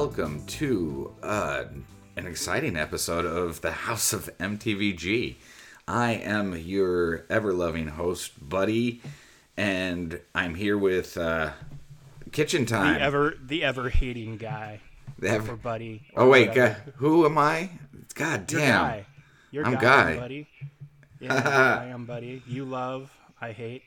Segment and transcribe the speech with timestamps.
[0.00, 1.64] welcome to uh,
[2.16, 5.36] an exciting episode of the House of MTVG.
[5.88, 9.00] I am your ever loving host, Buddy,
[9.56, 11.52] and I'm here with uh,
[12.30, 12.96] Kitchen Time.
[12.96, 14.80] The ever the ever hating guy
[15.18, 16.02] The ever- or buddy.
[16.14, 16.52] oh, wait.
[16.52, 17.70] God, who am I?
[18.14, 18.82] God Your damn.
[18.84, 19.06] guy.
[19.50, 20.16] Your I'm guy, Guy.
[20.18, 20.48] buddy.
[21.20, 22.42] Yeah, I am buddy.
[22.46, 23.10] You love,
[23.40, 23.82] I hate.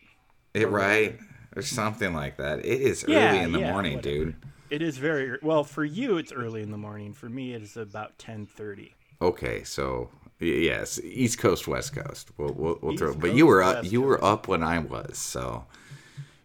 [0.55, 1.19] It right?
[1.55, 2.65] Or something like that.
[2.65, 4.15] It is Yeah, early in the yeah, morning, whatever.
[4.15, 4.35] dude.
[4.69, 6.17] It is very well for you.
[6.17, 7.13] It's early in the morning.
[7.13, 8.93] For me, it is about ten thirty.
[9.21, 10.09] Okay, so
[10.39, 12.29] yes, East Coast, West Coast.
[12.37, 13.09] We'll we'll, we'll throw.
[13.11, 13.77] East But you were up.
[13.77, 15.17] West You were up when I was.
[15.17, 15.65] So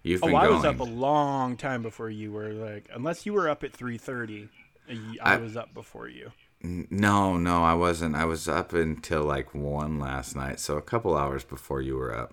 [0.02, 0.56] you've Oh, been I going.
[0.56, 2.52] was up a long time before you were.
[2.52, 4.48] Like, unless you were up at three thirty,
[4.88, 6.33] I I- was up before you.
[6.66, 8.16] No, no, I wasn't.
[8.16, 12.16] I was up until like one last night, so a couple hours before you were
[12.16, 12.33] up.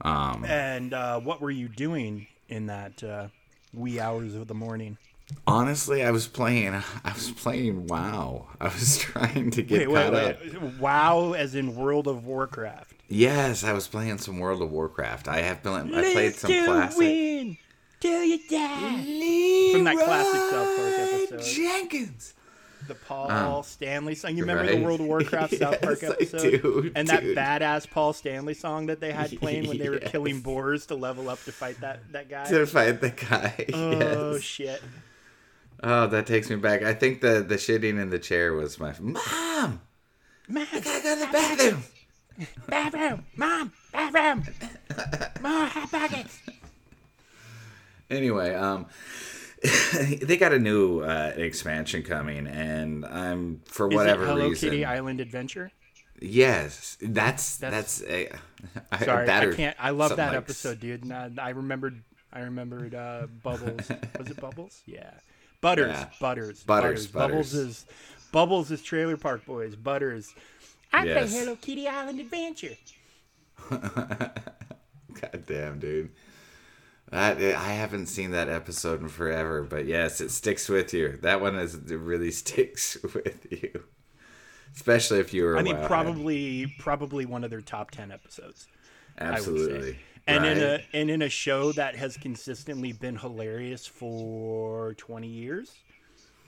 [0.00, 3.28] Um, And uh, what were you doing in that uh,
[3.76, 4.98] wee hours of the morning?
[5.46, 6.74] Honestly, I was playing.
[6.74, 8.46] I was playing WoW.
[8.60, 10.78] I was trying to get Wait, wait, caught up.
[10.78, 12.94] Wow, as in World of Warcraft.
[13.08, 15.28] Yes, I was playing some World of Warcraft.
[15.28, 15.94] I have been.
[15.94, 16.98] I played some classic.
[16.98, 17.56] win
[18.00, 19.72] till you die.
[19.72, 21.42] From that classic South Park episode.
[21.42, 22.34] Jenkins.
[22.88, 24.36] The Paul Stanley song.
[24.36, 24.82] You remember the Um.
[24.82, 26.62] World of Warcraft South Park Yes, episode?
[26.62, 30.40] do, and that badass Paul Stanley song that they had playing when they were killing
[30.40, 32.44] boars to level up to fight that, that guy.
[32.44, 33.66] To fight the guy.
[33.74, 34.42] Oh yes.
[34.42, 34.82] shit.
[35.82, 36.82] Oh, that takes me back.
[36.82, 39.80] I think the the shitting in the chair was my mom.
[40.48, 41.82] Man, I gotta go to the bathroom.
[42.68, 44.44] bathroom, mom, bathroom,
[45.42, 46.38] more hot pockets.
[48.08, 48.86] Anyway, um,
[50.22, 54.70] they got a new uh, expansion coming, and I'm for whatever Is it Hello reason.
[54.70, 55.70] Kitty Island Adventure?
[56.20, 58.30] yes, that's that's, That's- a,
[58.92, 59.76] I, Sorry, that I can't.
[59.78, 61.04] I love that like- episode, dude.
[61.04, 62.02] Nah, I remembered.
[62.32, 63.88] I remembered uh, Bubbles.
[64.18, 64.82] Was it Bubbles?
[64.86, 65.10] Yeah.
[65.62, 65.88] Butters.
[65.92, 66.08] Yeah.
[66.20, 66.62] Butters.
[66.64, 67.68] Butters, Bubbles Butters.
[67.68, 67.86] is
[68.32, 69.74] Bubbles is Trailer Park Boys.
[69.74, 70.34] Butters.
[70.92, 71.30] I Yes.
[71.30, 72.76] play Hello Kitty Island Adventure.
[73.70, 76.10] God damn, dude.
[77.10, 81.18] That eh, I haven't seen that episode in forever, but yes, it sticks with you.
[81.22, 83.84] That one is it really sticks with you,
[84.74, 85.56] especially if you were.
[85.56, 88.66] I mean, probably probably one of their top ten episodes.
[89.18, 89.38] I would say.
[89.38, 89.98] absolutely.
[90.28, 95.72] And in a and in a show that has consistently been hilarious for twenty years,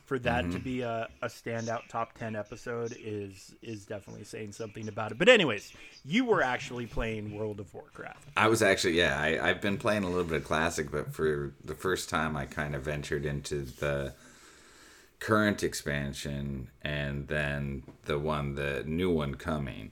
[0.09, 0.53] for that Mm-hmm.
[0.53, 5.19] to be a, a standout top ten episode is is definitely saying something about it.
[5.19, 5.73] But anyways,
[6.05, 8.27] you were actually playing World of Warcraft.
[8.37, 11.53] I was actually, yeah, I, I've been playing a little bit of classic, but for
[11.63, 14.15] the first time, I kind of ventured into the
[15.21, 19.91] current expansion and then the one, the new one coming.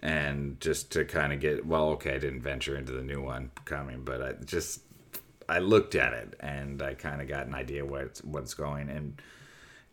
[0.00, 3.50] And just to kind of get, well, okay, I didn't venture into the new one
[3.64, 4.80] coming, but I just,
[5.48, 8.88] I looked at it and I kind of got an idea what's, what's going.
[8.88, 9.20] And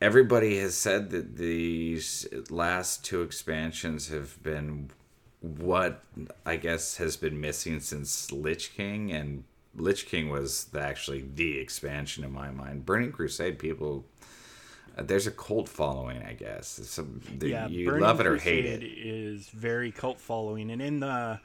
[0.02, 4.90] everybody has said that these last two expansions have been
[5.42, 6.04] what
[6.46, 9.44] I guess has been missing since Lich King, and
[9.76, 12.86] Lich King was the, actually the expansion in my mind.
[12.86, 14.06] Burning Crusade, people,
[14.98, 16.68] uh, there's a cult following, I guess.
[16.68, 18.86] Some, Yeah, you Burning love it or Crusade hate it.
[18.86, 21.42] is very cult following, and in the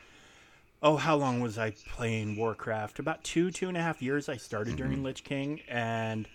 [0.82, 2.98] oh, how long was I playing Warcraft?
[2.98, 4.28] About two, two and a half years.
[4.28, 4.76] I started Mm-hmm.
[4.76, 6.28] during Lich King, and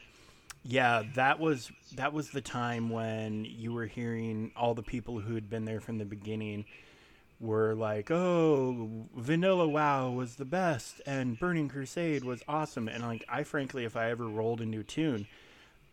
[0.64, 5.36] yeah, that was that was the time when you were hearing all the people who
[5.36, 6.66] had been there from the beginning
[7.40, 13.26] were like, "Oh, Vanilla WoW was the best, and Burning Crusade was awesome." And like,
[13.28, 15.28] I frankly, if I ever rolled a new toon,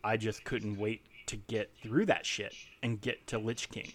[0.04, 3.92] I just couldn't wait to get through that shit and get to Lich King.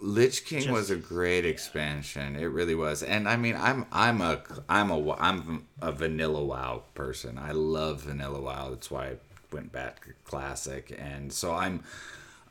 [0.00, 2.36] Lich King just- was a great expansion.
[2.36, 3.02] It really was.
[3.02, 7.38] And I mean, I'm I'm a I'm a I'm a vanilla WoW person.
[7.38, 8.70] I love vanilla WoW.
[8.70, 9.16] That's why I
[9.52, 10.96] went back to classic.
[10.98, 11.82] And so I'm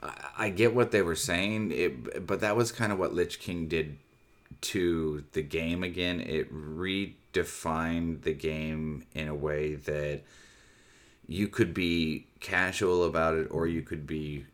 [0.02, 1.72] I, I get what they were saying.
[1.72, 3.98] It but that was kind of what Lich King did
[4.62, 6.22] to the game again.
[6.22, 10.22] It redefined the game in a way that
[11.28, 14.46] you could be casual about it or you could be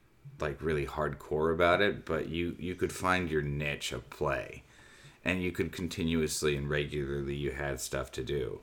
[0.41, 4.63] like really hardcore about it but you you could find your niche of play.
[5.25, 8.62] And you could continuously and regularly you had stuff to do.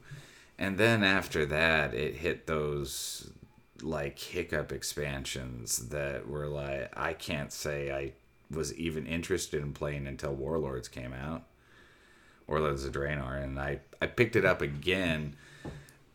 [0.58, 3.30] And then after that it hit those
[3.82, 8.10] like hiccup expansions that were like i can't say i
[8.50, 11.44] was even interested in playing until warlords came out.
[12.46, 13.42] Warlords of draenor.
[13.42, 15.36] And i i picked it up again.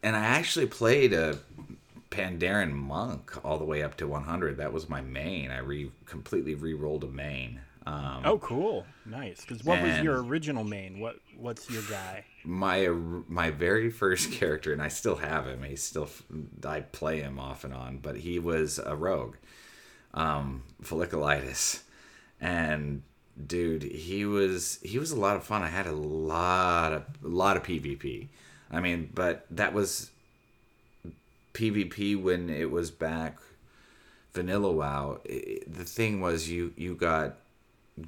[0.04, 1.40] And I actually played a
[2.12, 4.58] Pandaren monk all the way up to 100.
[4.58, 5.50] That was my main.
[5.50, 7.62] I re completely re-rolled a main.
[7.88, 9.42] Um, oh, cool, nice.
[9.42, 11.00] Because what was your original main?
[11.00, 12.26] What What's your guy?
[12.44, 15.64] my my very first character, and I still have him.
[15.64, 16.10] He's still
[16.64, 19.38] I play him off and on, but he was a rogue,
[20.14, 21.82] um, folliculitis,
[22.40, 23.02] and
[23.48, 25.64] dude, he was he was a lot of fun.
[25.64, 28.28] I had a lot of a lot of PvP.
[28.70, 30.12] I mean, but that was
[31.54, 33.38] PvP when it was back
[34.34, 35.20] vanilla WoW.
[35.30, 37.38] i the thing was you you got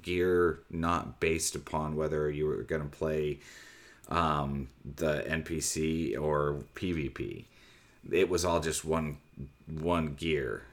[0.01, 3.39] gear not based upon whether you were going to play
[4.09, 7.45] um, the NPC or PvP.
[8.11, 9.17] It was all just one
[9.67, 10.63] one gear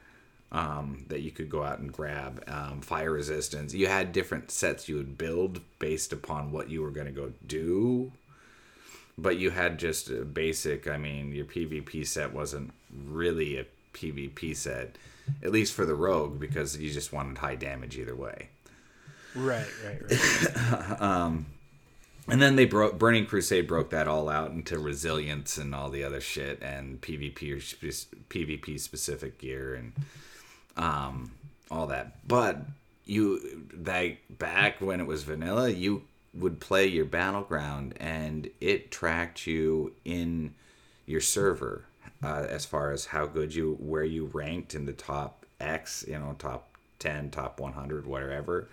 [0.52, 2.42] um, that you could go out and grab.
[2.48, 3.72] Um, fire resistance.
[3.72, 7.32] You had different sets you would build based upon what you were going to go
[7.46, 8.12] do.
[9.20, 10.88] But you had just a basic.
[10.88, 12.72] I mean, your PvP set wasn't
[13.06, 14.96] really a PvP set,
[15.42, 18.48] at least for the rogue, because you just wanted high damage either way.
[19.34, 21.44] Right, right, right.
[22.30, 26.04] And then they broke Burning Crusade broke that all out into resilience and all the
[26.04, 27.56] other shit and PvP
[28.28, 29.92] PvP specific gear and
[30.76, 31.32] um
[31.70, 32.26] all that.
[32.26, 32.58] But
[33.04, 36.02] you that back when it was vanilla, you
[36.32, 40.54] would play your battleground and it tracked you in
[41.06, 41.84] your server
[42.22, 46.18] uh, as far as how good you where you ranked in the top X, you
[46.18, 46.68] know, top
[47.00, 48.68] 10, top 100, whatever.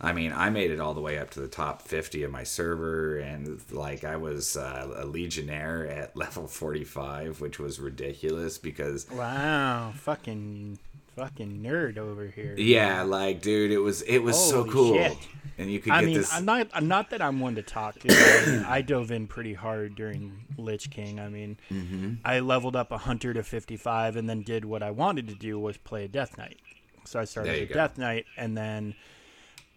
[0.00, 2.44] I mean, I made it all the way up to the top 50 of my
[2.44, 9.10] server, and like I was uh, a legionnaire at level 45, which was ridiculous because,
[9.10, 10.78] wow, fucking,
[11.18, 12.54] fucking nerd over here.
[12.56, 15.16] yeah, like dude, it was it was so cool, shit.
[15.58, 16.32] and you could I get mean, this.
[16.32, 16.68] I'm not.
[16.72, 17.98] I'm not that I'm one to talk.
[17.98, 21.18] 'cause I, I dove in pretty hard during Lich King.
[21.20, 22.14] I mean, Mm-hmm.
[22.24, 25.58] I leveled up a hunter to 55, and then did what I wanted to do
[25.58, 26.58] was play a Death Knight.
[27.04, 27.74] So I started a go.
[27.74, 28.94] Death Knight, and then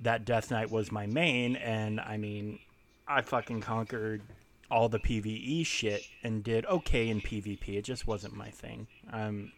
[0.01, 1.55] that Death Knight was my main.
[1.55, 2.59] And I mean,
[3.07, 4.21] I fucking conquered
[4.69, 7.69] all the PVE shit and did okay in PvP.
[7.77, 8.87] It just wasn't my thing.
[9.11, 9.51] I'm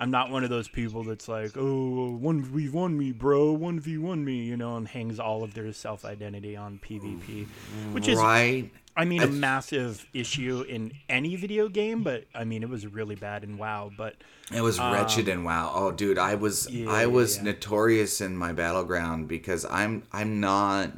[0.00, 3.80] I'm not one of those people that's like, oh, one v one me, bro, one
[3.80, 7.48] v one me, you know, and hangs all of their self identity on PvP,
[7.92, 8.70] which is, right?
[8.96, 12.02] I mean, a massive issue in any video game.
[12.02, 13.90] But I mean, it was really bad in WoW.
[13.96, 14.16] But
[14.54, 15.72] It was um, wretched in wow.
[15.74, 17.44] Oh, dude, I was Yeah, I was yeah.
[17.44, 20.92] notorious in my battleground because I'm I'm not.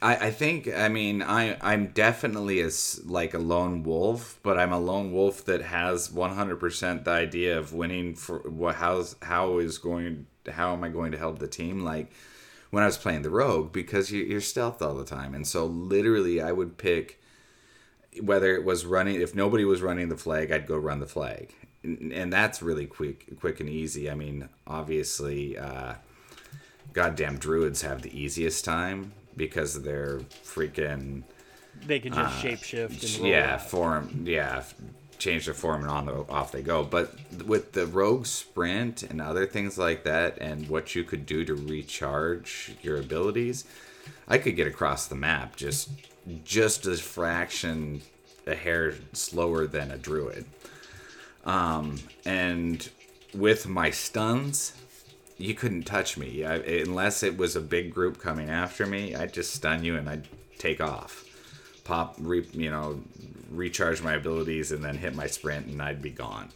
[0.00, 4.72] I, I think I mean I I'm definitely as like a lone wolf, but I'm
[4.72, 9.78] a lone wolf that has 100% the idea of winning for what how's how is
[9.78, 11.84] going how am I going to help the team?
[11.84, 12.12] Like
[12.70, 15.34] when I was playing the rogue because you, you're stealth all the time.
[15.34, 17.20] And so literally I would pick
[18.20, 21.54] whether it was running if nobody was running the flag i'd go run the flag.
[21.82, 24.08] And, and that's really quick quick and easy.
[24.08, 25.94] I mean obviously uh
[26.92, 31.22] goddamn druids have the easiest time because they're freaking
[31.86, 33.62] they can just shapeshift Uh, yeah out.
[33.62, 34.62] form yeah
[35.18, 37.14] change their form and on the off they go but
[37.46, 41.54] with the rogue sprint and other things like that and what you could do to
[41.54, 43.64] recharge your abilities
[44.28, 45.88] i could get across the map just
[46.44, 48.00] just a fraction
[48.46, 50.44] a hair slower than a druid
[51.44, 52.88] um and
[53.34, 54.72] with my stuns
[55.38, 56.44] you couldn't touch me.
[56.44, 60.08] I, unless it was a big group coming after me i'd just stun you and
[60.10, 60.28] i'd
[60.58, 61.24] take off.
[61.84, 63.00] Pop re, you know
[63.50, 66.50] recharge my abilities and then hit my sprint and i'd be gone.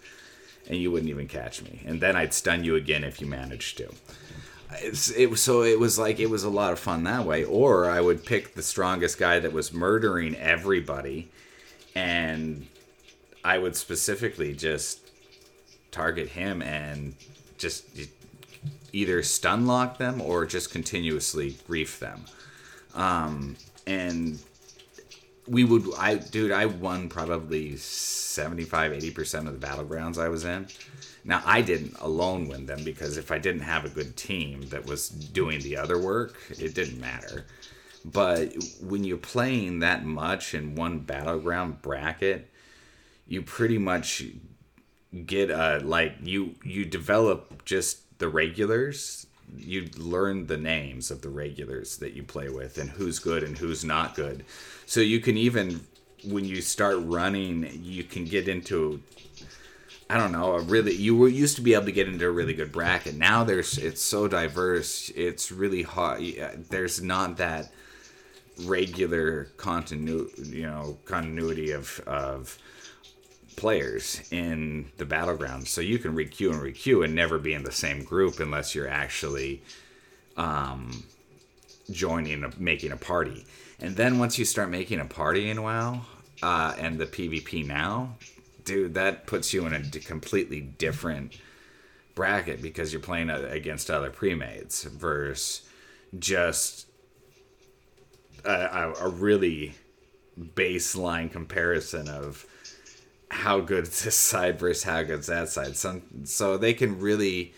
[0.69, 1.81] And you wouldn't even catch me.
[1.87, 3.89] And then i'd stun you again if you managed to.
[4.75, 7.45] It's, it was so it was like it was a lot of fun that way.
[7.45, 11.31] Or i would pick the strongest guy that was murdering everybody
[11.95, 12.67] and
[13.45, 15.11] i would specifically just
[15.91, 17.15] target him and
[17.59, 17.85] just
[18.93, 22.25] either stun lock them or just continuously grief them.
[22.95, 23.57] Um
[23.87, 24.39] and
[25.49, 30.69] we would i dude i won probably 75 80% of the battlegrounds i was in.
[31.25, 34.87] Now i didn't alone win them because if i didn't have a good team that
[34.87, 37.47] was doing the other work it didn't matter.
[38.05, 42.49] But when you're playing that much in one battleground bracket
[43.27, 44.25] you pretty much
[45.27, 49.27] get a like you you develop just the regulars
[49.57, 53.59] you learn the names of the regulars that you play with and who's good and
[53.59, 54.45] who's not good
[54.87, 55.85] so you can even
[56.25, 59.03] when you start running you can get into
[60.09, 62.31] I don't know, a really you were used to be able to get into a
[62.31, 63.15] really good bracket.
[63.15, 65.09] Now there's it's so diverse.
[65.17, 66.21] It's really hard.
[66.69, 67.73] There's not that
[68.65, 72.59] regular continuity, you know, continuity of of
[73.57, 75.69] players in the battleground.
[75.69, 78.89] So you can requeue and requeue and never be in the same group unless you're
[78.89, 79.63] actually
[80.37, 81.05] um,
[81.91, 83.45] joining, a, making a party.
[83.81, 86.03] And then once you start making a party in WoW
[86.43, 88.17] uh, and the PvP now,
[88.65, 91.37] dude, that puts you in a completely different
[92.15, 95.63] bracket because you're playing a- against other premades versus
[96.19, 96.87] just
[98.45, 99.75] a, a really
[100.39, 102.47] baseline comparison of
[103.33, 105.77] how good this side versus how good that side.
[105.77, 107.53] Some, so they can really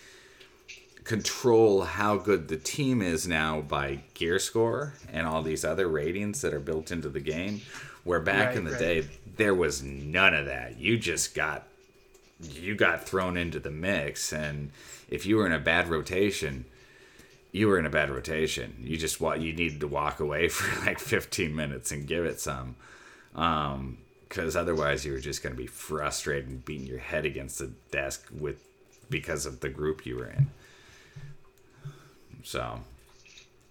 [1.04, 6.40] control how good the team is now by gear score and all these other ratings
[6.40, 7.60] that are built into the game.
[8.04, 8.78] Where back Right, in the right.
[8.80, 10.78] day, there was none of that.
[10.78, 11.66] You just got
[12.42, 14.70] you got thrown into the mix, and
[15.08, 16.66] if you were in a bad rotation,
[17.52, 18.74] you were in a bad rotation.
[18.80, 22.76] You just you needed to walk away for like 15 minutes and give it some,
[23.34, 27.58] um, because otherwise you were just going to be frustrated and beating your head against
[27.58, 28.58] the desk with
[29.10, 30.48] because of the group you were in.
[32.42, 32.80] So,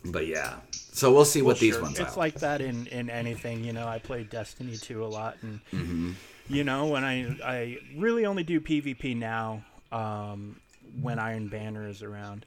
[0.05, 0.57] but yeah,
[0.91, 1.81] so we'll see what these Sure.
[1.81, 3.63] ones It's like that in in anything.
[3.63, 6.11] You know, I play Destiny 2 a lot, and Mm-hmm.
[6.47, 10.59] you know, when I I really only do PvP now um,
[11.01, 12.45] when Iron Banner is around,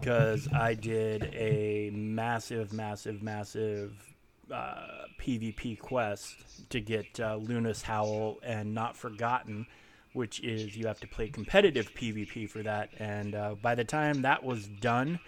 [0.00, 4.11] because I did a massive, massive, massive
[4.52, 9.66] uh, PvP quest to get uh, Luna's Howl and Not Forgotten.
[10.12, 14.22] Which is you have to play competitive PvP for that, and uh, by the time
[14.22, 15.20] that was done,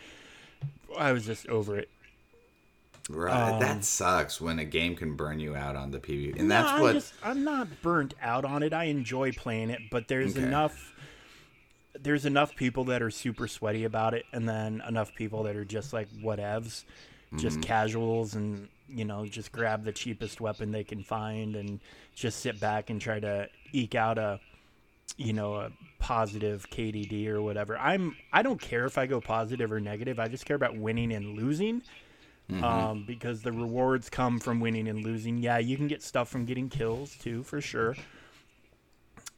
[0.98, 1.90] I was just over it.
[3.08, 6.70] Right, that sucks when a game can burn you out on the PvP, and that's
[6.70, 6.92] Um, I'm what.
[6.92, 8.72] just, I'm not burnt out on it.
[8.72, 10.36] I enjoy playing it, but there's Okay.
[10.36, 10.92] enough
[12.00, 15.64] there's enough people that are super sweaty about it and then enough people that are
[15.64, 16.84] just like whatevs,
[17.36, 17.60] just Mm-hmm.
[17.60, 21.80] casuals and you know, just grab the cheapest weapon they can find and
[22.14, 24.40] just sit back and try to eke out a
[25.16, 27.78] you know, a positive KDD or whatever.
[27.78, 30.18] I'm I don't care if I go positive or negative.
[30.18, 31.82] I just care about winning and losing.
[32.62, 35.38] Um, because the rewards come from winning and losing.
[35.38, 37.96] Yeah, you can get stuff from getting kills too, for sure.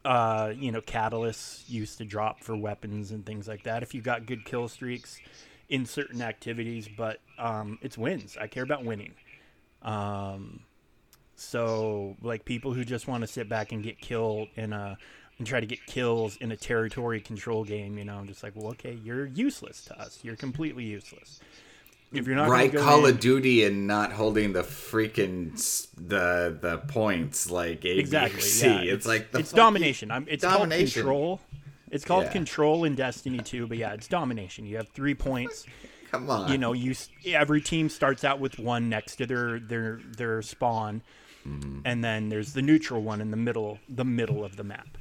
[0.03, 4.01] Uh, you know, catalysts used to drop for weapons and things like that if you
[4.01, 5.21] got good kill streaks
[5.69, 8.37] in certain activities, but um, it's wins.
[8.39, 9.13] I care about winning.
[9.87, 10.59] Um,
[11.35, 14.97] so like people who just want to sit back and get killed in a
[15.37, 18.53] and try to get kills in a territory control game, you know, I'm just like,
[18.55, 20.19] well, okay, you're useless to us.
[20.23, 21.39] You're completely useless.
[22.11, 25.53] If you're not right go Call in- of Duty and not holding the freaking
[25.95, 28.65] the the points like A, B, exactly, C.
[28.67, 30.09] yeah, it's, like the it's domination.
[30.09, 31.03] I'm, it's domination.
[31.03, 31.41] called control.
[31.91, 32.31] It's called Yeah.
[32.31, 34.65] control in Destiny 2, but yeah, it's domination.
[34.65, 35.65] You have three points.
[36.11, 36.95] Come on, you know you
[37.25, 41.01] every team starts out with one next to their their their spawn
[41.47, 41.79] Mm-hmm.
[41.85, 44.97] and then there's the neutral one in the middle the middle of the map.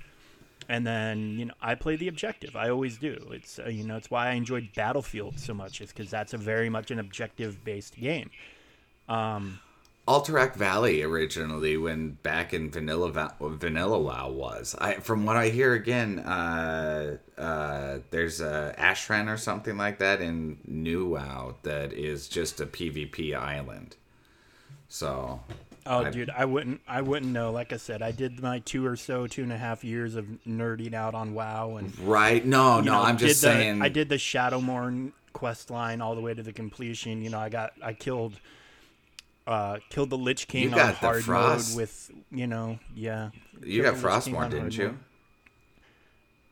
[0.68, 2.54] And then you know i play the objective.
[2.54, 3.16] I always do.
[3.32, 6.38] It's uh, you know it's why i enjoyed battlefield so much is because that's a
[6.38, 8.30] very much an objective based game
[10.08, 14.76] Alterac Valley originally, when back in Vanilla Va- Vanilla WoW was.
[14.78, 20.20] I from what I hear again, uh, uh, there's a Ashran or something like that
[20.20, 23.96] in New WoW that is just a PvP island.
[24.88, 25.40] So
[25.88, 28.84] oh I- dude i wouldn't i wouldn't know like i said i did my two
[28.84, 32.80] or so two and a half years of nerding out on wow and right, no,
[32.80, 33.82] no, know, I'm just the- saying.
[33.82, 37.22] I did the Shadowmourne quest line all the way to the completion.
[37.22, 38.34] You know, I got I killed
[39.46, 41.70] uh killed the Lich King You on got the hard Frost.
[41.70, 43.30] mode with you know, yeah.
[43.64, 44.88] You got Frostmourne, didn't you?
[44.88, 44.98] mode.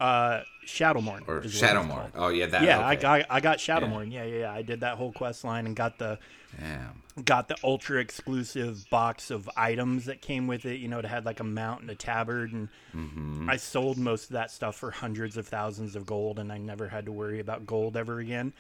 [0.01, 1.29] Uh Shadowmourne.
[1.29, 2.11] Or Shadowmourne?
[2.15, 2.63] Oh yeah, that.
[2.63, 3.03] Yeah, I okay.
[3.03, 4.11] got I got Shadowmourne.
[4.13, 4.25] Yeah.
[4.25, 4.53] yeah, yeah.
[4.53, 6.19] I did that whole quest line and got the
[6.59, 7.25] Damn.
[7.25, 10.79] got the ultra exclusive box of items that came with it.
[10.81, 13.51] You know, it had like a mount and a tabard, and Mm-hmm.
[13.51, 16.89] I sold most of that stuff for hundreds of thousands of gold, and I never
[16.89, 18.53] had to worry about gold ever again.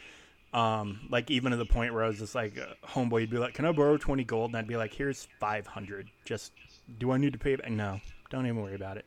[0.55, 3.39] Um, like even to the point where I was just like, uh, homeboy, would be
[3.39, 6.09] like, "Can I borrow twenty gold?" And I'd be like, "Here's five hundred.
[6.25, 6.53] Just,
[6.99, 9.05] do I need to pay?" it?" No, don't even worry about it.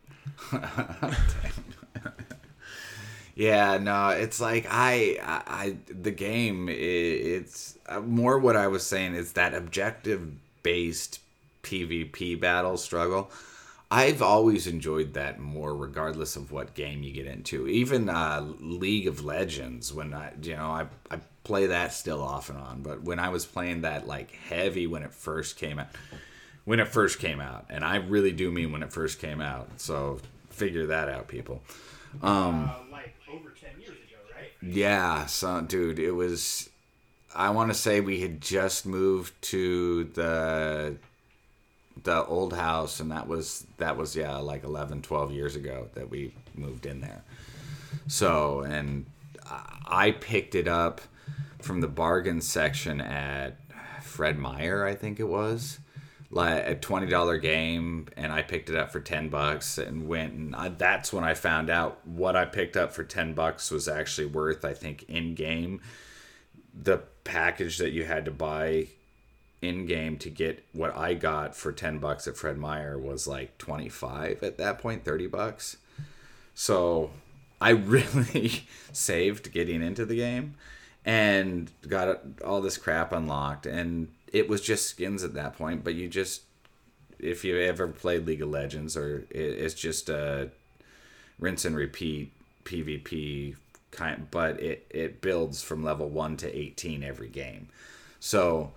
[3.38, 6.68] Yeah, no, it's like I, I, I the game.
[6.70, 10.32] i it's uh, more what I was saying is that objective
[10.64, 11.20] based
[11.62, 13.30] PvP battle struggle.
[13.92, 17.68] I've always enjoyed that more, regardless of what game you get into.
[17.68, 22.50] Even uh, League of Legends, when I, you know, I, I play that still off
[22.50, 22.82] and on.
[22.82, 25.88] But when I was playing that like heavy when it first came out,
[26.66, 29.70] when it first came out, and I really do mean when it first came out.
[29.78, 31.64] So figure that out, people.
[32.22, 34.52] Uh, like over ten years ago, right?
[34.62, 36.70] Yeah, so dude, it was.
[37.36, 40.98] I want to say we had just moved to the
[42.04, 46.10] the old house, and that was that was yeah like 11, 12 years ago that
[46.10, 47.22] we moved in there.
[48.08, 49.06] So and
[49.46, 51.00] I- I picked it up
[51.62, 53.60] from the bargain section at
[54.02, 55.80] Fred Meyer, I think it was,
[56.30, 60.34] like a twenty dollar game, and I picked it up for ten bucks and went.
[60.34, 63.88] And I, that's when I found out what I picked up for ten bucks was
[63.88, 64.66] actually worth.
[64.66, 65.82] I think in game,
[66.74, 68.88] the package that you had to buy
[69.62, 73.58] in game to get what I got for 10 bucks at Fred Meyer was like
[73.58, 75.78] 25 at that point, 30 bucks.
[76.54, 77.12] So
[77.60, 80.56] I really saved getting into the game
[81.08, 83.66] and got all this crap unlocked.
[83.66, 86.42] And it was just skins at that point, but you just,
[87.18, 90.52] if you ever played League of Legends, or it's just a
[91.40, 92.34] rinse and repeat
[92.66, 93.56] PvP
[93.92, 97.70] kind, but it, it builds from level 1 to 18 every game.
[98.20, 98.74] So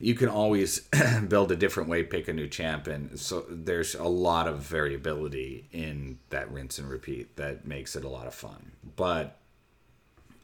[0.00, 0.80] you can always
[1.28, 3.18] build a different way, pick a new champion.
[3.18, 8.08] So there's a lot of variability in that rinse and repeat that makes it a
[8.08, 8.72] lot of fun.
[8.96, 9.36] But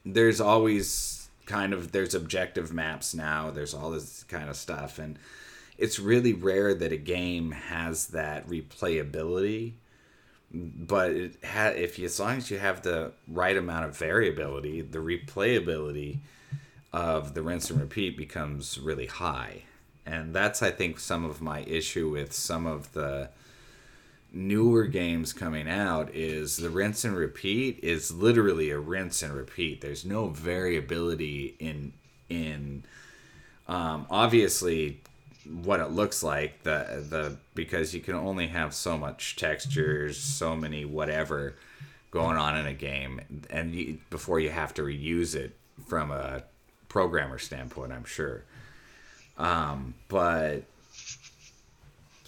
[0.04, 3.50] there's always kind of there's objective maps now.
[3.50, 5.18] There's all this kind of stuff, and
[5.78, 9.72] it's really rare that a game has that replayability.
[10.54, 14.82] But it ha- if you, as long as you have the right amount of variability,
[14.82, 16.18] the replayability
[16.92, 19.62] of the rinse and repeat becomes really high.
[20.04, 23.30] And that's, I think, some of my issue with some of the
[24.32, 29.80] newer games coming out is the rinse and repeat is literally a rinse and repeat.
[29.80, 31.92] There's no variability in
[32.28, 32.84] in
[33.68, 35.00] um, obviously
[35.62, 40.56] what it looks like the the because you can only have so much textures, so
[40.56, 41.54] many whatever
[42.10, 43.20] going on in a game,
[43.50, 46.42] and you, before you have to reuse it from a
[46.88, 48.44] programmer standpoint, I'm sure.
[49.38, 50.64] Um, but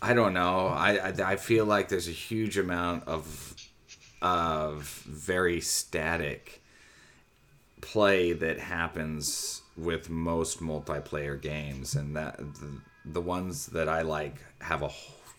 [0.04, 0.66] I don't know.
[0.66, 3.54] I, I, I feel like there's a huge amount of
[4.20, 6.62] of very static
[7.80, 14.36] play that happens with most multiplayer games, and that the, the ones that I like
[14.60, 14.90] have a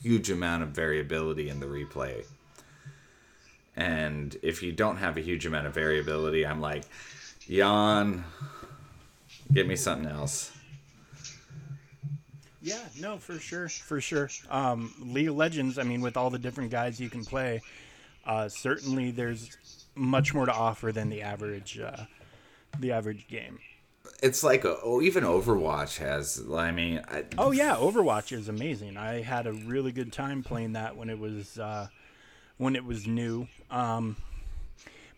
[0.01, 2.25] huge amount of variability in the replay.
[3.75, 6.85] And if you don't have a huge amount of variability, I'm like,
[7.45, 8.23] yawn.
[9.53, 10.54] Get me something else.
[12.65, 14.27] Yeah, no, for sure, for sure.
[14.49, 17.61] Um, League of Legends, I mean, with all the different guys you can play,
[18.25, 19.55] uh, certainly there's
[19.93, 22.05] much more to offer than the average, uh,
[22.79, 23.59] the average game.
[24.23, 26.43] It's like oh, even Overwatch has.
[26.51, 28.97] I mean, I, oh yeah, Overwatch is amazing.
[28.97, 31.87] I had a really good time playing that when it was uh,
[32.57, 33.47] when it was new.
[33.69, 34.15] Um,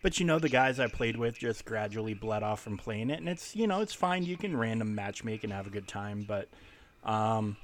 [0.02, 3.20] but you know, the guys I played with just gradually bled off from playing it,
[3.20, 4.24] and it's you know it's fine.
[4.24, 6.50] You can random matchmake and have a good time, but
[7.04, 7.58] um,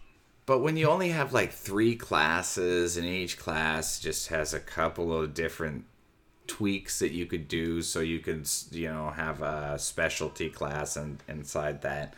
[0.46, 5.14] but when you only have like three classes, and each class just has a couple
[5.16, 5.86] of different
[6.48, 11.24] tweaks that you could do, so you could you know have a specialty class and
[11.28, 12.14] inside that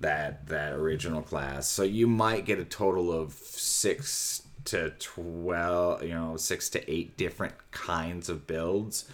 [0.00, 1.68] that that original class.
[1.68, 7.16] So you might get a total of six to 12 you know six to eight
[7.16, 9.04] different kinds of builds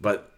[0.00, 0.30] but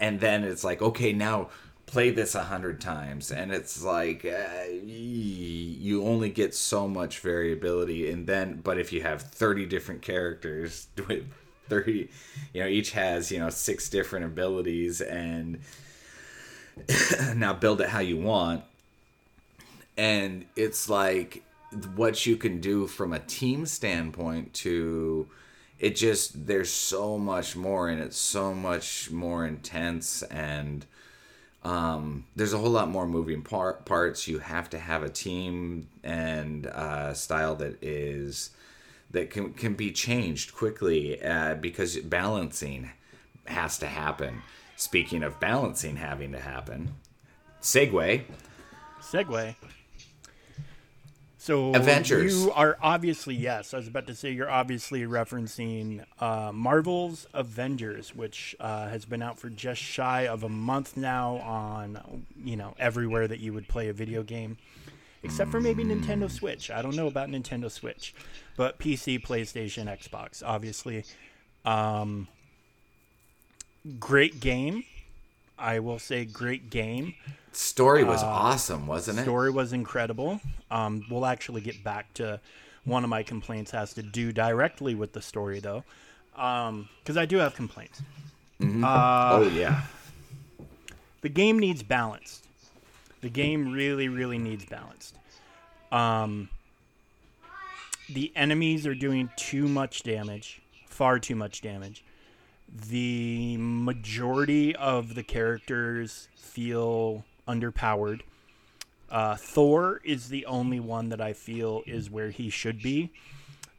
[0.00, 1.48] and then it's like okay now
[1.94, 8.10] play this a hundred times and it's like uh, you only get so much variability
[8.10, 11.24] and then but if you have 30 different characters with
[11.68, 12.08] 30
[12.52, 15.60] you know each has you know six different abilities and
[17.36, 18.64] now build it how you want.
[19.96, 21.42] And it's like
[21.94, 25.28] what you can do from a team standpoint to
[25.80, 30.86] it just there's so much more and it's so much more intense and
[31.64, 34.28] um, there's a whole lot more moving part parts.
[34.28, 38.50] You have to have a team and uh, style that is
[39.10, 42.90] that can, can be changed quickly uh, because balancing
[43.46, 44.42] has to happen.
[44.76, 46.94] Speaking of balancing having to happen
[47.64, 48.22] segue
[49.00, 49.54] segue
[51.44, 52.42] so Avengers.
[52.42, 53.74] You are obviously yes.
[53.74, 59.20] I was about to say you're obviously referencing uh, Marvel's Avengers, which uh, has been
[59.20, 63.68] out for just shy of a month now on you know everywhere that you would
[63.68, 64.56] play a video game,
[65.22, 66.70] except for maybe Nintendo Switch.
[66.70, 68.14] I don't know about Nintendo Switch,
[68.56, 71.04] but PC, PlayStation, Xbox, obviously.
[71.66, 72.26] Um,
[73.98, 74.84] great game.
[75.64, 77.14] I will say great game.
[77.52, 79.22] Story was uh, awesome, wasn't it?
[79.22, 80.40] Story was incredible.
[80.70, 82.38] Um, we'll actually get back to
[82.84, 85.82] one of my complaints has to do directly with the story though,
[86.32, 88.02] because um, I do have complaints.
[88.60, 88.84] Mm-hmm.
[88.84, 89.82] Uh, oh yeah.
[91.22, 92.44] The game needs balanced.
[93.22, 95.16] The game really, really needs balanced.
[95.90, 96.50] Um,
[98.10, 102.04] the enemies are doing too much damage, far too much damage.
[102.74, 108.22] The majority of the characters feel underpowered.
[109.10, 113.12] Uh, Thor is the only one that I feel is where he should be,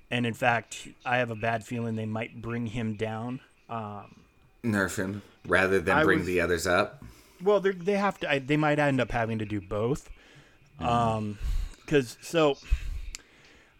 [0.10, 3.41] and in fact, I have a bad feeling they might bring him down.
[3.69, 4.21] Um,
[4.63, 7.03] Nerf him rather than I bring was- the others up.
[7.43, 8.31] well, they they have to.
[8.31, 10.10] I, they might end up having to do both.
[10.79, 11.38] Um,
[11.86, 12.58] because so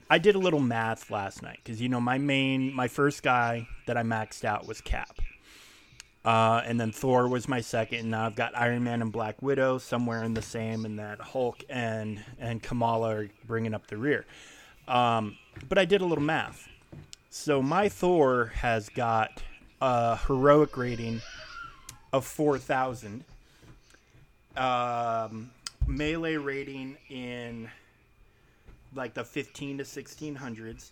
[0.10, 3.68] I did a little math last night because you know my main, my first guy
[3.88, 5.20] that I maxed out was Cap.
[6.24, 9.42] Uh, and then Thor was my second, and now I've got Iron Man and Black
[9.42, 13.98] Widow somewhere in the same, and that Hulk and and Kamala are bringing up the
[13.98, 14.26] rear.
[14.88, 15.38] Um,
[15.70, 16.68] but I did a little math.
[17.30, 19.44] So my Thor has got
[19.82, 21.22] a heroic rating
[22.14, 23.24] of 4,000.
[24.56, 25.52] Um,
[25.86, 27.70] melee rating in
[28.96, 30.92] like the 15 to 1600s.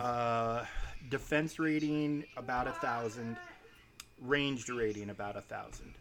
[0.00, 0.64] Uh,
[1.10, 3.36] defense rating about a thousand.
[4.20, 5.94] Ranged rating about a thousand.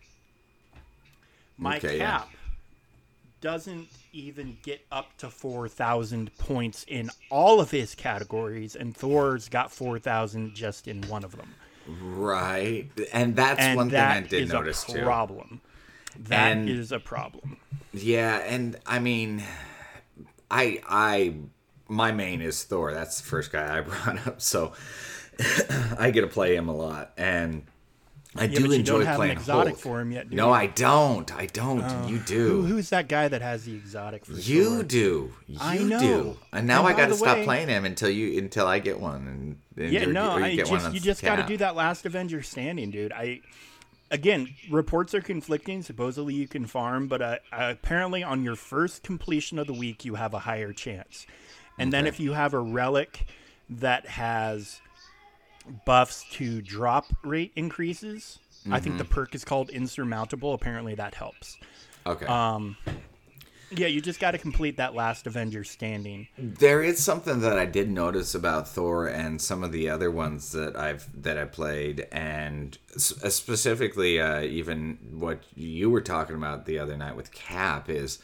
[1.58, 2.20] My Okay, yeah.
[2.20, 2.30] cap
[3.42, 9.72] doesn't even get up to 4,000 points in all of his categories, and Thor's got
[9.72, 11.54] 4,000 just in one of them.
[11.88, 12.90] Right.
[13.12, 15.02] And that's And one thing I that did is notice a too.
[15.04, 15.60] problem.
[16.18, 17.58] That is And- a problem.
[17.92, 19.44] Yeah, and I mean
[20.54, 21.34] I I
[21.88, 22.94] my main is Thor.
[22.94, 24.74] That's the first guy I brought up, so
[25.98, 27.12] I get to play him a lot.
[27.18, 27.64] And
[28.36, 29.80] I Yeah, do enjoy don't have an playing exotic Hulk.
[29.82, 30.54] for him yet, do No, you?
[30.54, 31.36] I don't.
[31.36, 31.82] I don't.
[31.82, 32.48] Uh, you do.
[32.48, 35.32] Who, who's that guy that has the exotic for You do.
[35.48, 36.00] You I know.
[36.00, 36.38] do.
[36.52, 39.00] And now And I got to stop way- playing him until you until I get
[39.00, 39.28] one.
[39.28, 42.06] And, and Yeah, no, or you I just you just got to do that last
[42.06, 43.12] Avenger standing, dude.
[43.12, 43.42] I
[44.14, 45.82] again, reports are conflicting.
[45.82, 50.16] Supposedly you can farm, but uh, apparently on your first completion of the week you
[50.16, 51.26] have a higher chance.
[51.78, 53.26] And then if you have a relic
[53.70, 54.80] that has
[55.86, 58.40] buffs to drop rate increases,
[58.72, 58.98] I think Mm-hmm.
[59.00, 60.54] the perk is called insurmountable.
[60.54, 61.58] Apparently that helps.
[62.06, 62.26] Okay.
[62.28, 62.78] Um,
[63.76, 66.28] yeah, you just got to complete that last Avenger standing.
[66.38, 70.52] There is something that I did notice about Thor and some of the other ones
[70.52, 76.66] that I've that I played, and uh, specifically uh, even what you were talking about
[76.66, 78.20] the other night with Cap is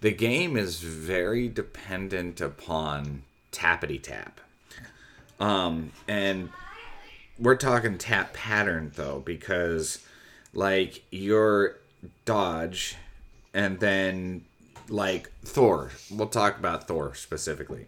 [0.00, 4.40] the game is very dependent upon tappity tap,
[5.40, 6.50] um, and
[7.38, 10.04] we're talking tap pattern though because
[10.52, 11.76] like your
[12.24, 12.96] dodge
[13.52, 14.44] and then
[14.88, 15.90] like Thor.
[16.10, 17.86] We'll talk about Thor specifically.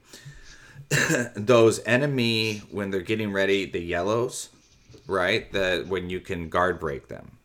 [1.37, 4.51] Those enemy when they're getting ready, the yellows,
[5.07, 5.51] right?
[5.53, 7.39] That when you can guard break them.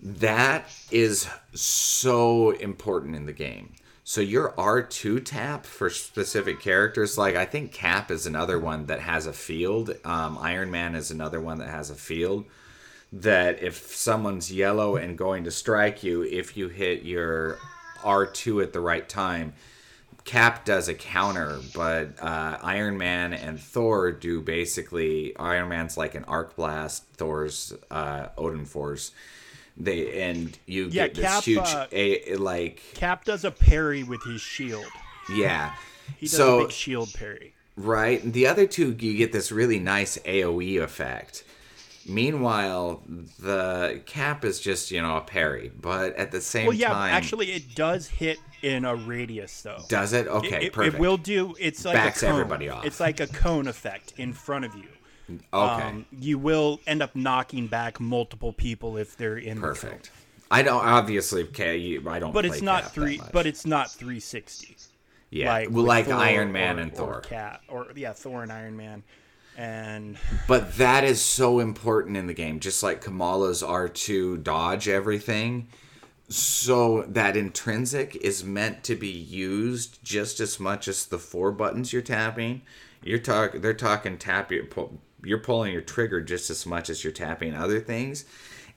[0.00, 3.74] That is so important in the game.
[4.04, 8.98] So your R2 tap for specific characters, like I think Cap is another one that
[9.00, 9.94] has a field.
[10.04, 12.44] Um, Iron Man is another one that has a field
[13.12, 17.58] that if someone's yellow and going to strike you, if you hit your
[18.02, 19.54] R2 at the right time,
[20.24, 25.36] Cap does a counter, but uh, Iron Man and Thor do basically.
[25.36, 29.10] Iron Man's like an arc blast, Thor's uh, Odin Force.
[29.76, 34.02] They and you Yeah, get this Cap, huge uh, a like Cap does a parry
[34.04, 34.86] with his shield.
[35.34, 35.74] yeah.
[36.18, 37.54] He does so a big shield parry.
[37.76, 38.22] Right.
[38.22, 41.44] And the other two, you get this really nice AoE effect.
[42.08, 43.02] Meanwhile,
[43.38, 45.70] the cap is just, you know, a parry.
[45.80, 47.12] But at the same Well, yeah, time.
[47.12, 49.78] actually, it does hit in a radius, though.
[49.88, 50.26] Does it?
[50.26, 50.94] Okay, it, perfect.
[50.96, 51.54] it will do.
[51.58, 52.84] It's like Backs everybody off.
[52.84, 54.88] It's like a cone effect in front of you.
[55.30, 55.82] Okay.
[55.84, 60.10] Um, you will end up knocking back multiple people if they're in the perfect.
[60.50, 63.20] I don't, obviously, okay, I don't But it's not three.
[63.32, 64.76] But it's not 360.
[65.30, 65.50] yeah.
[65.50, 67.20] Like like Iron Man or- and or Thor.
[67.22, 69.02] Cat or yeah, Thor and Iron Man,
[69.56, 70.16] and
[70.48, 72.60] But that is so important in the game.
[72.60, 75.68] Just like Kamala's are to dodge everything.
[76.28, 81.92] So that intrinsic is meant to be used just as much as the four buttons
[81.92, 82.62] you're tapping.
[83.02, 87.04] You're talk they're talking tap you're, pull, you're pulling your trigger just as much as
[87.04, 88.24] you're tapping other things.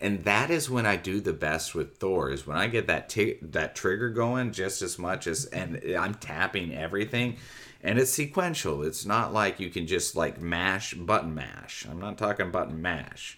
[0.02, 3.08] And that is when I do the best with Thor is when I get that
[3.08, 7.38] t- that trigger going just as much as and I'm tapping everything
[7.86, 8.84] and it's sequential.
[8.84, 11.86] It's not like you can just like mash button mash.
[11.90, 13.38] I'm not talking button mash.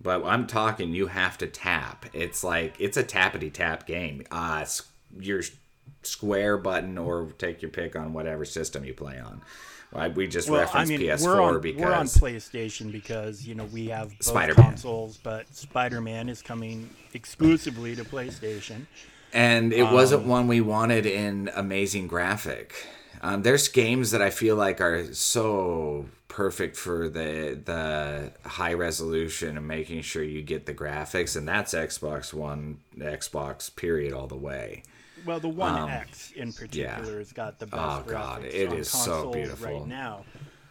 [0.00, 2.06] But I'm talking you have to tap.
[2.12, 4.24] It's like it's a tappity tap game.
[4.30, 4.64] Uh
[5.18, 5.42] your
[6.02, 9.42] square button or take your pick on whatever system you play on.
[10.14, 13.54] We just well, I referenced mean, PS4 we're on because we're on PlayStation because you
[13.54, 14.66] know we have both Spider-Man.
[14.66, 18.86] consoles, but Spider-Man is coming exclusively to PlayStation.
[19.32, 22.74] and it Um, wasn't one we wanted in amazing graphic.
[23.20, 29.56] Um, there's games that I feel like are so perfect for the the high resolution
[29.56, 34.36] and making sure you get the graphics, and that's Xbox One, Xbox period all the
[34.36, 34.82] way.
[35.26, 37.18] Well, the One X in particular Um, yeah.
[37.18, 39.66] has got the best Oh, God, graphics it on is so beautiful.
[39.78, 40.24] right now.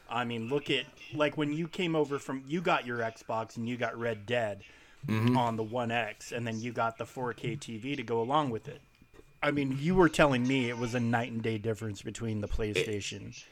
[0.09, 3.67] I mean, look at like when you came over from you got your Xbox and
[3.67, 4.63] you got Red Dead
[5.07, 5.37] Mm-hmm.
[5.37, 8.67] on the One X, and then you got the 4K TV to go along with
[8.67, 8.81] it.
[9.41, 12.47] I mean, you were telling me it was a night and day difference between the
[12.47, 13.43] PlayStation.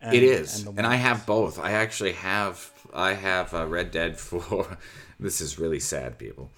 [0.00, 1.58] and, It is, and, and I have both.
[1.58, 4.78] I actually have I have uh, Red Dead for.
[5.20, 6.50] this is really sad, people.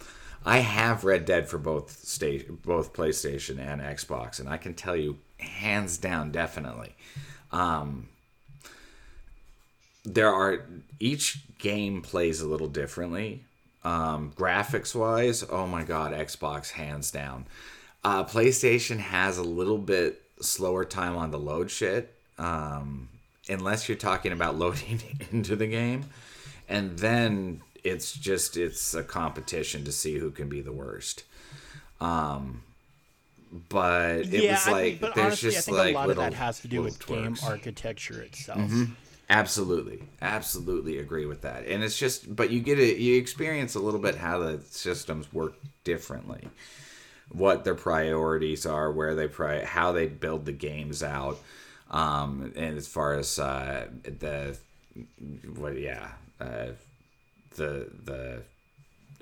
[0.44, 4.96] I have Red Dead for both state, both PlayStation and Xbox, and I can tell
[4.96, 6.94] you, hands down, definitely.
[7.52, 8.08] Um,
[10.04, 10.64] there are
[10.98, 13.44] each game plays a little differently.
[13.84, 17.46] Um, graphics wise, oh my god, Xbox hands down.
[18.04, 23.08] Uh, PlayStation has a little bit slower time on the load shit, um,
[23.48, 26.06] unless you're talking about loading into the game,
[26.68, 31.24] and then it's just it's a competition to see who can be the worst.
[32.00, 32.62] Um,
[33.68, 35.98] but it yeah, was I like mean, but there's honestly, just I think like a
[35.98, 38.58] lot little, of that has to do with game architecture itself.
[38.58, 38.84] Mm-hmm.
[39.30, 41.66] Absolutely, absolutely agree with that.
[41.66, 45.32] And it's just, but you get it, you experience a little bit how the systems
[45.32, 46.48] work differently,
[47.32, 51.38] what their priorities are, where they pri, how they build the games out,
[51.90, 54.56] um, and as far as uh, the,
[55.56, 56.08] what, yeah,
[56.40, 56.68] uh,
[57.56, 58.42] the the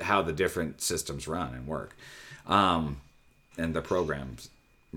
[0.00, 1.96] how the different systems run and work,
[2.46, 3.00] um,
[3.58, 4.50] and the programs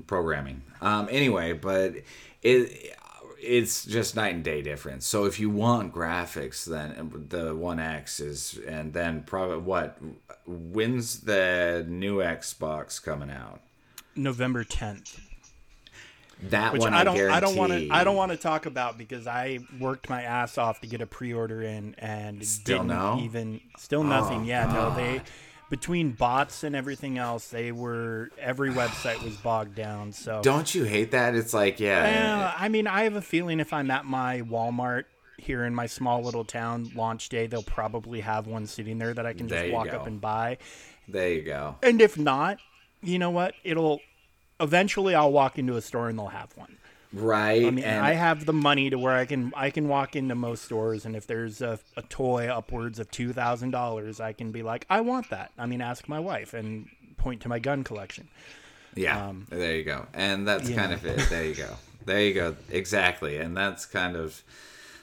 [0.07, 0.61] programming.
[0.81, 1.93] Um, anyway, but
[2.41, 2.97] it
[3.43, 5.05] it's just night and day difference.
[5.05, 9.97] So if you want graphics, then the One X is, and then probably what?
[10.45, 13.61] When's the new Xbox coming out?
[14.15, 15.19] November 10th.
[16.49, 18.97] That which one I don't I don't want to I don't want to talk about
[18.97, 23.19] because I worked my ass off to get a pre-order in and Still didn't no?
[23.21, 24.41] even still nothing.
[24.41, 25.21] Oh, yeah, no, they
[25.73, 30.11] between bots and everything else, they were every website was bogged down.
[30.11, 31.33] So Don't you hate that?
[31.33, 35.05] It's like yeah, Well, I mean, I have a feeling if I'm at my Walmart
[35.37, 39.25] here in my small little town launch day, they'll probably have one sitting there that
[39.25, 39.97] I can just walk go.
[39.97, 40.59] up and buy.
[41.07, 41.77] there you go.
[41.81, 42.59] And if not,
[43.01, 43.55] you know what?
[43.63, 43.99] It'll
[44.59, 46.77] eventually I'll walk into a store and they'll have one.
[47.13, 50.15] Right, I mean, and I have the money to where I can I can walk
[50.15, 54.33] into most stores, and if there's a, a toy upwards of two thousand dollars, I
[54.33, 55.51] can be like, I want that.
[55.57, 58.27] I mean, ask my wife and point to my gun collection.
[58.95, 60.07] Yeah, Um, there you go.
[60.13, 60.95] And that's kind know.
[60.97, 61.29] of it.
[61.29, 61.75] There you go.
[62.05, 62.55] There you go.
[62.69, 63.37] Exactly.
[63.37, 64.41] And that's kind of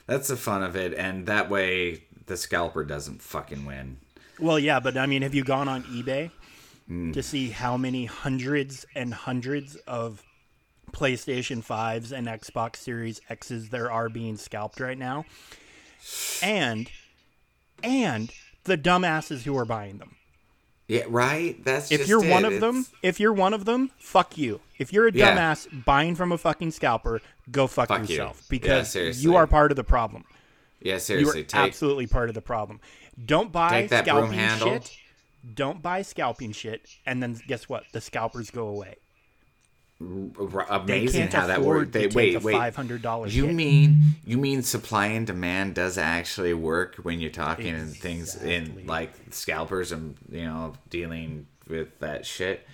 [0.07, 0.95] that's the fun of it.
[0.95, 3.99] And that way the scalper doesn't fucking win.
[4.39, 6.31] Well, yeah, but I mean, have you gone on eBay
[6.89, 7.13] Hmm.
[7.13, 10.25] to see how many hundreds and hundreds of
[10.93, 15.25] PlayStation 5s and Xbox Series X's there are being scalped right now?
[16.43, 16.91] And
[17.83, 18.31] and
[18.65, 20.17] the dumbasses who are buying them.
[20.89, 21.63] Yeah, right?
[21.65, 22.53] That's If just you're one it.
[22.55, 24.61] of them, if you're one of them, fuck you.
[24.79, 25.37] If you're a Yeah.
[25.37, 29.23] dumbass buying from a fucking scalper, go fuck, Fuck yourself Yeah, because seriously.
[29.23, 30.25] you are part of the problem.
[30.81, 32.81] Yeah, You are seriously, take absolutely part of the problem.
[33.25, 34.97] Don't buy Take that broom scalping shit.
[35.55, 37.85] Don't buy scalping shit, and then guess what?
[37.93, 38.97] The scalpers go away.
[40.01, 41.91] R- amazing how that works.
[41.91, 42.53] They wait, wait.
[42.53, 43.37] five hundred dollars.
[43.37, 48.37] You mean you mean supply and demand does actually work when you're talking in things
[48.37, 52.67] in like scalpers and you know dealing with that shit?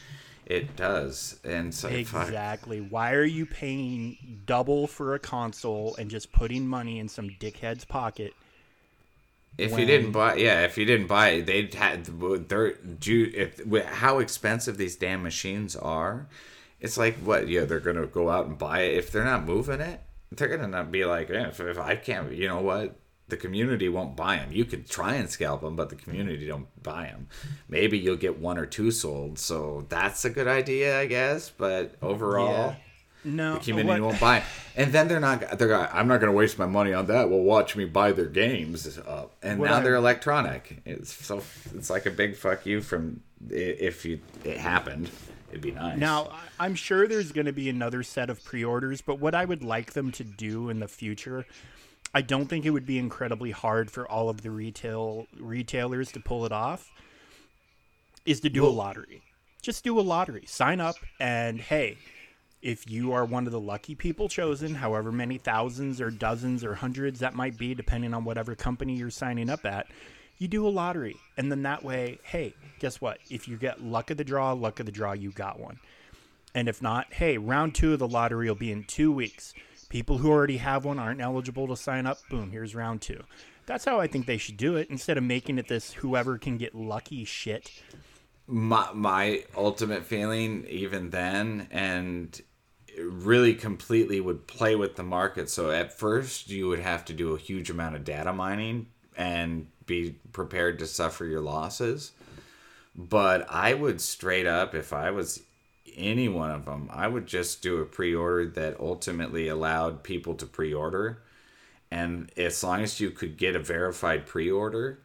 [0.47, 2.29] It does, and so fuck.
[2.29, 2.81] exactly?
[2.81, 7.85] Why are you paying double for a console and just putting money in some dickhead's
[7.85, 8.33] pocket?
[9.59, 12.05] If when- you didn't buy, yeah, if you didn't buy it, they'd had
[12.49, 16.29] they're ju- if how expensive these damn machines are.
[16.87, 17.49] It's like what?
[17.49, 18.95] Yeah, they're gonna go out and buy it.
[18.97, 22.33] If they're not moving it, they're gonna not be like, eh, if, if I can't,
[22.33, 22.97] you know what?
[23.29, 24.53] The community won't buy them.
[24.53, 27.27] You could try and scalp them, but the community don't buy them.
[27.69, 31.51] Maybe you'll get one or two sold, so that's a good idea, I guess.
[31.51, 32.77] But overall,
[33.25, 34.45] No, the community what- won't buy.
[34.77, 35.59] And then they're not.
[35.59, 35.67] They're.
[35.67, 37.29] Gonna, I'm not going to waste my money on that.
[37.29, 39.35] Well, watch me buy their games up.
[39.43, 40.83] And What now I- they're electronic.
[40.87, 41.43] It's so.
[41.75, 45.11] It's like a big fuck you from if you it happened.
[45.57, 45.97] It'd be nice.
[45.97, 49.65] Now, I'm sure there's going to be another set of pre-orders, but what I would
[49.65, 51.47] like them to do in the future,
[52.15, 56.21] I don't think it would be incredibly hard for all of the retail retailers to
[56.21, 56.91] pull it off.
[58.27, 59.23] Is to do a lottery.
[59.63, 60.45] Just do a lottery.
[60.47, 61.97] Sign up and hey,
[62.61, 66.75] if you are one of the lucky people chosen, however many thousands or dozens or
[66.75, 69.87] hundreds that might be, depending on whatever company you're signing up at,
[70.39, 71.17] you do a lottery.
[71.37, 73.19] And then that way, hey, guess what?
[73.31, 75.79] If you get luck of the draw, luck of the draw, you got one.
[76.55, 79.53] And if not, hey, round two of the lottery will be in two weeks.
[79.89, 82.19] People who already have one aren't eligible to sign up.
[82.31, 83.23] Boom, here's round two.
[83.67, 86.57] That's how I think they should do it instead of making it this whoever can
[86.57, 87.71] get lucky shit.
[88.47, 92.41] My my ultimate feeling even then and
[92.99, 95.51] really completely would play with the market.
[95.51, 99.67] So at first you would have to do a huge amount of data mining and
[99.87, 102.13] be prepared to suffer your losses.
[102.95, 105.43] But I would straight up if I was
[105.97, 110.47] any one of them, I would just do a pre-order that ultimately allowed people to
[110.47, 111.23] pre-order.
[111.91, 114.99] And as long as you could get a verified pre-order,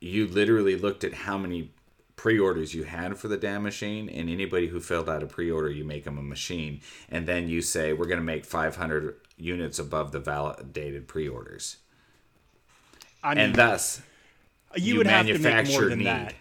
[0.00, 1.70] you literally looked at how many
[2.16, 5.84] pre-orders you had for the damn machine and anybody who filled out a pre-order you
[5.84, 10.12] make them a machine and then you say we're going to make 500 units above
[10.12, 11.76] the validated pre-orders
[13.26, 14.00] I mean, and thus
[14.76, 16.06] you, you would have to make more than need.
[16.06, 16.34] that.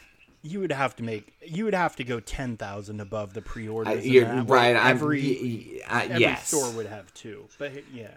[0.44, 1.34] You would have to make.
[1.44, 3.98] You would have to go ten thousand above the pre-orders.
[3.98, 7.46] I- you're right Every uh, every yes store would have two.
[7.58, 8.10] But yeah,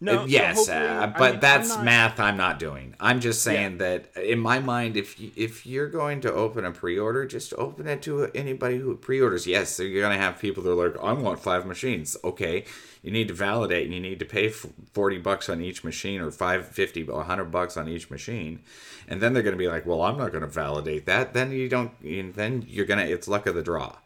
[0.00, 0.18] no.
[0.18, 2.94] so yes, hopefully- uh, I but mean, I'm that's not- math I'm not doing.
[3.00, 6.70] I'm just saying that in my mind, if you, if you're going to open a
[6.72, 9.46] pre-order, just open it to anybody who pre-orders.
[9.46, 12.16] Yes, so you're going to have people that are like, I want five machines.
[12.24, 12.64] Okay,
[13.02, 16.30] you need to validate, and you need to pay forty bucks on each machine, or
[16.30, 18.60] five fifty, or hundred bucks on each machine,
[19.08, 21.34] and then they're going to be like, well, I'm not going to validate that.
[21.34, 21.92] Then you don't.
[22.02, 23.02] Then you're gonna.
[23.04, 23.96] It's luck of the draw.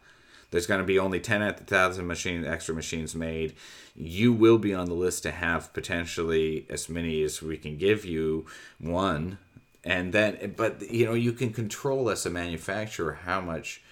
[0.50, 3.54] There's going to be only 10 at the thousand machine extra machines made.
[3.94, 8.04] You will be on the list to have potentially as many as we can give
[8.04, 8.46] you
[8.78, 9.38] one.
[9.84, 13.82] And then, but you know, you can control as a manufacturer how much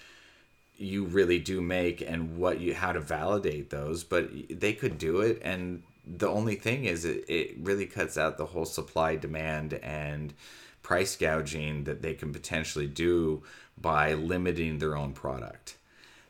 [0.77, 4.03] you really do make and what you how to validate those.
[4.03, 8.37] But they could do it, and the only thing is, it, it really cuts out
[8.37, 10.33] the whole supply demand and
[10.81, 13.43] price gouging that they can potentially do
[13.79, 15.75] by limiting their own product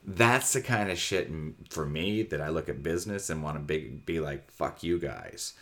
[0.06, 1.30] that's the kind of shit
[1.70, 5.00] for me that I look at business and want to be, be like, fuck you
[5.00, 5.54] guys.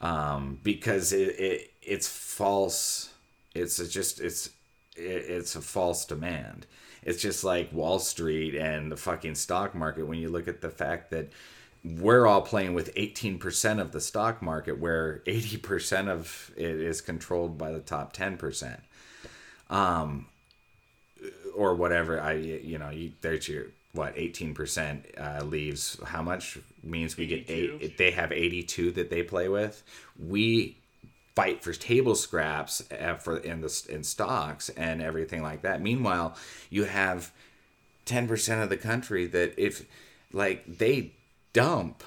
[0.00, 3.12] Um, because it, it it's false.
[3.54, 4.48] It's just, it's,
[4.96, 6.66] it, it's a false demand.
[7.02, 10.70] It's just like Wall Street and the fucking stock market when you look at the
[10.70, 11.30] fact that
[11.84, 17.58] we're all playing with 18% of the stock market where 80% of it is controlled
[17.58, 18.80] by the top 10%
[21.54, 25.98] or whatever i you know you there's your what 18% uh, leaves.
[26.04, 29.82] How much means we get eight they have 82 that they play with.
[30.18, 30.76] We
[31.34, 35.80] fight for table scraps uh, for in the in stocks and everything like that.
[35.80, 36.36] Meanwhile
[36.70, 37.32] you have
[38.06, 39.86] 10% of the country that if
[40.32, 41.12] like they
[41.52, 42.02] dump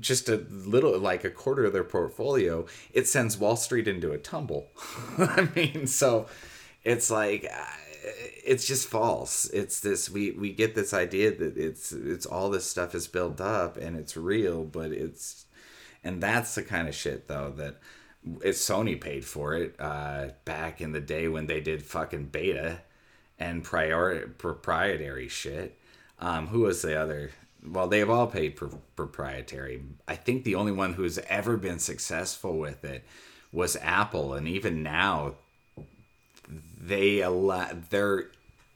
[0.00, 4.18] just a little like a quarter of their portfolio it sends wall street into a
[4.18, 4.68] tumble.
[5.18, 6.26] I mean so
[6.84, 7.64] it's like uh,
[8.44, 9.46] it's just false.
[9.50, 13.40] It's this we we get this idea that it's it's all this stuff is built
[13.40, 15.46] up and it's real but it's
[16.02, 17.76] and that's the kind of shit though that
[18.42, 22.80] it's sony paid for it uh back in the day when they did fucking beta
[23.38, 25.78] and prior proprietary shit.
[26.18, 27.30] Um who was the other?
[27.66, 29.82] Well they've all paid for proprietary.
[30.06, 33.04] I think the only one who's ever been successful with it
[33.52, 35.36] was apple and even now
[36.86, 38.26] they allow they're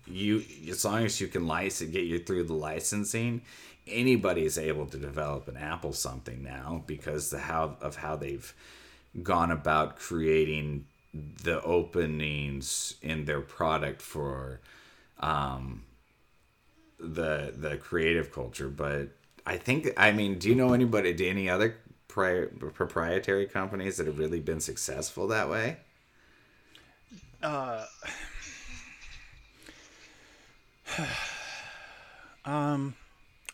[0.06, 3.42] you as long as you can license get you through the licensing
[3.86, 8.54] anybody is able to develop an apple something now because the how of how they've
[9.22, 10.84] gone about creating
[11.42, 14.60] the openings in their product for
[15.20, 15.82] um
[17.00, 18.68] the the creative culture.
[18.68, 19.08] But
[19.46, 24.06] i think i mean do you know anybody do any other pri- proprietary companies that
[24.06, 25.78] have really been successful that way
[27.42, 27.84] Uh,
[32.44, 32.94] um,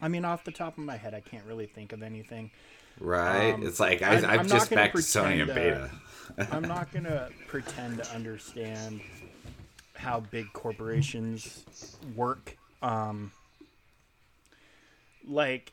[0.00, 2.50] I mean, off the top of my head, I can't really think of anything.
[3.00, 3.52] Right?
[3.52, 5.88] Um, it's like I, I'm just back to Sony and pretend, uh,
[6.36, 6.52] Beta.
[6.52, 9.00] I'm not gonna pretend to understand
[9.94, 11.64] how big corporations
[12.14, 12.56] work.
[12.82, 13.32] Um,
[15.26, 15.72] like,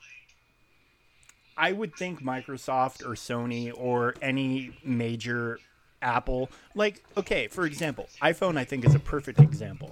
[1.58, 5.60] I would think Microsoft or Sony or any major
[6.02, 9.92] Apple, like, okay, for example, iPhone, I think is a perfect example.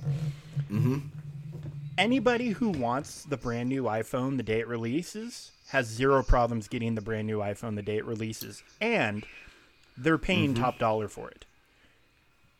[1.97, 6.95] Anybody who wants the brand new iPhone the day it releases has zero problems getting
[6.95, 9.25] the brand new iPhone the day it releases, and
[9.97, 10.63] they're paying Mm-hmm.
[10.63, 11.45] top dollar for it.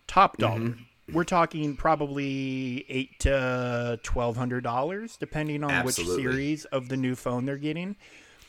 [0.08, 0.76] Top dollar.
[1.12, 6.16] We're talking probably eight to twelve hundred dollars, depending on Absolutely.
[6.16, 7.96] which series of the new phone they're getting.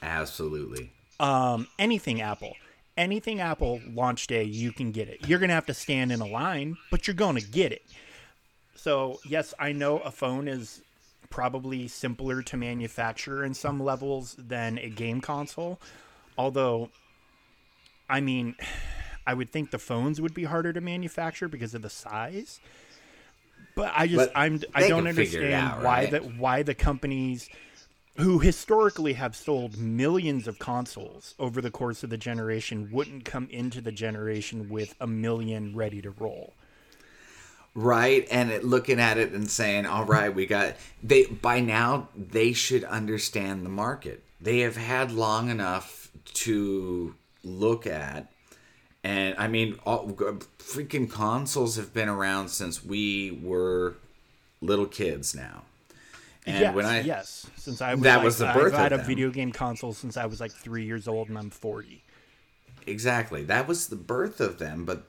[0.03, 0.91] Absolutely.
[1.21, 2.57] Um, anything Apple,
[3.01, 5.27] anything Apple launch day, you can get it.
[5.27, 7.83] You're gonna have to stand in a line, but you're gonna get it.
[8.75, 10.83] So yes, I know a phone is
[11.31, 15.81] probably simpler to manufacture in some levels than a game console.
[16.37, 16.91] Although,
[18.09, 18.57] I mean,
[19.27, 22.61] I would think the phones would be harder to manufacture because of the size.
[23.77, 26.11] But I just But I'm I don't can figure it understand out, why right?
[26.11, 27.49] the why the companies
[28.17, 33.49] who historically have sold millions of consoles over the course of the generation wouldn't come
[33.51, 36.53] into the generation with a million ready to roll.
[37.75, 42.09] right and it, looking at it and saying all right we got they by now
[42.17, 48.31] they should understand the market they have had long enough to look at
[49.05, 50.09] and i mean all,
[50.59, 53.95] freaking consoles have been around since we were
[54.61, 55.63] little kids now
[56.47, 58.93] and yes, when i yes, since I was That like, was the birth I've had
[58.93, 59.07] of a them.
[59.07, 62.05] video game console since I was like three years old, and I'm forty.
[62.87, 63.45] Exactly.
[63.45, 64.85] That was the birth of them.
[64.85, 65.05] But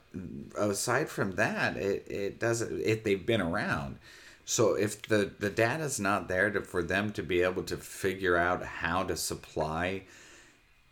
[0.56, 2.80] aside from that, it, it doesn't.
[2.80, 3.98] It they've been around.
[4.44, 8.36] So if the the data's not there to, for them to be able to figure
[8.36, 10.02] out how to supply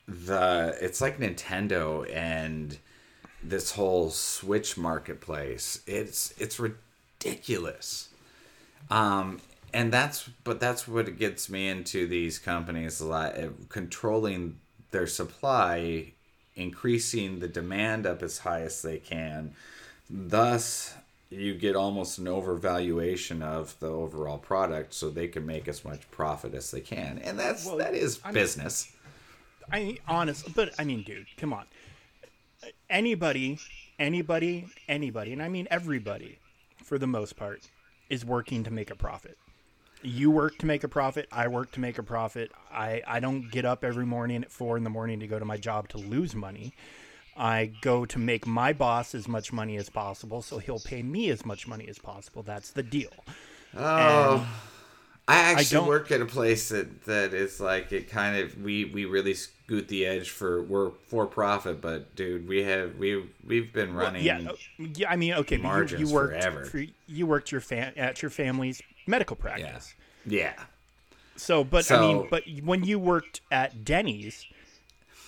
[0.09, 2.79] the, it's like Nintendo and
[3.43, 5.81] this whole Switch marketplace.
[5.87, 8.09] It's it's ridiculous.
[8.91, 9.41] Um,
[9.73, 14.59] and that's but that's what gets me into these companies a lot uh, controlling
[14.91, 16.13] their supply
[16.57, 19.53] increasing the demand up as high as they can
[20.09, 20.95] thus
[21.31, 26.11] you get almost an overvaluation of the overall product so they can make as much
[26.11, 28.93] profit as they can and that's Well, that is I mean- business
[29.73, 31.65] I honest, but I mean, dude, come on.
[32.89, 33.61] Anybody,
[34.01, 36.39] anybody, anybody, and I mean everybody,
[36.85, 37.63] for the most part,
[38.09, 39.39] is working to make a profit.
[40.03, 41.29] You work to make a profit.
[41.31, 42.53] I work to make a profit.
[42.73, 45.45] I, I don't get up every morning at four in the morning to go to
[45.45, 46.73] my job to lose money.
[47.37, 51.31] I go to make my boss as much money as possible, so he'll pay me
[51.31, 52.43] as much money as possible.
[52.43, 53.13] That's the deal.
[53.77, 54.47] oh
[55.29, 58.87] I actually don't- work at a place that that is like it kind of we
[58.87, 63.73] we really scoot the edge for we're for profit, but dude, we have we we've
[63.73, 64.25] been running.
[64.25, 65.09] Yeah, uh, yeah.
[65.11, 66.65] I mean, okay, but you, you worked forever.
[66.65, 69.95] For, you worked your fam- at your family's medical practice.
[70.27, 70.53] yeah,
[71.37, 74.47] So, but I mean, but when you worked at Denny's,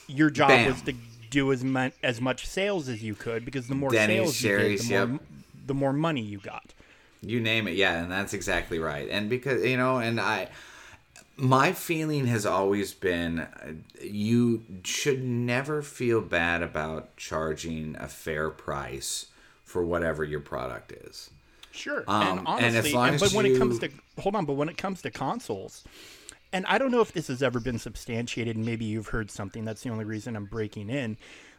[0.07, 0.67] your job Bam.
[0.73, 0.95] was to
[1.31, 4.59] do as much as much sales as you could because the more Denny's, sales you
[4.59, 5.21] did, the more yep.
[5.67, 6.75] the more money you got.
[7.23, 7.75] you name it.
[7.77, 9.09] Yeah, and that's exactly right.
[9.11, 10.49] And because you know, and I.
[11.35, 18.51] My feeling has always been uh, you should never feel bad about charging a fair
[18.51, 19.27] price
[19.65, 21.31] for whatever your product is.
[21.73, 24.53] Sure, Um, and and honestly, and- as but when it comes to hold on, but
[24.55, 25.83] when it comes to consoles,
[26.53, 28.57] and I don't know if this has ever been substantiated.
[28.57, 29.65] and Maybe you've heard something.
[29.65, 31.17] That's the only reason I'm breaking in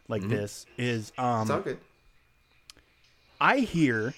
[0.08, 1.78] like this is um, It's all good.
[3.40, 4.14] I hear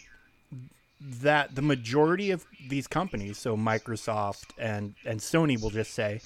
[1.01, 6.20] that the majority of these companies, so Microsoft and, and Sony will just say,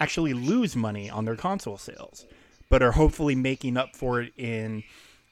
[0.00, 2.24] actually lose money on their console sales,
[2.68, 4.82] but are hopefully making up for it in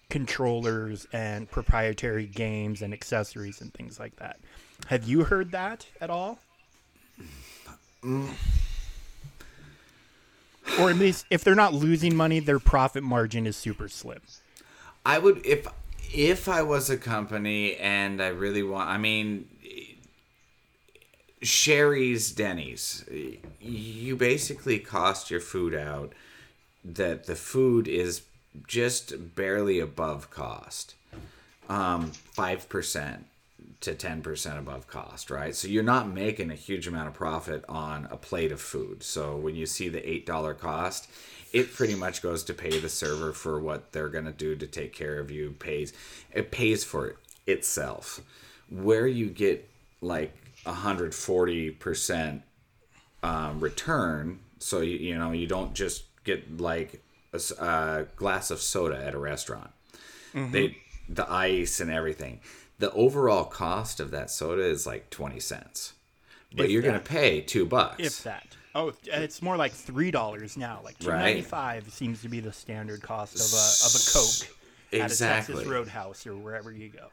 [0.09, 4.39] controllers and proprietary games and accessories and things like that.
[4.87, 6.39] Have you heard that at all?
[8.03, 8.31] Mm.
[10.81, 14.21] Or at least if they're not losing money, their profit margin is super slim.
[15.05, 15.67] I would if
[16.13, 18.89] if I was a company and I really want.
[18.89, 19.49] I mean,
[21.43, 23.05] Sherry's Denny's.
[23.61, 26.13] You basically cost your food out.
[26.85, 28.23] That the food is
[28.67, 30.95] just barely above cost,
[31.69, 33.27] um, five percent
[33.81, 35.55] to ten percent above cost, right?
[35.55, 39.03] So you're not making a huge amount of profit on a plate of food.
[39.03, 41.11] So when you see the eight dollar cost,
[41.53, 44.93] it pretty much goes to pay the server for what they're gonna do to take
[44.93, 45.53] care of you.
[45.59, 45.93] Pays
[46.33, 48.21] it pays for it itself.
[48.69, 49.69] Where you get
[50.01, 50.35] like
[50.67, 52.43] hundred forty percent
[53.23, 57.03] um, return, so you you know you don't just get like
[57.37, 59.71] a, a glass of soda at a restaurant.
[60.35, 60.53] Mm-hmm.
[60.53, 60.77] They
[61.09, 62.41] the ice and everything.
[62.79, 65.95] The overall cost of that soda is like twenty cents,
[66.55, 67.97] but If you're gonna pay two bucks.
[68.05, 68.47] If that.
[68.75, 70.81] Oh, it's more like three dollars now.
[70.85, 71.19] Like two Right.
[71.21, 75.17] ninety five seems to be the standard cost of a of a Coke at a
[75.19, 77.07] Texas Roadhouse or wherever you go.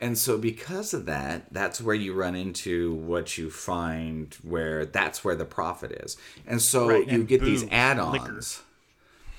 [0.00, 5.24] And so because of that, that's where you run into what you find where that's
[5.24, 6.16] where the profit is.
[6.46, 8.62] And so Right, you and get these add-ons.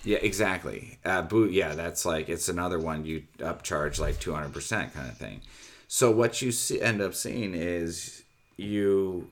[0.10, 0.97] Yeah, exactly.
[1.12, 1.51] Uh, boot.
[1.51, 3.18] Yeah, that's like it's another one you
[3.51, 5.41] upcharge like two hundred percent kind of thing.
[5.88, 8.24] So what you see, end up seeing is
[8.57, 9.30] you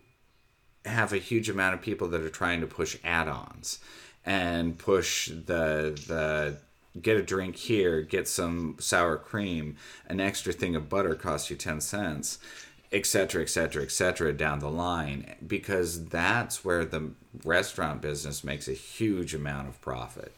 [0.86, 3.80] have a huge amount of people that are trying to push add-ons
[4.24, 6.58] and push the the
[7.08, 9.78] get a drink here, get some sour cream,
[10.12, 12.38] an extra thing of butter costs you ten cents.
[12.92, 17.12] etc., etc., et cetera, et cetera, down the line, because that's where the
[17.44, 20.32] restaurant business makes a huge amount of profit.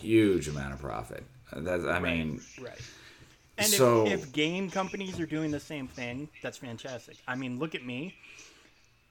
[0.00, 1.24] Huge amount of profit.
[1.52, 2.80] That, I mean, Right.
[3.58, 7.16] And So- if, if game companies are doing the same thing, that's fantastic.
[7.28, 8.14] I mean, look at me.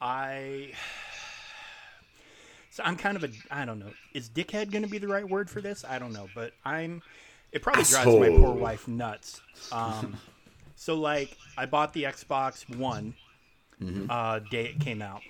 [0.02, 0.74] I.
[2.72, 3.30] So I'm kind of a.
[3.50, 3.92] I don't know.
[4.14, 5.84] Is dickhead going to be the right word for this?
[5.84, 6.28] I don't know.
[6.36, 7.02] But I'm.
[7.52, 9.42] It probably drives my poor wife nuts.
[9.72, 10.16] Um,
[10.76, 13.16] so, like, I bought the Xbox One
[14.10, 15.22] uh, day it came out,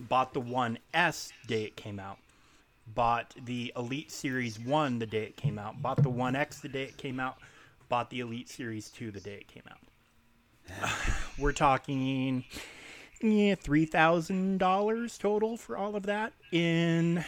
[0.00, 2.18] bought the One S day it came out,
[2.86, 6.68] bought the Elite Series 1 the day it came out, bought the One X the
[6.68, 7.36] day it came out,
[7.88, 10.90] bought the Elite Series 2 the day it came out.
[11.38, 12.44] We're talking
[13.20, 17.24] yeah, $3,000 total for all of that in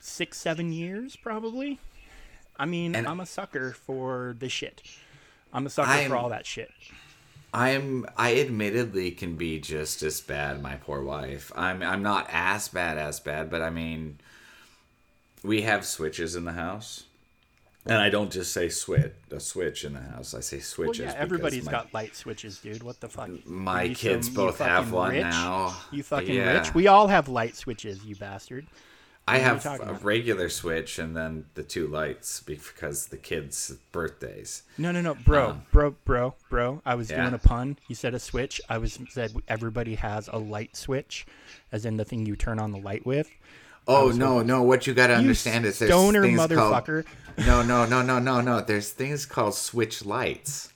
[0.00, 1.78] six, seven years, probably.
[2.58, 4.82] I mean, And- I'm a sucker for the shit.
[5.52, 6.70] I'm a sucker I'm- for all that shit.
[7.52, 11.50] I'm I admittedly can be just as bad, my poor wife.
[11.56, 14.18] I'm I'm not as bad as bad, but I mean
[15.42, 17.04] we have switches in the house.
[17.86, 20.34] And I don't just say switch a switch in the house.
[20.34, 20.98] I say Well, switches.
[20.98, 22.82] yeah, because everybody's my, got light switches, dude.
[22.82, 23.30] What the fuck?
[23.46, 25.22] my You kids some- both have one rich?
[25.22, 25.74] now.
[25.90, 26.58] You fucking Yeah.
[26.58, 26.74] rich?
[26.74, 28.66] We all have light switches, you bastard.
[29.28, 30.02] I have a about?
[30.04, 34.62] regular switch and then the two lights because the kids' birthdays.
[34.76, 36.82] No, no, no, bro, bro, bro, bro.
[36.84, 37.22] I was Um, Yeah.
[37.22, 37.78] doing a pun.
[37.88, 38.60] You said a switch.
[38.68, 41.26] I was said everybody has a light switch,
[41.72, 43.30] as in the thing you turn on the light with.
[43.86, 44.62] Oh no, no!
[44.62, 47.04] What you got to You understand is there's stoner things called
[47.38, 48.60] no, no, no, no, no, no.
[48.60, 50.70] There's things called switch lights.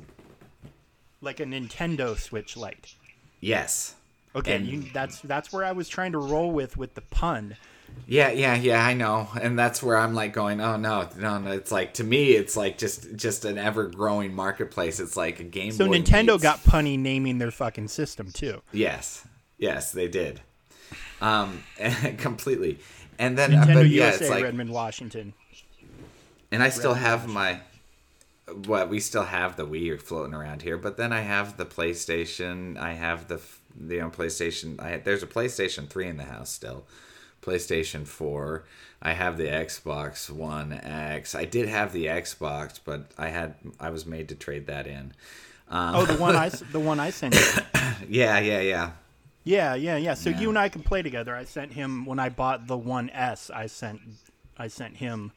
[1.20, 2.94] Like a Nintendo Switch light.
[3.40, 3.94] Yes.
[4.34, 7.56] Okay, And- you, that's that's where I was trying to roll with with the pun.
[8.06, 8.84] Yeah, yeah, yeah.
[8.84, 10.60] I know, and that's where I'm like going.
[10.60, 11.52] Oh no, no, no!
[11.52, 15.00] It's like to me, it's like just just an ever growing marketplace.
[15.00, 15.98] It's like a Game So Boy.
[15.98, 18.60] Nintendo meets- got punny naming their fucking system too.
[18.72, 19.26] yes,
[19.56, 20.40] yes, they did.
[21.20, 21.62] Um,
[22.18, 22.80] completely.
[23.18, 25.32] And then, Nintendo but yeah, USA, it's like, Redmond, Washington.
[26.50, 27.60] and I still Redmond, have my.
[28.66, 32.76] What we still have the Wii floating around here, but then I have the PlayStation.
[32.76, 33.40] I have the
[33.78, 34.82] the you know, PlayStation.
[34.82, 36.84] I there's a PlayStation three in the house still.
[37.42, 38.64] PlayStation 4.
[39.02, 41.34] I have the Xbox One X.
[41.34, 45.12] I did have the Xbox, but I had I was made to trade that in.
[45.68, 47.40] Um, Oh, the one I the one I sent you.
[48.08, 48.90] yeah, yeah, yeah.
[49.44, 50.14] Yeah, yeah, yeah.
[50.14, 50.40] So Yeah.
[50.40, 51.34] you and I can play together.
[51.34, 53.50] I sent him when I bought the One S.
[53.50, 54.00] I sent
[54.56, 55.32] I sent him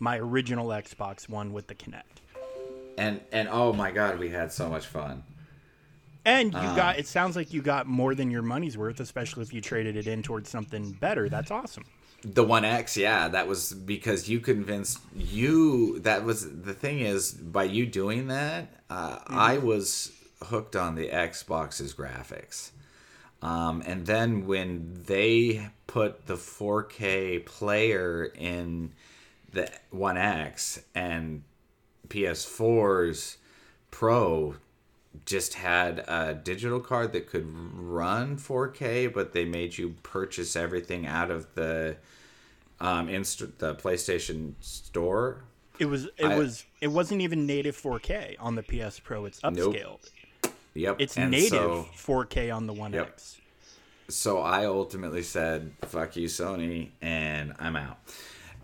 [0.00, 2.02] my original Xbox One with the Kinect.
[2.98, 5.22] And and oh my god, we had so much fun.
[6.24, 6.74] And you Uh.
[6.76, 9.96] got it sounds like you got more than your money's worth, especially if you traded
[9.96, 11.28] it in towards something better.
[11.28, 11.84] That's awesome.
[12.22, 15.98] The One X, yeah, that was because you convinced you.
[16.00, 20.10] That was the thing is by you doing that, uh, I was
[20.44, 22.70] hooked on the Xbox's graphics.
[23.42, 28.92] Um, and then when they put the 4K player in
[29.52, 31.42] the One X and
[32.08, 33.36] PS4's
[33.90, 34.56] Pro
[35.26, 41.06] just had a digital card that could run 4K, but they made you purchase everything
[41.06, 41.96] out of the
[42.80, 45.44] um, inst- the PlayStation Store.
[45.78, 49.24] It was it I- was it wasn't even native 4K on the PS Pro.
[49.24, 49.74] It's Nope.
[49.74, 50.10] upscaled.
[50.74, 53.06] Yep, It's and native So, 4K on the One Yep.
[53.06, 53.40] X.
[54.08, 57.98] so I ultimately said, "Fuck you, Sony," and I'm out.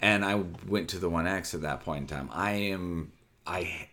[0.03, 2.29] And I went to the One X at that point in time.
[2.33, 3.13] I am
[3.47, 3.89] I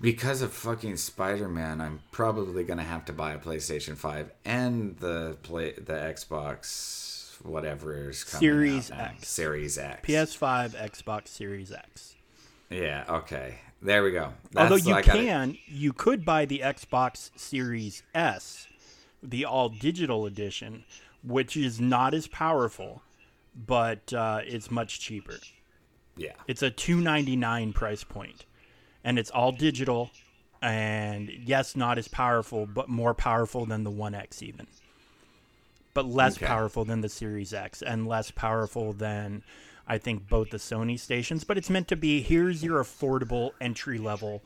[0.00, 5.36] because of fucking Spider-Man, I'm probably gonna have to buy a PlayStation Five and the
[5.42, 8.90] play the Xbox whatever is coming Series.
[8.90, 9.28] X.
[9.28, 10.06] Series X.
[10.08, 12.14] PS5, Xbox Series X.
[12.70, 13.04] Yeah.
[13.08, 13.56] Okay.
[13.80, 14.32] There we go.
[14.56, 18.66] Although you I gotta- can, you could buy the Xbox Series S,
[19.22, 20.84] the all digital edition,
[21.22, 23.02] which is not as powerful,
[23.54, 25.38] but uh, it's much cheaper.
[26.16, 26.32] Yeah.
[26.48, 28.44] It's a two ninety nine price point,
[29.08, 30.10] and it's all digital,
[30.60, 34.66] and yes, not as powerful, but more powerful than the One X even,
[35.94, 36.46] but less Okay.
[36.46, 39.42] powerful than the Series X, and less powerful than
[39.86, 41.44] I think both the Sony stations.
[41.44, 44.44] But it's meant to be here's your affordable entry level.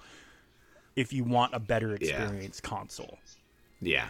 [0.94, 3.18] If you want a better experience console,
[3.80, 4.08] Yeah.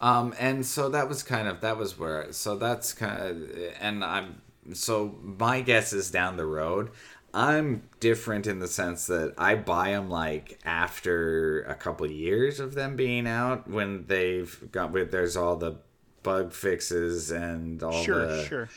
[0.00, 3.50] Um, and so that was kind of that was where so that's kind of
[3.80, 4.42] and I'm
[4.72, 6.90] so my guess is down the road.
[7.34, 12.60] I'm different in the sense that I buy them like after a couple of years
[12.60, 15.76] of them being out when they've got with there's all the
[16.22, 18.68] bug fixes and all sure, the sure.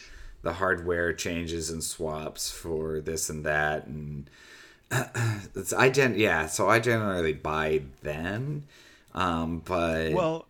[0.42, 4.30] the hardware changes and swaps for this and that and
[5.56, 8.64] it's I gen yeah, so I generally buy then.
[9.14, 10.46] Um, but Well,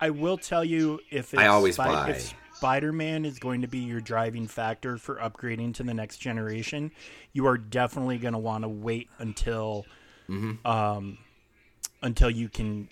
[0.00, 2.20] I- will tell you if it's I always Spi- buy.
[2.60, 6.92] If Spider-Man is going to be your driving factor for upgrading to the next generation,
[7.32, 9.86] you are definitely going to want to wait until
[10.28, 10.64] Mm-hmm.
[10.66, 11.18] um
[12.02, 12.88] until you can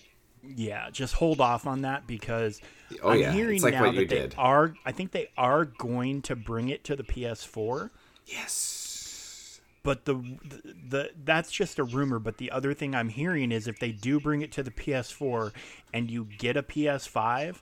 [0.57, 2.61] yeah, just hold off on that because
[3.03, 3.33] Oh, I'm yeah.
[3.33, 4.35] hearing like now that they did.
[4.39, 7.91] are I think they are going to bring it to the PS4.
[8.27, 9.61] yes.
[9.85, 12.19] But the, the the that's just a rumor.
[12.19, 15.53] But the other thing I'm hearing is if they do bring it to the PS4
[15.95, 17.57] and you get a PS5,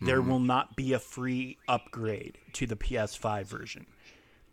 [0.00, 0.30] there Mm-hmm.
[0.30, 3.86] will not be a free upgrade to the PS5 version.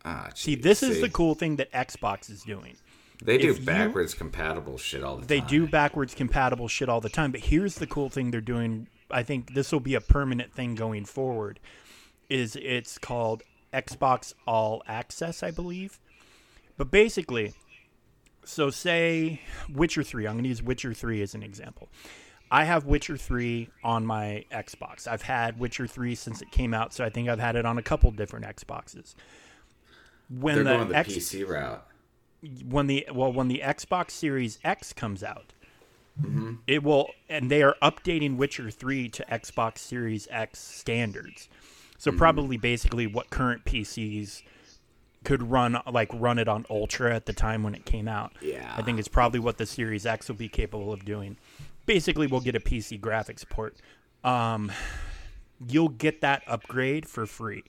[0.04, 2.76] Ah, See, this is the cool thing that Xbox is doing.
[3.22, 5.46] They do if you- backwards compatible shit all the They time.
[5.46, 7.32] They do backwards compatible shit all the time.
[7.32, 8.88] But here's the cool thing they're doing.
[9.10, 11.58] I think this will be a permanent thing going forward.
[12.28, 13.42] Is it's called
[13.72, 15.98] Xbox All Access, I believe.
[16.76, 17.54] But basically,
[18.44, 19.40] so say
[19.72, 20.26] Witcher 3.
[20.26, 21.88] I'm going to use Witcher 3 as an example.
[22.50, 25.08] I have Witcher 3 on my Xbox.
[25.08, 27.76] I've had Witcher 3 since it came out, so I think I've had it on
[27.78, 29.14] a couple different Xboxes.
[30.28, 31.86] When They're the, going the X, PC route.
[32.68, 35.52] when the well when the Xbox Series X comes out,
[36.20, 36.54] Mm-hmm.
[36.66, 41.48] it will and they are updating Witcher 3 to Xbox Series X standards.
[41.98, 42.18] So Mm-hmm.
[42.18, 44.42] probably basically what current PCs
[45.24, 48.32] could run like run it on Ultra at the time when it came out.
[48.40, 48.72] Yeah.
[48.76, 51.36] I think it's probably what the Series X will be capable of doing.
[51.86, 53.76] Basically, we'll get a PC graphics port.
[54.24, 54.70] Um,
[55.68, 57.62] you'll get that upgrade for free.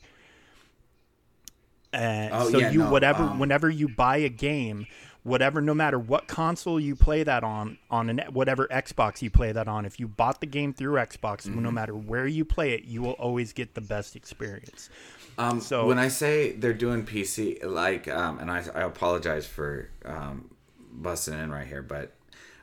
[1.93, 4.86] Uh, Oh, so yeah, you no, whatever um, whenever you buy a game,
[5.24, 9.51] whatever no matter what console you play that on on an, whatever Xbox you play
[9.53, 11.63] that on, if you bought the game through Xbox, Mm-hmm.
[11.63, 14.89] no matter where you play it, you will always get the best experience.
[15.38, 19.89] Um, So- when I say they're doing PC, like, um, and I, I apologize for
[20.03, 20.49] um,
[20.91, 22.11] busting in right here, but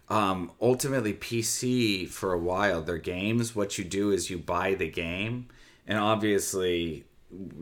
[0.08, 4.88] um, ultimately PC for a while, their games, what you do is you buy the
[4.88, 5.46] game,
[5.86, 7.04] and obviously,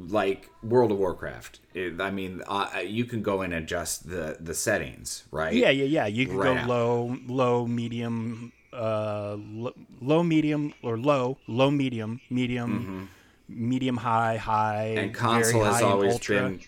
[0.09, 4.55] like World of Warcraft, it, I mean, uh, you can go and adjust the the
[4.55, 5.53] settings, right?
[5.55, 6.07] Yeah, yeah, yeah.
[6.07, 12.20] You can Right go low, low, medium, uh, lo- low, medium, or low, low, medium,
[12.28, 13.09] medium,
[13.49, 14.99] medium, high, high, Mm-hmm.
[14.99, 16.36] and console has high, and always ultra.
[16.43, 16.61] been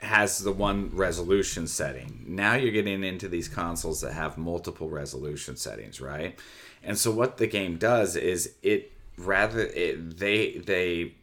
[0.00, 2.24] has the one resolution setting.
[2.26, 6.38] Now you're getting into these consoles that have multiple resolution settings, right?
[6.82, 11.14] And so what the game does is it rather it, they they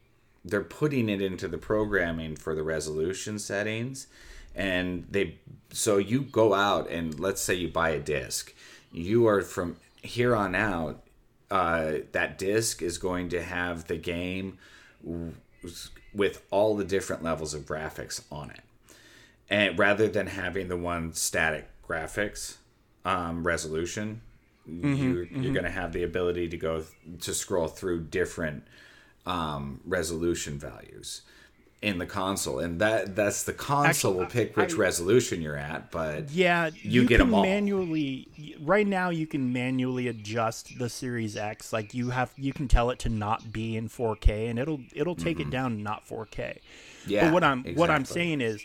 [0.45, 4.07] they're putting it into the programming for the resolution settings
[4.55, 5.37] and they
[5.71, 8.53] so you go out and let's say you buy a disc
[8.91, 11.01] you are from here on out
[11.51, 14.57] uh, that disc is going to have the game
[15.05, 15.33] w-
[16.13, 18.62] with all the different levels of graphics on it
[19.53, 22.57] and rather than having the one static graphics
[23.05, 24.21] um, resolution
[24.65, 28.63] you, you're going to have the ability to go th- to scroll through different
[29.25, 31.21] um, resolution values
[31.81, 35.57] in the console and that that's the console Actually, will pick which I- resolution you're
[35.57, 37.41] at but Yeah, You get them all.
[37.43, 38.29] manually.
[38.61, 41.73] Right now, you can manually adjust the Series X.
[41.73, 45.15] Like you have, you can tell it to not be in 4K, and it'll it'll
[45.15, 46.29] take it down not 4K.
[46.29, 47.09] Mm-hmm.
[47.11, 48.63] yeah but what I'm what I'm saying is,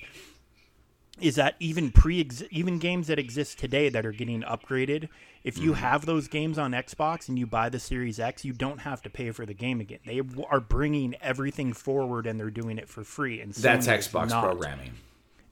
[1.20, 5.08] is that even pre even games that exist today that are getting upgraded,
[5.44, 5.80] if you Mm-hmm.
[5.80, 9.10] have those games on Xbox and you buy the Series X, you don't have to
[9.10, 10.00] pay for the game again.
[10.06, 13.40] They are bringing everything forward and they're doing it for free.
[13.40, 14.44] And that's Sony is xbox not.
[14.44, 14.92] programming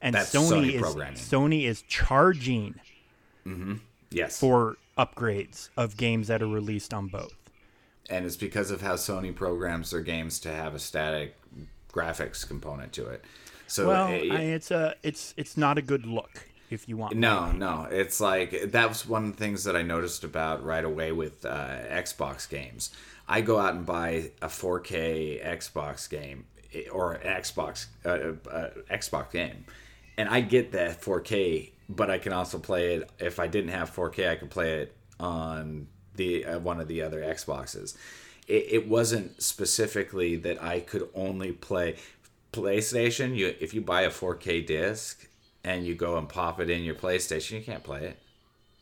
[0.01, 1.15] And That's Sony, Sony is programming.
[1.19, 2.81] Sony is charging
[4.11, 7.35] yes for upgrades of games that are released on both.
[8.09, 11.37] and it's because of how Sony programs their games to have a static
[11.93, 13.25] graphics component to it.
[13.67, 17.15] So Well, it- I, it's a it's it's not a good look if you want.
[17.17, 20.85] no, no, it's like that was one of the things that I noticed about right
[20.85, 22.91] away with uh, Xbox games.
[23.29, 28.71] I go out and buy a 4K Xbox game eh, or an Xbox uh, uh,
[28.91, 29.65] Xbox game,
[30.17, 33.11] and I get that 4K, but I can also play it.
[33.19, 37.03] If I didn't have 4K, I could play it on the uh, one of the
[37.03, 37.97] other Xboxes.
[38.49, 41.97] It, it wasn't specifically that I could only play
[42.61, 43.37] PlayStation.
[43.37, 45.29] You if you buy a 4K disc
[45.65, 48.19] and you go and pop it in your PlayStation, you can't play it.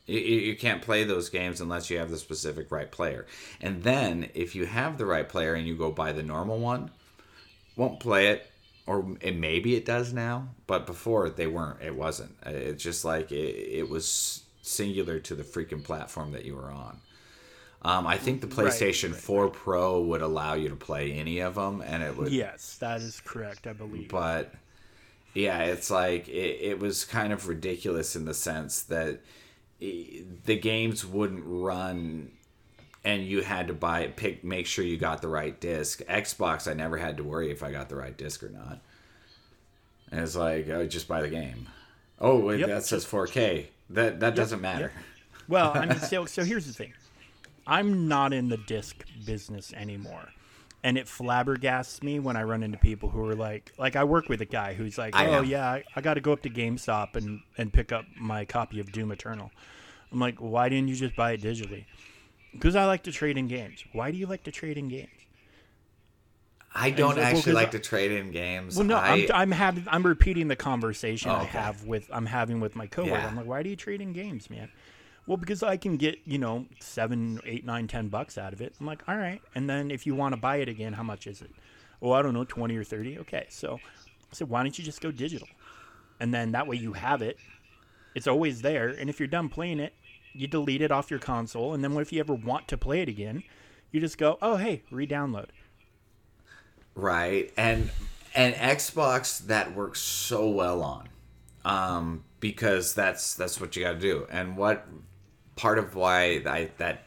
[0.07, 3.27] You, you can't play those games unless you have the specific right player.
[3.61, 6.91] And then if you have the right player and you go buy the normal one,
[7.77, 8.51] won't play it
[8.87, 13.33] or it, maybe it does now but before they weren't it wasn't it's just like
[13.33, 16.99] it, it was singular to the freaking platform that you were on
[17.85, 21.55] um, i think the playstation right, 4 pro would allow you to play any of
[21.55, 23.67] them and it would Yes, that is correct.
[23.67, 24.09] I believe.
[24.09, 24.53] but
[25.35, 29.21] Yeah, it's like it, it was kind of ridiculous in the sense that
[29.83, 32.31] i the games wouldn't run
[33.05, 36.71] and you had to buy it pick make sure you got the right disc xbox
[36.71, 38.79] i never had to worry if i got the right disc or not
[40.11, 41.69] and it's like oh just buy the game
[42.21, 42.69] oh wait Yep.
[42.69, 44.93] that says 4k that that doesn't matter
[45.49, 46.95] Well, I mean, so so here's the thing.
[47.67, 50.29] I'm not in the disc business anymore.
[50.83, 54.29] And it flabbergasts me when I run into people who are like, like I work
[54.29, 55.41] with a guy who's like, I oh know.
[55.43, 58.81] yeah, I, I got to go up to GameStop and and pick up my copy
[58.81, 59.51] of Doom Eternal.
[60.13, 61.87] I'm like, why didn't you just buy it digitally?
[62.53, 63.83] Because I like to trade in games.
[63.93, 65.09] Why do you like to trade in games?
[66.77, 69.85] i don't well, like I- to trade in games Well, no, I, I'm I'm having
[69.89, 71.59] I'm repeating the conversation Oh, I okay.
[71.59, 73.17] have with I'm having with my coworker.
[73.17, 73.29] Yeah.
[73.29, 74.71] I'm like, why do you trade in games, man?
[75.27, 78.75] Well, because I can get you know seven, eight, nine, ten bucks out of it.
[78.81, 79.41] I'm like, all right.
[79.55, 81.51] And then if you want to buy it again, how much is it?
[82.03, 83.19] Oh, I don't know, twenty or thirty.
[83.21, 85.49] Okay, so I said, why don't you just go digital?
[86.21, 87.39] And then that way you have it.
[88.15, 88.89] It's always there.
[88.89, 89.95] And if you're done playing it,
[90.33, 91.75] you delete it off your console.
[91.75, 93.45] And then if you ever want to play it again?
[93.91, 95.49] You just go, oh hey, re-download.
[96.95, 97.91] right and
[98.35, 101.09] and xbox that works so well on
[101.65, 104.87] um because that's that's what you got to do and what
[105.57, 107.05] part of why I that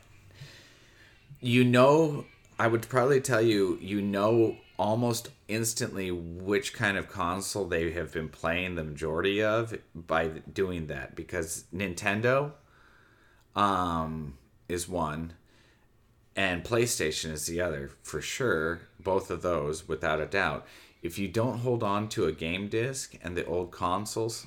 [1.39, 2.25] you know
[2.59, 8.13] I would probably tell you you know almost instantly which kind of console they have
[8.13, 12.51] been playing the majority of by doing that because Nintendo
[13.55, 14.37] um
[14.69, 15.33] is one
[16.35, 20.65] and PlayStation is the other for sure both of those without a doubt.
[21.01, 24.45] If you don't hold on to a game disc and the old consoles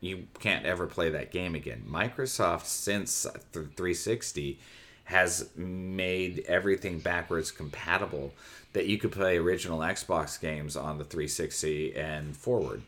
[0.00, 1.84] you can't ever play that game again.
[1.88, 3.22] Microsoft since
[3.52, 4.58] the 360
[5.04, 8.32] has made everything backwards compatible
[8.72, 12.82] that you could play original Xbox games on the 360 and forward.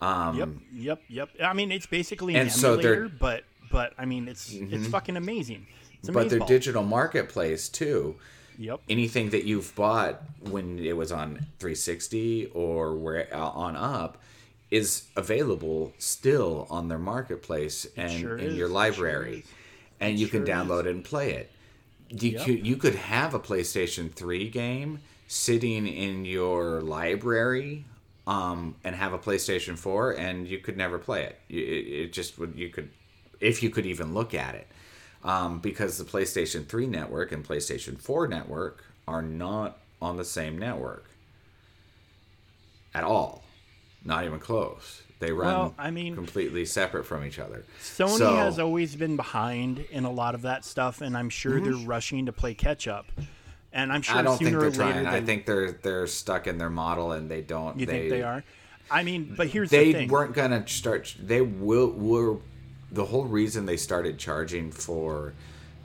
[0.00, 1.28] Um, Yep, yep, yep.
[1.42, 2.86] I mean, it's basically And an so Mm-hmm.
[2.86, 5.66] emulator, but but I mean, it's it's fucking amazing.
[6.00, 8.16] It's but their digital marketplace too.
[8.58, 8.80] Yep.
[8.88, 14.18] Anything that you've bought when it was on 360 or where uh, on up
[14.70, 19.44] is available still on their marketplace and sure in is, your it sure library,
[20.00, 21.50] and you can sure download it and play it.
[22.10, 22.46] You Yep.
[22.46, 27.84] could, you could have a PlayStation 3 game sitting in your library
[28.26, 31.40] um, and have a PlayStation 4 and you could never play it.
[31.48, 32.90] It, it just would you could
[33.40, 34.66] if you could even look at it.
[35.22, 40.58] Um, because the PlayStation 3 network and PlayStation 4 network are not on the same
[40.58, 41.10] network
[42.94, 43.44] at all.
[44.04, 45.02] Not even close.
[45.18, 47.64] They run Well, I mean- completely separate from each other.
[47.82, 51.60] Sony So- has always been behind in a lot of that stuff, and I'm sure
[51.60, 53.06] they're rushing to play catch up.
[53.72, 54.18] And I'm sure Mm-hmm.
[54.18, 55.08] I don't sooner think they're or later.
[55.08, 57.78] I think they're they're stuck in their model and they don't.
[57.78, 58.42] you they, think they are.
[58.90, 60.08] I mean, but here's They the thing.
[60.08, 61.14] weren't gonna start.
[61.22, 62.38] They will were
[62.90, 65.34] the whole reason they started charging for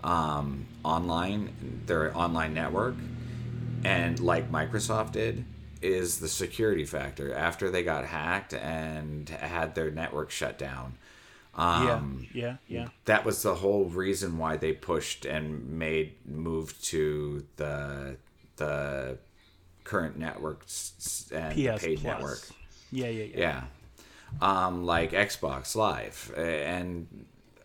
[0.04, 2.96] um, online their online network
[3.84, 5.46] and like Microsoft did
[5.86, 10.98] is the security factor after they got hacked and had their network shut down.
[11.58, 12.90] yeah, Um, yeah, yeah.
[13.06, 18.18] that was the whole reason why they pushed and made move to the
[18.58, 19.18] the
[19.84, 22.04] current networks and PS paid Plus.
[22.04, 22.40] network.
[22.92, 23.62] Yeah, yeah, yeah.
[24.42, 27.08] Yeah, um, like Xbox Live and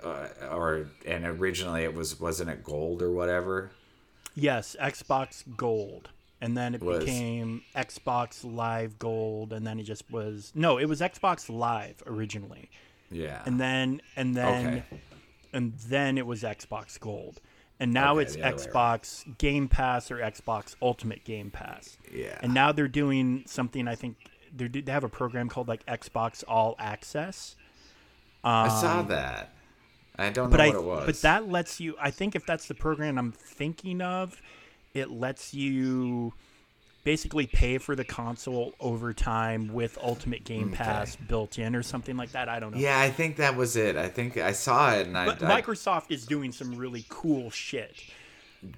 [0.02, 3.70] uh, or and originally it was wasn't it Gold or whatever.
[4.34, 6.10] Yes, Xbox Gold.
[6.42, 10.86] And then it Was- became Xbox Live Gold, and then it just was no, it
[10.86, 12.70] was Xbox Live originally,
[13.10, 15.00] Yeah, and then and then Okay.
[15.52, 17.40] and then it was Xbox Gold,
[17.78, 21.98] and now Okay, it's Xbox Game Pass or Xbox Ultimate Game Pass.
[22.10, 23.86] yeah, And now they're doing something.
[23.86, 24.16] I think
[24.52, 27.54] they're, they have a program called like Xbox All Access.
[28.42, 29.52] I saw that.
[30.16, 31.06] I don't know um, but I what it was.
[31.06, 31.96] but that lets you.
[32.00, 34.40] I think if that's the program I'm thinking of,
[34.94, 36.32] it lets you
[37.04, 42.16] basically pay for the console over time with Ultimate Game Pass built in or something
[42.16, 42.48] like that.
[42.48, 42.78] I don't know.
[42.80, 43.96] yeah, I think that was it.
[43.96, 47.94] I think I saw it and But I Microsoft is doing some really cool shit.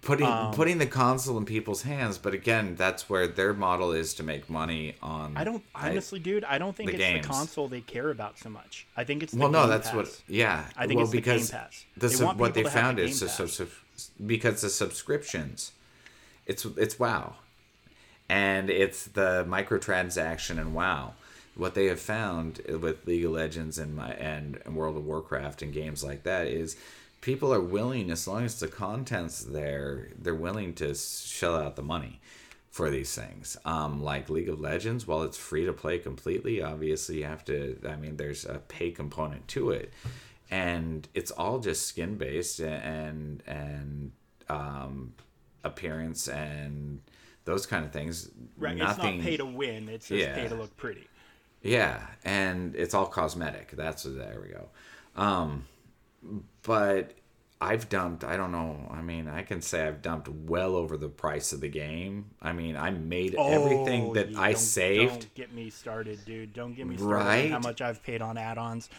[0.03, 2.17] putting Um, putting the console in people's hands.
[2.17, 5.37] But again, that's where their model is to make money on.
[5.37, 6.45] I don't honestly, dude.
[6.45, 7.27] I don't think the it's games.
[7.27, 8.87] the console they care about so much.
[8.97, 9.97] I think it's the well, no, that's Pass.
[9.97, 10.23] what.
[10.29, 11.85] Yeah, I think well, it's the Game because Pass.
[11.97, 13.53] the They what they people to have found is the Pass.
[13.55, 13.69] sub-
[14.25, 15.73] because the subscriptions,
[16.47, 17.35] it's it's WoW,
[18.29, 21.15] and it's the microtransaction and WoW.
[21.55, 25.73] What they have found with League of Legends and my and, World of Warcraft and
[25.73, 26.77] games like that is
[27.21, 31.83] people are willing as long as the content's there, they're willing to shell out the
[31.83, 32.21] money.
[32.71, 33.57] for these things.
[33.67, 37.79] Um, like League of Legends, while it's free to play completely, obviously you have to.
[37.87, 39.93] I mean, there's a pay component to it,
[40.51, 44.13] and it's all just skin based and and
[44.49, 45.13] um,
[45.65, 47.01] appearance and
[47.45, 48.31] those kind of things.
[48.57, 48.77] Right.
[48.77, 49.89] Nothing, it's not pay to win.
[49.89, 50.35] It's just yeah.
[50.35, 51.09] pay to look pretty.
[51.63, 53.71] Yeah, and it's all cosmetic.
[53.73, 54.69] That's there we go.
[55.15, 55.67] Um,
[56.63, 57.15] but
[57.61, 58.25] I've dumped.
[58.25, 58.89] I don't know.
[58.91, 62.31] I mean, I can say I've dumped well over the price of the game.
[62.43, 65.13] I mean, I made oh, everything that I saved.
[65.13, 66.53] Don't get me started, dude.
[66.53, 67.15] Don't get me started.
[67.15, 67.51] Right?
[67.53, 68.91] how much I've paid on add-ons.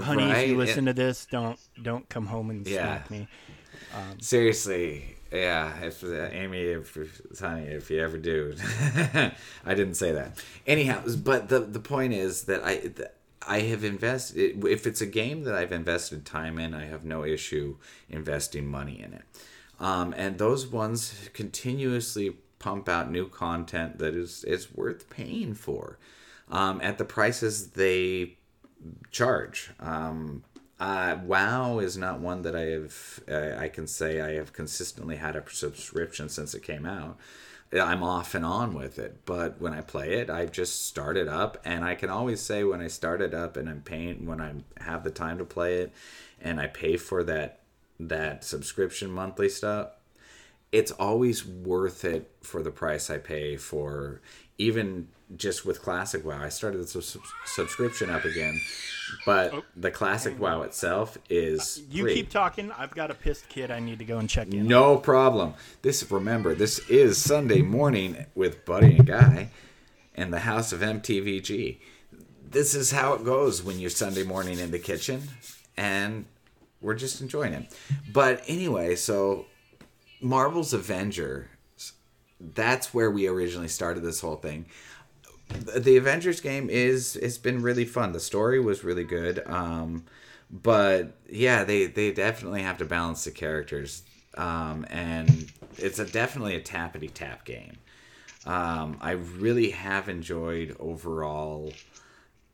[0.00, 0.44] Honey, right?
[0.44, 2.82] if you listen to this, don't don't come home and yeah.
[2.82, 3.28] smack me.
[3.94, 5.80] Um, Seriously, yeah.
[5.82, 6.96] If uh, Amy, if
[7.40, 8.54] honey, if you ever do,
[9.64, 10.42] I didn't say that.
[10.66, 12.90] Anyhow, but the the point is that I.
[13.48, 14.64] I have invested.
[14.64, 17.76] If it's a game that I've invested time in, I have no issue
[18.08, 19.22] investing money in it.
[19.78, 25.98] Um, and those ones continuously pump out new content that is is worth paying for
[26.50, 28.36] um, at the prices they
[29.10, 29.70] charge.
[29.80, 30.44] Um,
[30.78, 33.20] uh, WoW is not one that I have.
[33.28, 37.18] Uh, I can say I have consistently had a subscription since it came out.
[37.72, 39.24] I'm off and on with it.
[39.24, 42.62] But when I play it, I just start it up, and I can always say
[42.62, 44.52] when I start it up and I'm paying when I
[44.82, 45.92] have the time to play it,
[46.40, 47.60] and I pay for that
[47.98, 49.88] that subscription monthly stuff.
[50.70, 54.20] It's always worth it for the price I pay for
[54.58, 56.40] even just with classic WoW.
[56.40, 58.60] I started the sub- subscription up again,
[59.24, 59.62] but oh.
[59.74, 62.14] the classic WoW itself is uh, you free.
[62.14, 62.70] keep talking.
[62.72, 63.70] I've got a pissed kid.
[63.70, 64.68] I need to go and check in.
[64.68, 65.54] No problem.
[65.82, 69.50] This remember this is Sunday morning with Buddy and Guy,
[70.14, 71.78] and the House of MTVG.
[72.48, 75.22] This is how it goes when you're Sunday morning in the kitchen,
[75.76, 76.26] and
[76.80, 77.76] we're just enjoying it.
[78.12, 79.46] But anyway, so
[80.20, 81.50] Marvel's Avenger.
[82.38, 84.66] That's where we originally started this whole thing
[85.48, 88.12] the Avengers game is it's been really fun.
[88.12, 89.42] The story was really good.
[89.46, 90.04] Um,
[90.50, 94.02] but yeah, they they definitely have to balance the characters.
[94.36, 97.78] Um, and it's a definitely a tappity tap game.
[98.44, 101.72] Um, I really have enjoyed overall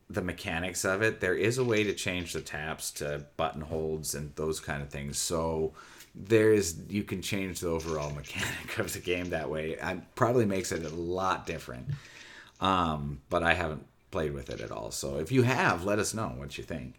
[0.08, 1.20] the mechanics of it.
[1.20, 4.90] There is a way to change the taps to button holds and those kind of
[4.90, 5.18] things.
[5.18, 5.72] So
[6.14, 9.72] there is you can change the overall mechanic of the game that way.
[9.72, 11.88] It probably makes it a lot different.
[12.62, 14.92] Um, but I haven't played with it at all.
[14.92, 16.94] So if you have, let us know what you think.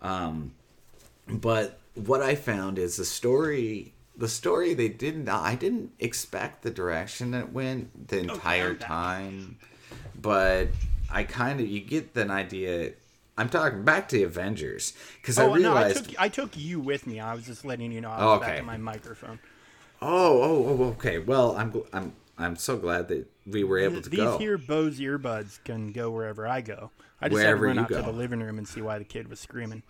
[0.00, 0.54] Um,
[1.26, 3.92] but what I found is the story.
[4.16, 5.28] The story they didn't.
[5.28, 9.58] I didn't expect the direction it went the entire time,
[10.20, 10.68] but
[11.10, 12.92] I kind of you get an idea.
[13.36, 16.80] I'm talking back to Avengers because oh, I realized no, I took, I took you
[16.80, 17.20] with me.
[17.20, 18.46] I was just letting you know I was oh, okay.
[18.46, 19.38] back at my microphone.
[20.02, 21.18] Oh, oh, oh, okay.
[21.18, 24.32] Well, I'm I'm I'm so glad that we were able to These go.
[24.32, 26.90] These here Bose earbuds can go wherever I go.
[27.20, 27.96] I just wherever had to run out go.
[28.00, 29.82] to the living room and see why the kid was screaming.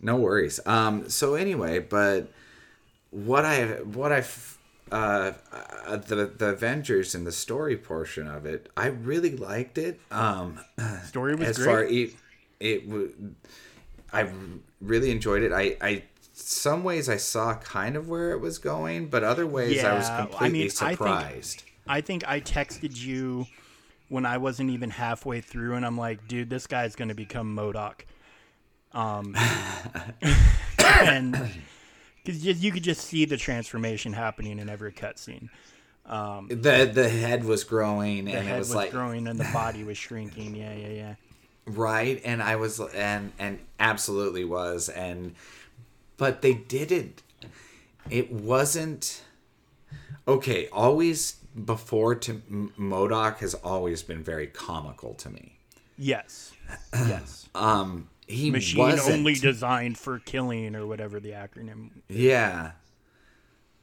[0.00, 0.60] No worries.
[0.66, 1.08] Um.
[1.08, 2.30] So anyway, but
[3.10, 4.24] what I what I
[4.92, 5.32] uh,
[6.06, 10.00] the the Avengers and the story portion of it, I really liked it.
[10.10, 10.60] Um,
[11.04, 11.66] story was as great.
[11.66, 12.14] far it
[12.60, 13.14] it
[14.12, 14.28] I
[14.80, 15.52] really enjoyed it.
[15.52, 16.02] I I
[16.40, 19.96] some ways I saw kind of where it was going, but other ways yeah, I
[19.96, 21.62] was completely I mean, surprised.
[21.86, 23.46] I think, I think I texted you
[24.08, 27.56] when I wasn't even halfway through, and I'm like, dude, this guy's going to become
[27.56, 28.02] MODOK.
[28.92, 29.36] Um,
[30.78, 31.50] and
[32.24, 35.48] because you could just see the transformation happening in every cutscene.
[36.06, 39.84] Um, the the head was growing, and it was, was like growing, and the body
[39.84, 40.56] was shrinking.
[40.56, 41.14] Yeah, yeah, yeah.
[41.66, 45.34] Right, and I was, and and absolutely was, and
[46.20, 47.22] but they didn't.
[48.10, 49.22] It wasn't
[50.28, 50.68] okay.
[50.68, 52.42] Always before to
[52.78, 55.56] MODOK has always been very comical to me.
[55.96, 56.52] Yes.
[56.92, 57.48] Yes.
[57.54, 59.16] um, he machine wasn't.
[59.16, 61.88] only designed for killing or whatever the acronym.
[62.08, 62.72] Yeah.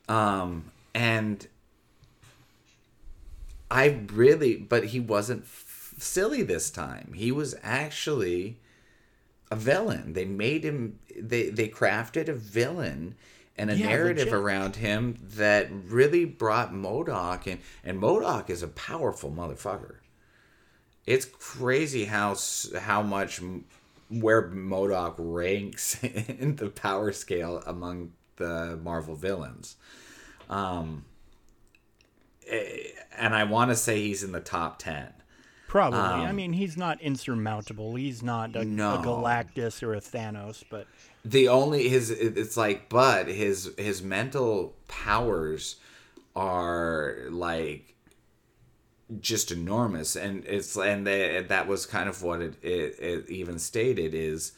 [0.07, 1.45] Um, and
[3.71, 7.13] I really, but he wasn't f- silly this time.
[7.15, 8.59] He was actually
[9.51, 10.13] a villain.
[10.13, 10.99] They made him.
[11.15, 13.15] They they crafted a villain
[13.57, 14.33] and a yeah, narrative legit.
[14.33, 19.95] around him that really brought MODOK and and MODOK is a powerful motherfucker.
[21.05, 22.35] It's crazy how
[22.79, 23.41] how much
[24.09, 29.75] where MODOK ranks in the power scale among the Marvel villains.
[30.49, 31.05] Um,
[32.47, 35.11] eh, and I want to say he's in the top 10.
[35.67, 35.99] Probably.
[35.99, 37.95] Um, I mean, he's not insurmountable.
[37.95, 38.95] He's not a, no.
[38.95, 40.87] a, Galactus or a Thanos, but
[41.25, 45.75] the only his it's like, but his his mental powers
[46.35, 47.95] are like
[49.21, 53.57] just enormous and it's and they, that was kind of what it, it, it even
[53.57, 54.51] stated is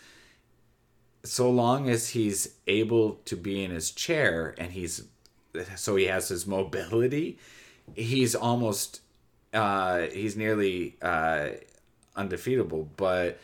[1.24, 5.03] so long as he's able to be in his chair and he's
[5.76, 7.38] so he has his mobility
[7.95, 9.01] he's almost
[9.53, 11.49] uh he's nearly uh
[12.15, 13.39] undefeatable but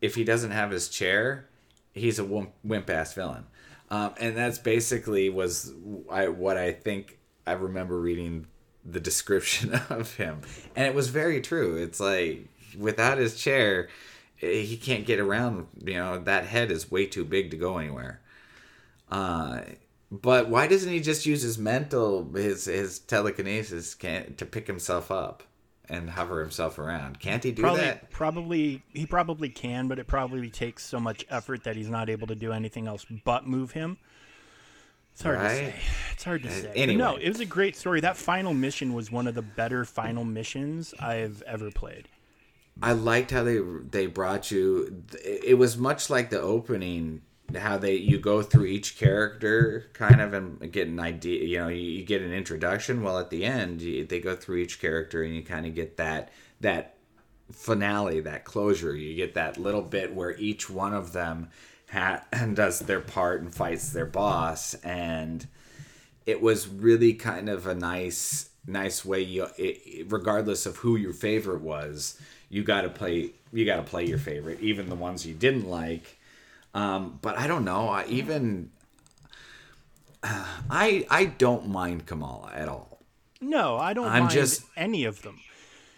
[0.00, 1.46] if he doesn't have his chair
[1.94, 3.46] he's a wimp, wimp ass villain.
[3.90, 5.72] Um, and that's basically was
[6.10, 8.46] I, what i think i remember reading
[8.84, 10.42] the description of him.
[10.76, 11.76] And it was very true.
[11.76, 13.88] It's like without his chair
[14.36, 18.20] he can't get around you know that head is way too big to go anywhere.
[19.10, 19.60] Uh
[20.22, 25.10] but why doesn't he just use his mental his his telekinesis can to pick himself
[25.10, 25.42] up
[25.88, 30.06] and hover himself around can't he do probably, that Probably he probably can, but it
[30.06, 33.72] probably takes so much effort that he's not able to do anything else but move
[33.72, 33.98] him.
[35.14, 35.74] It's hard to say.
[36.12, 36.66] It's hard to say.
[36.66, 36.96] But anyway.
[36.96, 38.00] no, it was a great story.
[38.00, 42.08] That final mission was one of the better final missions I've ever played.
[42.82, 45.04] I liked how they they brought you.
[45.24, 47.22] It was much like the opening,
[47.56, 51.44] how they you go through each character kind of and get an idea.
[51.44, 53.02] You know, you, you get an introduction.
[53.02, 55.96] Well, at the end, you, they go through each character and you kind of get
[55.96, 56.30] that
[56.60, 56.96] that
[57.52, 58.96] finale, that closure.
[58.96, 61.50] You get that little bit where each one of them
[61.90, 65.46] ha- and does their part and fights their boss and
[66.26, 71.12] it was really kind of a nice nice way you it, regardless of who your
[71.12, 75.26] favorite was you got to play you got to play your favorite even the ones
[75.26, 76.18] you didn't like
[76.74, 78.70] um, but i don't know i even
[80.70, 83.00] i i don't mind kamala at all
[83.40, 85.38] No, I don't I'm mind just- any of them.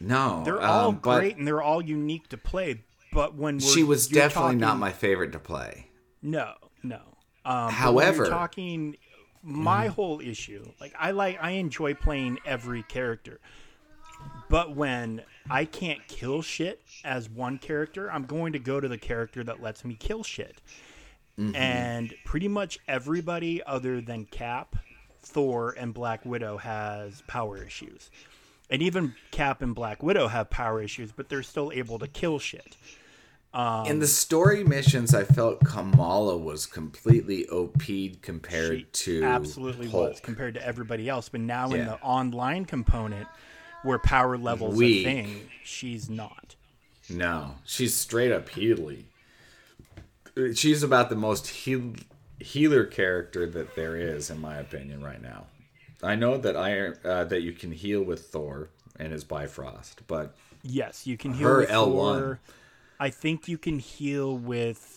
[0.01, 2.83] no They're all um, great and they're all unique to play.
[3.13, 5.89] But when we're, she was definitely not my favorite to play
[6.23, 7.01] No, no.
[7.45, 8.97] Um, However- you're talking
[9.43, 13.39] my whole issue, like I like, I enjoy playing every character,
[14.51, 18.99] but when I can't kill shit as one character, I'm going to go to the
[18.99, 20.61] character that lets me kill shit.
[21.39, 21.55] Mm-hmm.
[21.55, 24.77] And pretty much everybody other than Cap,
[25.23, 28.11] Thor, and Black Widow has power issues.
[28.71, 32.39] And even Cap and Black Widow have power issues, but they're still able to kill
[32.39, 32.77] shit.
[33.55, 39.89] Um, in the story missions i felt kamala was completely op'd compared She to absolutely
[39.89, 40.11] Hulk.
[40.11, 41.31] was compared to everybody else.
[41.31, 43.27] But now in the online component,
[43.87, 45.07] where power levels Weak.
[45.07, 46.55] a thing, she's not.
[47.09, 49.07] No, she's straight up Healy.
[50.55, 51.95] She's about the most heal-
[52.39, 55.47] healer character that there is, in my opinion, right now.
[56.03, 58.69] I know that Iron uh, that you can heal with Thor
[58.99, 62.19] and his Bifrost, but Yes, you can heal Her with L1.
[62.19, 62.41] Thor.
[63.01, 64.96] I think you can heal with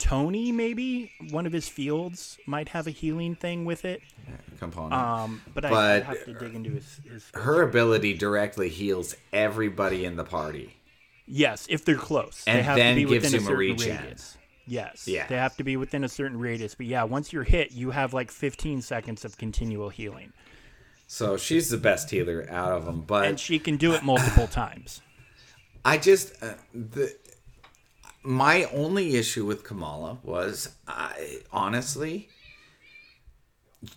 [0.00, 0.50] Tony.
[0.50, 4.02] Maybe one of his fields might have a healing thing with it.
[4.58, 4.94] component.
[4.94, 7.00] Um, but, I, I have to dig into his.
[7.08, 10.74] his her ability directly heals everybody in the party.
[11.26, 12.42] Yes, if they're close.
[12.44, 13.96] they And have then to be gives within a him a certain regen.
[14.02, 14.38] radius.
[14.66, 15.06] Yes.
[15.06, 15.26] Yeah.
[15.28, 16.74] They have to be within a certain radius.
[16.74, 20.32] But yeah, once you're hit, you have like 15 seconds of continual healing.
[21.06, 23.02] So she's the best healer out of them.
[23.02, 25.02] But And she can do it multiple times.
[25.84, 27.14] I just uh, the
[28.22, 32.28] my only issue with Kamala was I honestly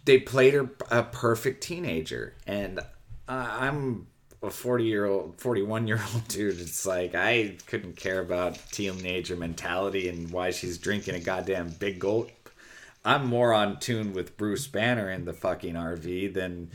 [0.05, 2.35] they played her a perfect teenager.
[2.47, 2.79] And
[3.27, 4.07] I'm
[4.41, 6.59] a 40 year old 41 year old dude.
[6.59, 11.99] It's like I couldn't care about teenager mentality and why she's drinking a goddamn big
[11.99, 12.31] gulp.
[13.05, 16.71] I'm more on tune with Bruce Banner in the fucking RV than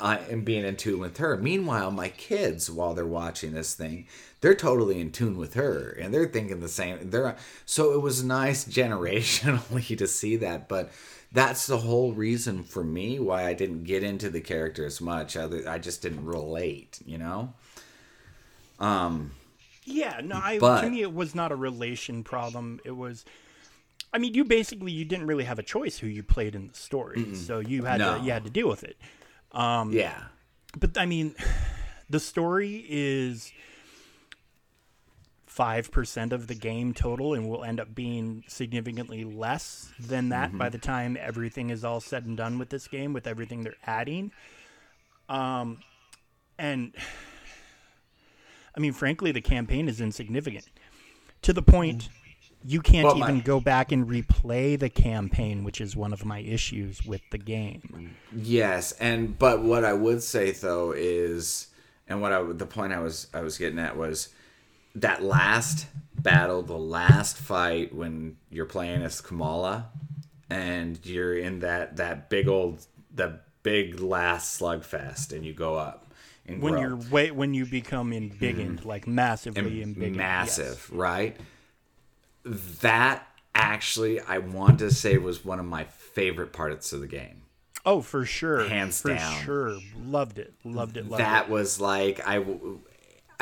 [0.00, 1.36] I am being in tune with her.
[1.36, 4.06] Meanwhile, my kids, while they're watching this thing,
[4.44, 7.08] they're totally in tune with her, and they're thinking the same.
[7.08, 7.34] They're
[7.64, 10.92] so it was nice generationally to see that, but
[11.32, 15.34] that's the whole reason for me why I didn't get into the character as much.
[15.36, 17.54] I, I just didn't relate, you know.
[18.78, 19.32] Um,
[19.84, 22.80] Yeah, no, I, But- to me it was not a relation problem.
[22.84, 23.24] It was
[24.12, 26.74] I mean, you basically you didn't really have a choice who you played in the
[26.74, 27.34] story.
[27.34, 28.18] So you had No.
[28.18, 28.96] to you had to deal with it.
[29.54, 30.24] yeah,
[30.78, 31.34] But I mean,
[32.10, 33.50] the story is
[35.54, 40.56] five percent of the game total, and will end up being significantly less than that
[40.58, 43.74] by the time everything is all said and done with this game, with everything they're
[43.86, 44.32] adding.
[45.28, 45.78] Um,
[46.58, 46.92] and
[48.76, 50.66] I mean, frankly, the campaign is insignificant
[51.42, 52.08] to the point
[52.66, 56.24] you can't Well, my- even go back and replay the campaign, which is one of
[56.24, 58.16] my issues with the game.
[58.34, 61.68] Yes, and but what I would say though is,
[62.08, 64.30] and what I the point I was I was getting at was
[64.94, 69.90] that last battle, the last fight when you're playing as Kamala,
[70.50, 76.12] and you're in that that big old the big last slugfest, and you go up.
[76.46, 76.82] and when grow.
[76.82, 78.88] you're way when you become embiggened, mm-hmm.
[78.88, 80.16] like massively embiggened.
[80.16, 80.90] massive, yes.
[80.90, 81.36] right?
[82.44, 87.42] That actually, I want to say, was one of my favorite parts of the game.
[87.86, 88.66] Oh, for sure.
[88.66, 89.42] Hands for down.
[89.42, 89.78] sure.
[89.98, 90.54] Loved it.
[90.64, 91.06] Loved it.
[91.08, 91.50] Loved that it.
[91.50, 92.44] was like I,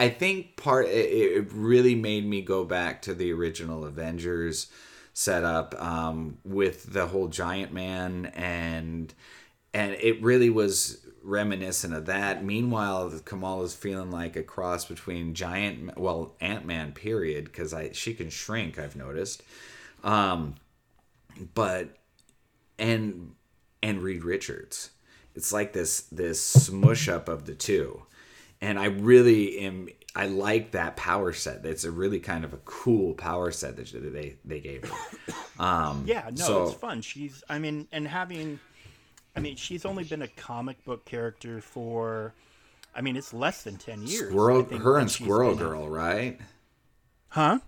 [0.03, 4.67] I think part it, it really made me go back to the original Avengers
[5.15, 9.15] setup um, with the whole Giant Man and
[9.73, 12.45] and it really was reminiscent of that.
[12.45, 18.13] Meanwhile, Kamala's feeling like a cross between Giant, well, Ant Man, period, because I she
[18.13, 18.81] can shrink.
[18.81, 19.45] I've noticed,
[20.03, 20.57] um,
[21.55, 21.97] but
[22.77, 23.37] and
[23.85, 24.91] and Reed Richards.
[25.37, 28.03] It's like this this smush up of the two,
[28.63, 29.89] and I really am.
[30.15, 31.65] I like that power set.
[31.67, 34.97] It's a really kind of a cool power set that they they gave her.
[35.59, 37.03] Um, Yeah, no, so- it's fun.
[37.03, 38.59] She's, I mean, and having,
[39.37, 42.33] I mean, she's only been a comic book character for,
[42.97, 44.31] I mean, it's less than ten years.
[44.31, 46.41] Squirrel, her and Squirrel been a- Girl, right?
[47.29, 47.59] huh?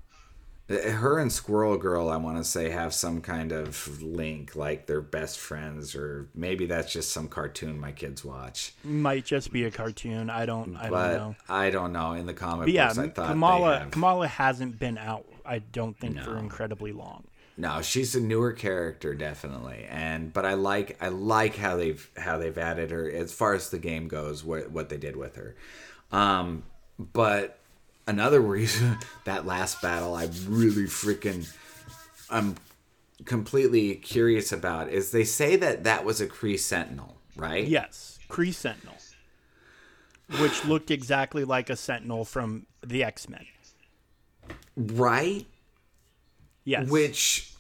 [0.69, 5.03] Her and Squirrel Girl, I want to say, have some kind of link, like they're
[5.03, 8.73] best friends, or maybe that's just some cartoon my kids watch.
[8.83, 10.31] Might just be a cartoon.
[10.31, 11.37] I don't, I but don't know.
[11.51, 12.13] I don't know.
[12.13, 13.89] In the comic But yeah, books, I thought Kamala.
[13.91, 15.27] Kamala hasn't been out.
[15.45, 17.25] I don't think for incredibly long.
[17.57, 22.39] No, she's a newer character, definitely, and but I like I like how they've how
[22.39, 24.43] they've added her as far as the game goes.
[24.43, 25.55] What what they did with her,
[26.11, 26.65] um,
[26.99, 27.59] but
[28.07, 31.47] another reason that last battle I really freaking
[32.31, 32.57] I'm
[33.25, 37.67] completely curious about is they say that that was a Kree Sentinel, right?
[37.67, 38.97] Yes, Kree Sentinel,
[40.41, 43.47] which looked exactly like a Sentinel from the X Men.
[44.77, 45.47] right.
[46.67, 47.53] Yes, Which,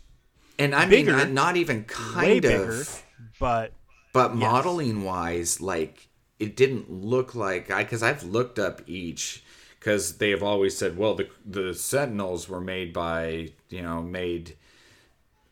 [0.58, 1.14] and I Bigger.
[1.14, 3.02] mean, not- even kind bigger, of.
[3.38, 3.72] but
[4.14, 9.44] But modeling wise, like it didn't look like I because I've looked up each
[9.84, 14.56] because they have always said, well, the the Sentinels were made by you know made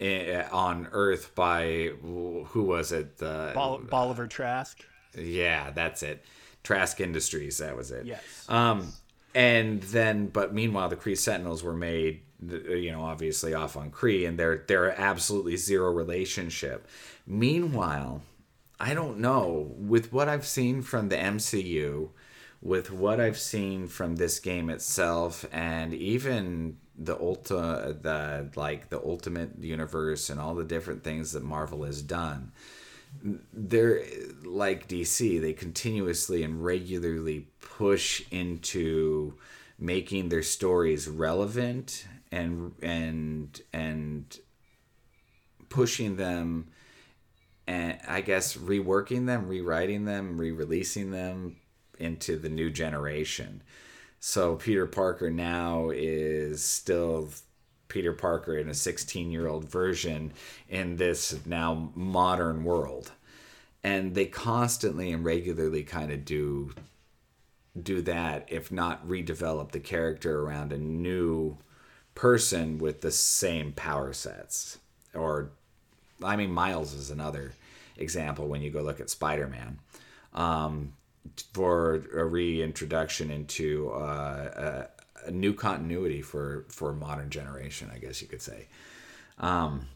[0.01, 3.18] eh, on Earth by who was it?
[3.18, 4.83] The Bol- Bolivar Trask.
[5.16, 6.24] yeah, that's it.
[6.62, 8.07] Trask Industries, that was it.
[8.07, 8.47] Yes.
[8.49, 8.93] Um,
[9.35, 14.26] and then, but meanwhile, the Kree Sentinels were made, you know, obviously off on Kree,
[14.26, 16.89] and they're they're absolutely zero relationship.
[17.26, 18.22] Meanwhile,
[18.80, 22.09] I don't know with what I've seen from the MCU,
[22.63, 29.01] with what I've seen from this game itself, and even the ulta the like the
[29.01, 32.53] ultimate universe and all the different things that Marvel has done
[33.53, 34.03] they're
[34.45, 39.35] like DC, they continuously and regularly push into
[39.79, 44.39] making their stories relevant and and and
[45.69, 46.69] pushing them
[47.67, 51.57] and I guess reworking them, rewriting them, re-releasing them
[52.03, 53.63] into the new generation.
[54.21, 57.31] So Peter Parker now is still
[57.89, 60.33] Peter Parker in a 16 year old version
[60.69, 63.13] in this now modern world.
[63.85, 66.73] And they constantly and regularly kind of do
[67.81, 71.57] do that, if not redevelop the character around a new
[72.15, 74.79] person with the same power sets.
[75.15, 75.51] Or,
[76.23, 77.53] I mean, Miles is another
[77.97, 79.79] example when you go look at Spider Man.
[80.35, 80.93] Um,
[81.53, 84.89] for a reintroduction into uh,
[85.25, 88.68] a, a new continuity for for modern generation, I guess you could say.
[89.39, 89.87] Um,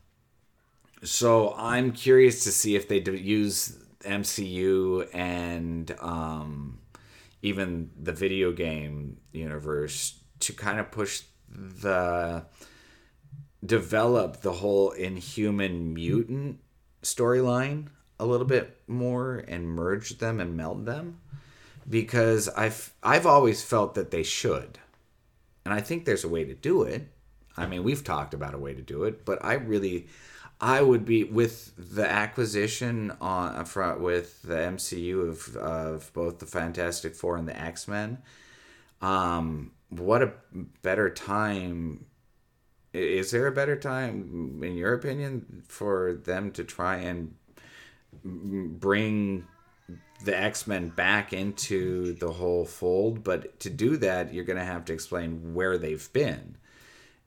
[1.03, 6.79] so I'm curious to see if they use MCU and um,
[7.43, 12.45] even the video game universe to kind of push the
[13.65, 16.61] develop the whole inhuman mutant
[17.03, 21.21] storyline a little bit more and merge them and meld them
[21.89, 24.79] because I've I've always felt that they should.
[25.65, 27.09] And I think there's a way to do it.
[27.57, 30.07] I mean, we've talked about a way to do it, but I really
[30.61, 36.47] I would be with the acquisition on front with the MCU of of both the
[36.47, 38.19] Fantastic Four and the X-Men.
[39.03, 40.33] Um what a
[40.83, 42.07] better time
[42.93, 47.35] is there a better time in your opinion for them to try and
[48.25, 49.47] bring
[50.25, 54.85] the X-Men back into the whole fold, but to do that, you're going to have
[54.87, 56.57] to explain where they've been.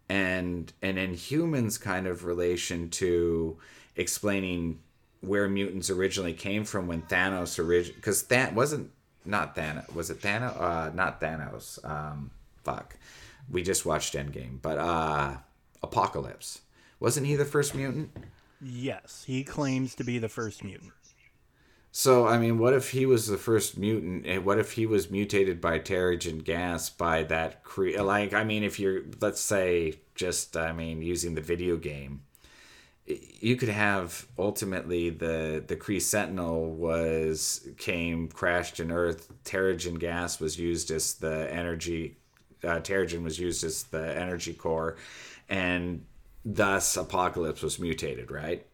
[0.09, 3.57] And and in humans kind of relation to
[3.95, 4.79] explaining
[5.21, 8.89] where mutants originally came from when Thanos origin because that wasn't
[9.23, 10.59] not Thanos was it Thanos?
[10.59, 12.31] Uh not Thanos um
[12.63, 12.95] fuck.
[13.51, 15.37] We just watched Endgame but uh
[15.83, 16.61] Apocalypse.
[16.99, 18.09] Wasn't he the first mutant
[18.61, 20.91] Yes, he claims to be the first mutant.
[21.91, 24.25] So I mean, what if he was the first mutant?
[24.25, 28.63] And what if he was mutated by Terrigen gas by that cre- like I mean,
[28.63, 32.21] if you're let's say just I mean using the video game,
[33.07, 39.31] you could have ultimately the the Kree Sentinel was came crashed in Earth.
[39.43, 42.17] Terrigen gas was used as the energy.
[42.63, 44.97] Uh, Terrigen was used as the energy core,
[45.47, 46.05] and
[46.45, 48.65] thus Apocalypse was mutated, right?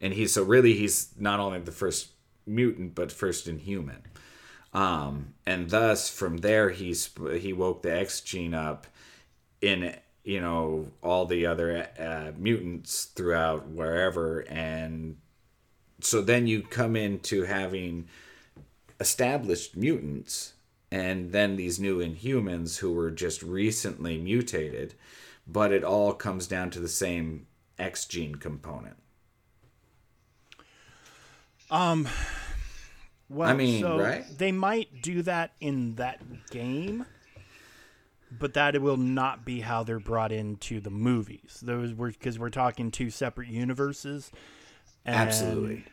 [0.00, 2.10] And he's so really he's not only the first
[2.46, 4.02] mutant but first inhuman.
[4.72, 8.86] Um, and thus from there he's he woke the X gene up
[9.60, 9.96] in
[10.26, 15.16] you know all the other uh, mutants throughout wherever and
[16.00, 18.06] so then you come into having
[19.00, 20.54] established mutants
[20.90, 24.94] and then these new inhumans who were just recently mutated
[25.46, 27.46] but it all comes down to the same
[27.78, 28.96] x gene component
[31.70, 32.08] Um,
[33.28, 34.24] well, I mean, so right?
[34.38, 36.20] They might do that in that
[36.50, 37.06] game,
[38.30, 41.60] but that will not be how they're brought into the movies.
[41.62, 44.30] Those were because we're talking two separate universes.
[45.04, 45.84] absolutely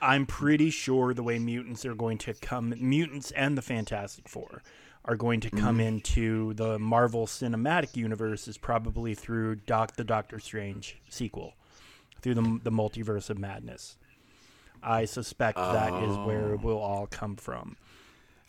[0.00, 4.62] I'm pretty sure the way mutants are going to come, mutants and the Fantastic Four
[5.04, 5.80] are going to come Mm-hmm.
[5.80, 11.54] into the Marvel Cinematic Universe is probably through Doc the Doctor Strange sequel,
[12.22, 13.96] through the the Multiverse of Madness.
[14.82, 16.54] I suspect that is where Oh.
[16.54, 17.76] it will all come from.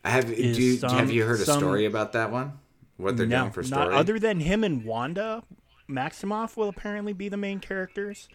[0.03, 2.60] have Is do you, some- have you heard a some- story about that one
[2.98, 5.44] what they're no, doing for not story other than him and Wanda.
[5.90, 8.27] Maximoff will apparently be the main characters,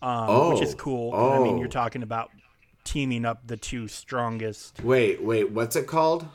[0.00, 1.58] um, which is Oh, I mean, oh.
[1.58, 2.30] you're talking about
[2.84, 6.26] teaming up the two strongest wait wait what's it called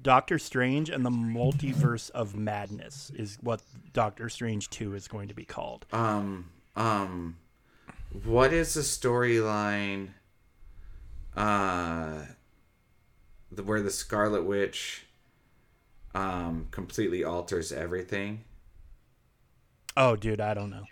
[0.00, 3.60] Doctor Strange and the Multiverse of Madness is what
[3.92, 5.86] Doctor Strange 2 is going to be called.
[5.92, 7.36] um um
[8.24, 10.10] what is the storyline
[11.36, 12.22] uh
[13.52, 15.06] the, where the scarlet witch
[16.14, 18.44] um completely alters everything
[19.96, 20.84] Oh, dude, I don't know.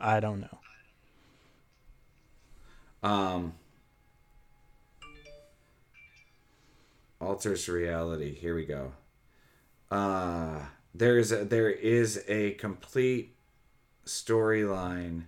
[0.00, 0.58] I don't know.
[3.08, 3.54] um
[7.20, 8.92] alters reality here we go
[9.90, 10.60] uh
[10.94, 13.34] there is a there is a complete
[14.06, 15.24] storyline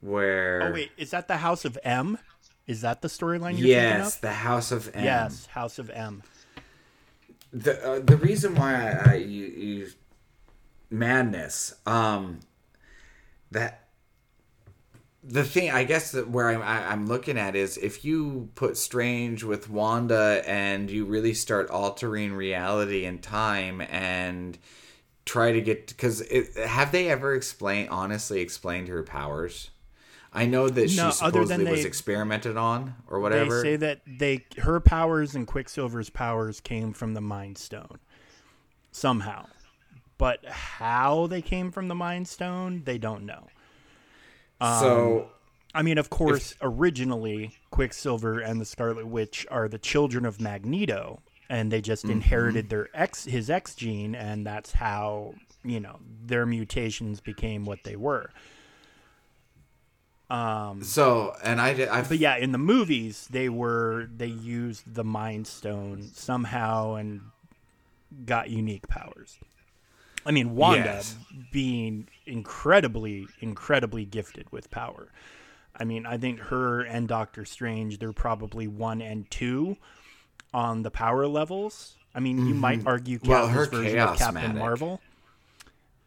[0.00, 2.18] where Oh, wait, is that the House of M?
[2.66, 4.96] Is that the storyline you're yes the house of of?
[4.96, 5.04] M.
[5.04, 6.22] Yes, House of M.
[7.52, 9.88] the uh, the reason why I, I you, you
[10.90, 12.40] madness um
[13.50, 13.83] that
[15.26, 18.76] the thing I guess that where I'm I, I'm looking at is if you put
[18.76, 24.58] Strange with Wanda and you really start altering reality and time and
[25.24, 26.22] try to get because
[26.56, 29.70] have they ever explained honestly explained her powers?
[30.32, 33.62] I know that she No, than supposedly was experimented on or whatever.
[33.62, 37.98] They say that they her powers and Quicksilver's powers came from the Mind Stone
[38.90, 39.46] somehow,
[40.18, 43.46] but how they came from the Mind Stone, they don't know.
[44.60, 45.28] So
[45.74, 51.20] I mean, of course, originally Quicksilver and the Scarlet Witch are the children of Magneto,
[51.48, 56.46] and they just inherited their X his X gene, and that's how you know their
[56.46, 58.30] mutations became what they were.
[60.30, 65.04] Um, so and I I But yeah, in the movies, they were they used the
[65.04, 67.20] Mind Stone somehow and
[68.24, 69.38] got unique powers.
[70.24, 71.16] I mean, Wanda Yes.
[71.52, 75.08] being incredibly, incredibly gifted with power.
[75.76, 79.76] I mean, I think her and Doctor Strange, they're probably one and two
[80.52, 81.96] on the power levels.
[82.14, 83.28] I mean, you might argue Mm-hmm.
[83.30, 84.56] Well, her version of Captain.
[84.56, 85.00] Marvel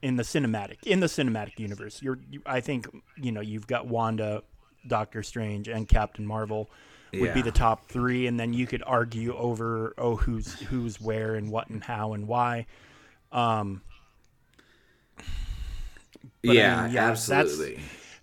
[0.01, 2.01] in the cinematic in the cinematic universe.
[2.01, 2.87] You're, you, I think,
[3.17, 4.43] you know, you've got Wanda,
[4.87, 6.69] Doctor Strange, and Captain Marvel
[7.13, 11.35] would be the top three, and then you could argue over oh who's who's where
[11.35, 12.67] and what and how and why.
[13.31, 13.81] Um,
[16.43, 17.79] but I yeah, mean, yeah, absolutely.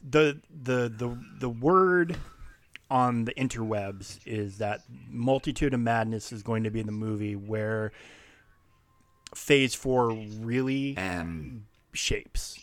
[0.09, 2.16] the the the the word
[2.91, 7.93] on the interwebs is that multitude of madness is going to be the movie where
[9.35, 10.11] phase four
[10.41, 10.97] really
[11.93, 12.59] shapes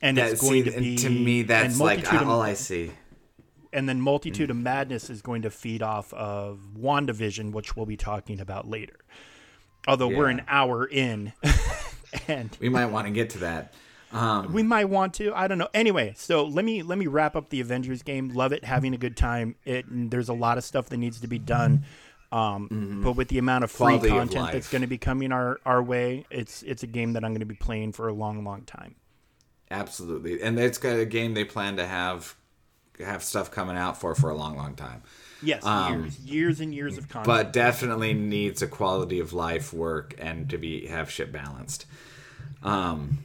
[0.00, 2.90] and that, it's going see, to be to me that's like of- all I see.
[3.72, 4.52] and then multitude Mm.
[4.52, 8.96] of madness is going to feed off of wandavision which we'll be talking about later
[9.86, 11.32] although we're an hour in
[12.28, 13.72] and We might want to get to that.
[14.12, 17.34] Um, we might want to i don't know anyway so let me let me wrap
[17.34, 20.64] up the avengers game love it having a good time it there's a lot of
[20.64, 21.84] stuff that needs to be done
[22.30, 24.06] um, but with the amount of free Mm-hmm.
[24.06, 27.14] Quality of content that's going to be coming our, our way it's it's a game
[27.14, 28.96] that i'm going to be playing for a long long time
[29.70, 32.36] absolutely, and it's got a game they plan to have
[33.00, 35.02] have stuff coming out for for a long, long time.
[35.42, 37.26] Yes, years, years and years of content.
[37.26, 41.86] But definitely needs a quality of life work and to be have shit balanced.
[42.62, 43.24] Um,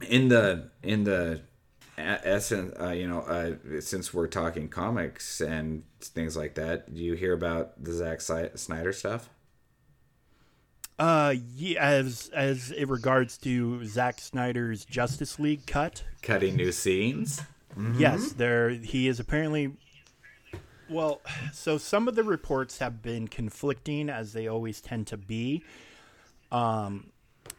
[0.00, 1.42] in the in the
[1.98, 7.14] essence, uh, you know, uh, since we're talking comics and things like that, do you
[7.14, 9.28] hear about the Zack Snyder stuff?
[10.98, 17.42] Uh, yeah, as as it regards to Zack Snyder's Justice League cut, cutting new scenes.
[17.76, 18.00] Mm-hmm.
[18.00, 19.76] Yes, there he is apparently.
[20.90, 21.20] Well,
[21.52, 25.62] so some of the reports have been conflicting, as they always tend to be.
[26.50, 27.10] Um,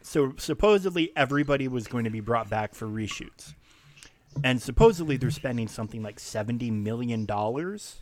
[0.02, 3.54] so supposedly everybody was going to be brought back for reshoots,
[4.44, 8.00] and supposedly they're spending something like seventy million dollars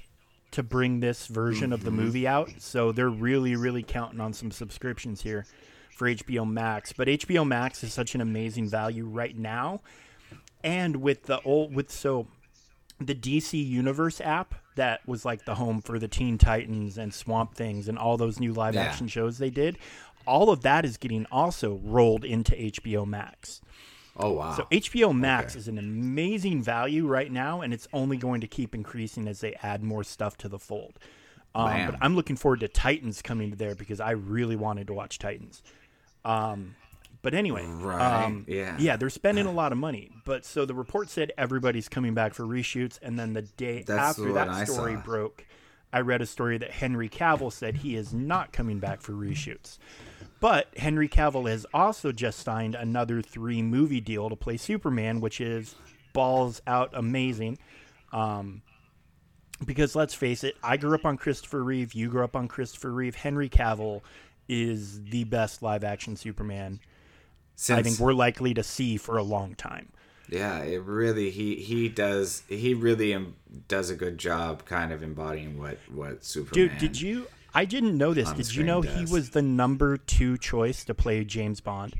[0.52, 1.99] to bring this version of the mm-hmm.
[2.02, 2.49] movie out.
[2.60, 5.45] So they're really, really counting on some subscriptions here
[5.91, 6.94] for HBO Max.
[6.94, 9.82] But HBO Max is such an amazing value right now.
[10.64, 12.28] And with the old, with so
[12.99, 17.56] the DC Universe app that was like the home for the Teen Titans and Swamp
[17.56, 18.84] Things and all those new live yeah.
[18.84, 19.78] action shows they did,
[20.27, 23.61] all of that is getting also rolled into HBO Max.
[24.19, 24.55] Oh wow!
[24.55, 25.59] So HBO Max okay.
[25.59, 29.53] is an amazing value right now, and it's only going to keep increasing as they
[29.61, 30.99] add more stuff to the fold.
[31.55, 34.93] Um, but I'm looking forward to Titans coming to there because I really wanted to
[34.93, 35.63] watch Titans.
[36.23, 36.75] Um,
[37.23, 38.25] but anyway, right.
[38.25, 40.11] um, yeah, yeah, they're spending a lot of money.
[40.25, 44.19] But so the report said everybody's coming back for reshoots, and then the day That's
[44.19, 45.45] after that story broke,
[45.91, 49.77] I read a story that Henry Cavill said he is not coming back for reshoots.
[50.39, 55.41] But Henry Cavill has also just signed another three movie deal to play Superman, which
[55.41, 55.76] is
[56.14, 57.57] balls out amazing.
[58.11, 58.61] Um,
[59.65, 61.93] because let's face it, I grew up on Christopher Reeve.
[61.93, 63.15] You grew up on Christopher Reeve.
[63.15, 64.01] Henry Cavill
[64.47, 66.80] is the best live action Superman.
[67.55, 69.91] Since, I think we're likely to see for a long time.
[70.30, 73.18] Yeah, it really he he does he really
[73.68, 76.68] does a good job kind of embodying what what Superman.
[76.68, 77.27] Dude, did you
[77.57, 78.31] I didn't know this.
[78.34, 81.95] Did you know he was the number two choice to play James Bond?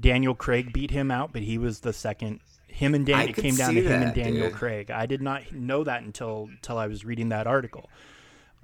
[0.00, 2.40] Daniel Craig beat him out, but he was the second.
[2.66, 3.28] Him and Dan.
[3.28, 4.56] It came down to him and Daniel dude.
[4.56, 4.90] Craig.
[4.90, 7.88] I did not know that until until I was reading that article.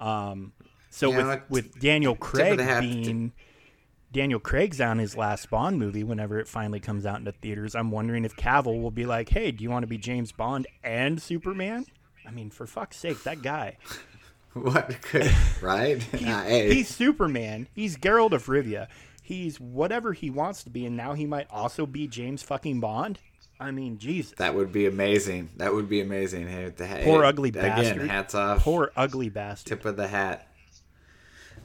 [0.01, 0.51] Um,
[0.89, 3.31] so yeah, with with Daniel Craig being.
[4.11, 7.73] Daniel Craig's on his last Bond movie whenever it finally comes out into theaters.
[7.75, 10.67] I'm wondering if Cavill will be like, "Hey, do you want to be James Bond
[10.83, 11.85] and Superman?"
[12.25, 13.77] I mean, for fuck's sake, that guy.
[14.63, 15.31] What could
[15.61, 16.01] right?
[16.01, 16.73] he's, hey.
[16.73, 17.67] he's Superman.
[17.73, 18.87] He's Geralt of Rivia.
[19.21, 23.19] He's whatever he wants to be, and now he might also be James fucking Bond.
[23.59, 24.33] I mean, Jesus.
[24.37, 25.49] That would be amazing.
[25.57, 26.47] That would be amazing.
[26.47, 27.97] Hey, the, Poor ugly bastard.
[27.97, 28.63] Again, hats off.
[28.63, 29.67] Poor ugly bastard.
[29.79, 30.47] Tip of the hat.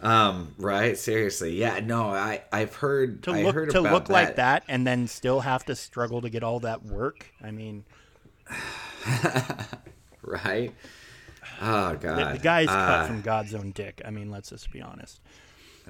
[0.00, 0.98] Um, right?
[0.98, 1.54] Seriously.
[1.54, 4.12] Yeah, no, I I've heard to I look heard to look that.
[4.12, 7.30] like that and then still have to struggle to get all that work.
[7.40, 7.84] I mean
[10.22, 10.72] right?
[11.62, 14.02] Oh god, the, the guy's uh, cut from God's own dick.
[14.04, 15.20] I mean, let's just be honest.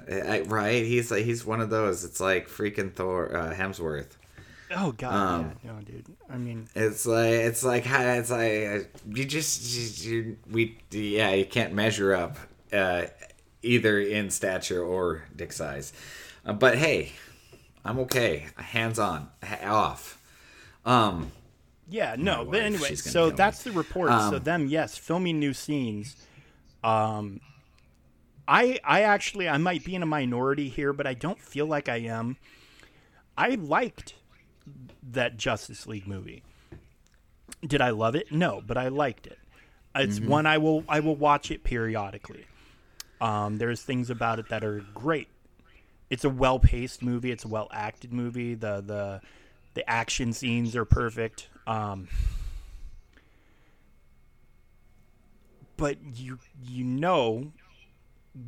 [0.09, 0.85] I, right?
[0.85, 2.03] He's like he's one of those.
[2.03, 4.17] It's like freaking Thor uh, Hemsworth.
[4.75, 6.05] Oh god, um, yeah, no, dude.
[6.29, 11.73] I mean, it's like it's like it's like you just you, we yeah you can't
[11.73, 12.37] measure up
[12.71, 13.05] uh,
[13.61, 15.93] either in stature or dick size.
[16.45, 17.11] Uh, but hey,
[17.85, 18.47] I'm okay.
[18.57, 19.29] Hands on,
[19.63, 20.19] off.
[20.85, 21.31] Um,
[21.89, 23.71] yeah, no, but anyway, so that's me.
[23.71, 24.11] the report.
[24.11, 26.15] Um, so them, yes, filming new scenes.
[26.83, 27.41] Um,
[28.47, 31.89] I I actually I might be in a minority here, but I don't feel like
[31.89, 32.37] I am.
[33.37, 34.15] I liked
[35.11, 36.43] that Justice League movie.
[37.65, 38.31] Did I love it?
[38.31, 39.39] No, but I liked it.
[39.95, 40.29] It's mm-hmm.
[40.29, 42.45] one I will I will watch it periodically.
[43.21, 45.29] Um, there's things about it that are great.
[46.09, 47.31] It's a well paced movie.
[47.31, 48.55] It's a well acted movie.
[48.55, 49.21] The the
[49.73, 51.49] the action scenes are perfect.
[51.65, 52.07] Um,
[55.77, 57.51] but you you know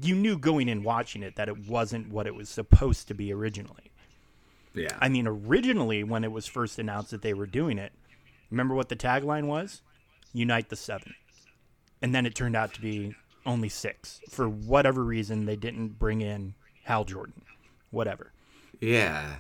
[0.02, 3.32] you knew going in watching it that it wasn't what it was supposed to be
[3.32, 3.92] originally.
[4.74, 4.98] Yeah.
[5.00, 7.94] I mean, originally when it was first announced that they were doing it,
[8.52, 9.82] remember what the tagline was?
[10.34, 11.14] Unite the Seven.
[12.02, 13.16] And then it turned out to be
[13.46, 14.20] only six.
[14.30, 17.42] For whatever reason, they didn't bring in Hal Jordan.
[17.92, 18.32] Whatever.
[18.82, 19.36] Yeah.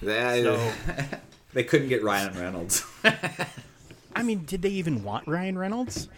[0.00, 0.72] That, so,
[1.54, 2.84] They couldn't get Ryan Reynolds.
[4.16, 6.08] I mean, did they even want Ryan Reynolds?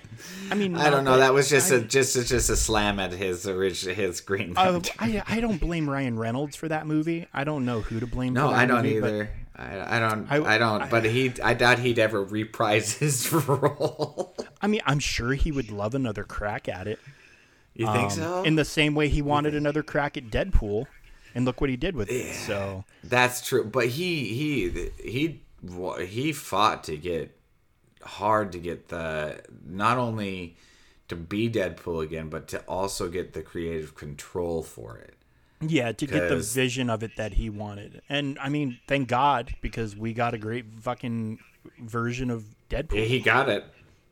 [0.51, 1.19] I mean, I don't know.
[1.19, 4.55] That was just I, a just just a slam at his original his Green.
[4.57, 7.27] Uh, I I don't blame Ryan Reynolds for that movie.
[7.33, 8.33] I don't know who to blame.
[8.33, 9.31] No, I don't movie, either.
[9.55, 10.31] I, I don't.
[10.31, 10.91] I, I don't.
[10.91, 14.35] but he, I doubt he'd ever reprise his role.
[14.61, 16.99] I mean, I'm sure he would love another crack at it.
[17.75, 18.43] You think um, so?
[18.43, 20.87] In the same way he wanted another crack at Deadpool
[21.37, 22.35] and look what he did with it.
[22.35, 23.63] So that's true.
[23.63, 25.43] But he he he
[26.07, 27.39] he fought to get
[28.03, 30.57] hard to get the not only
[31.09, 35.15] to be Deadpool again, but to also get the creative control for it.
[35.61, 38.03] Yeah, to get the vision of it that he wanted.
[38.09, 41.39] And I mean, thank God because we got a great fucking
[41.79, 43.07] version of Deadpool.
[43.07, 43.65] He got it.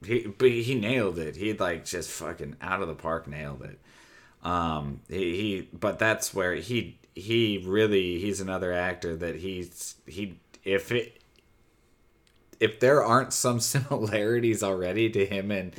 [0.05, 1.37] He but he nailed it.
[1.37, 3.79] He like just fucking out of the park nailed it.
[4.43, 10.39] Um he, he but that's where he he really he's another actor that he's he
[10.65, 11.20] if it
[12.61, 15.73] if there aren't some similarities already to him and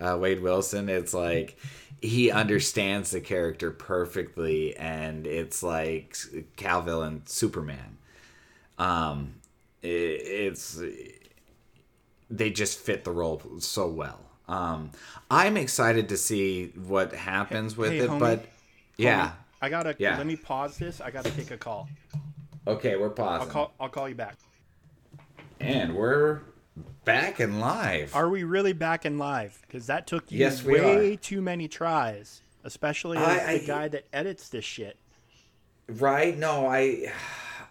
[0.00, 1.56] uh, Wade Wilson, it's like
[2.00, 6.16] he understands the character perfectly, and it's like
[6.56, 7.98] Cavill and Superman.
[8.78, 9.34] Um,
[9.82, 10.80] it, it's
[12.30, 14.20] they just fit the role so well.
[14.48, 14.90] Um,
[15.30, 18.18] I'm excited to see what happens with Hey, it, homie.
[18.18, 18.46] but
[18.96, 19.32] yeah,
[19.62, 20.18] I gotta Yeah.
[20.18, 21.00] let me pause this.
[21.00, 21.88] I gotta take a call.
[22.66, 23.46] okay, we're pausing.
[23.48, 23.74] I'll call.
[23.80, 24.36] I'll call you back.
[25.60, 26.40] and we're
[27.04, 28.14] back and live.
[28.16, 29.62] Are we really back in live?
[29.62, 33.88] Because that took you Yes, way too many tries, especially as I- the I- guy
[33.88, 34.96] that edits this shit.
[35.88, 36.36] Right?
[36.36, 37.12] No, I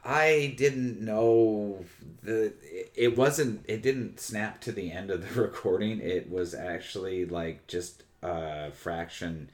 [0.06, 1.84] I didn't know
[2.24, 2.54] the
[2.96, 6.00] it wasn't it didn't snap to the end of the recording.
[6.00, 9.50] It was actually like just a fraction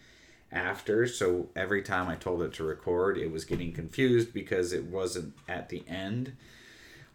[0.51, 1.07] after.
[1.07, 5.33] So every time I told it to record, it was getting confused because it wasn't
[5.47, 6.33] at the end.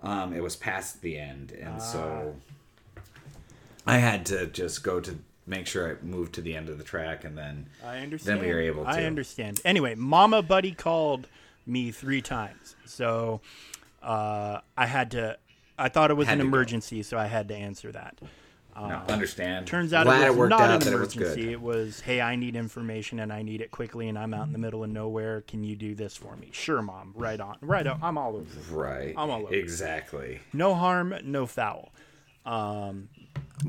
[0.02, 2.34] Um, it was past the end, and so
[3.86, 6.84] I had to just go to make sure I moved to the end of the
[6.84, 8.40] track, and then I understand.
[8.40, 8.90] Then we were able to.
[8.90, 9.60] I understand.
[9.64, 11.28] Anyway, Mama Buddy called
[11.66, 13.40] me three times, so
[14.02, 15.38] uh, I had to.
[15.78, 16.48] I thought it was Had an to go.
[16.48, 18.18] emergency, so I had to answer that.
[18.76, 19.66] No, understand.
[19.66, 21.42] Turns out Glad it was worked not out an that it was emergency.
[21.42, 21.52] good.
[21.52, 24.52] It was, hey, I need information and I need it quickly, and I'm out in
[24.52, 25.42] the middle of nowhere.
[25.42, 26.48] Can you do this for me?
[26.52, 27.12] Sure, mom.
[27.14, 27.56] Right on.
[27.60, 27.98] Right on.
[28.02, 28.74] I'm all over.
[28.74, 29.14] Right.
[29.16, 29.54] I'm all over.
[29.54, 30.40] Exactly.
[30.52, 31.92] No harm, no foul.
[32.46, 33.08] Um,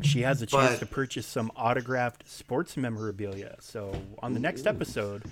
[0.01, 3.55] she has a chance But- to purchase some autographed sports memorabilia.
[3.59, 5.23] So on the next episode,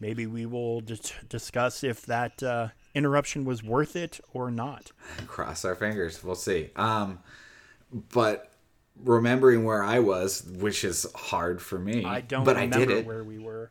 [0.00, 4.92] maybe we will just discuss if that uh, interruption was worth it or not.
[5.26, 6.22] Cross our fingers.
[6.22, 6.70] We'll see.
[6.76, 7.20] Um,
[8.12, 8.49] but
[9.04, 12.04] remembering where I was, which is hard for me.
[12.04, 13.06] I don't But I did it.
[13.06, 13.70] where we were.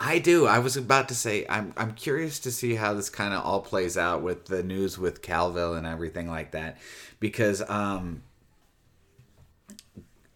[0.00, 0.46] I do.
[0.46, 3.60] I was about to say I'm I'm curious to see how this kind of all
[3.60, 6.78] plays out with the news with Cavill and everything like that,
[7.18, 8.22] because um,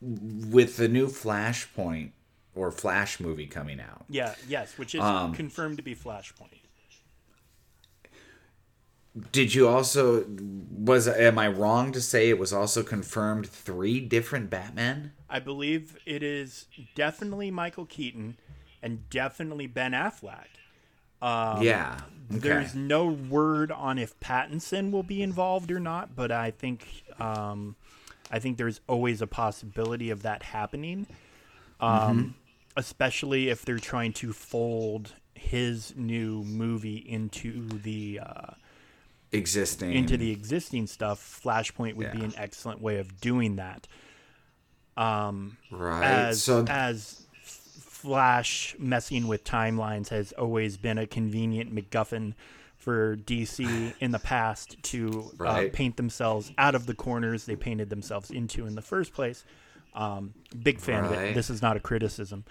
[0.00, 2.10] with the new Flashpoint
[2.54, 6.58] or Flash movie coming out, Yeah, yes, which is Um, confirmed to be Flashpoint.
[9.30, 10.24] Did you also
[10.70, 15.12] was am I wrong to say it was also confirmed three different Batman?
[15.28, 18.36] I believe it is definitely Michael Keaton
[18.82, 20.46] and definitely Ben Affleck.
[21.20, 22.00] yeah.
[22.30, 22.38] Okay.
[22.40, 27.76] There's no word on if Pattinson will be involved or not, but I think um,
[28.30, 31.06] I think there's always a possibility of that happening,
[31.80, 32.28] um, Mm-hmm.
[32.78, 38.52] especially if they're trying to fold his new movie into the uh,
[39.32, 41.40] existing into the existing stuff.
[41.44, 43.88] Flashpoint would be an excellent way of doing that.
[45.70, 46.04] right.
[46.04, 47.26] as so as
[48.02, 52.34] Flash messing with timelines has always been a convenient MacGuffin
[52.76, 57.90] for DC in the past to uh, paint themselves out of the corners they painted
[57.90, 59.44] themselves into in the first place.
[59.94, 61.34] Um, big fan of it.
[61.34, 62.44] This is not a criticism.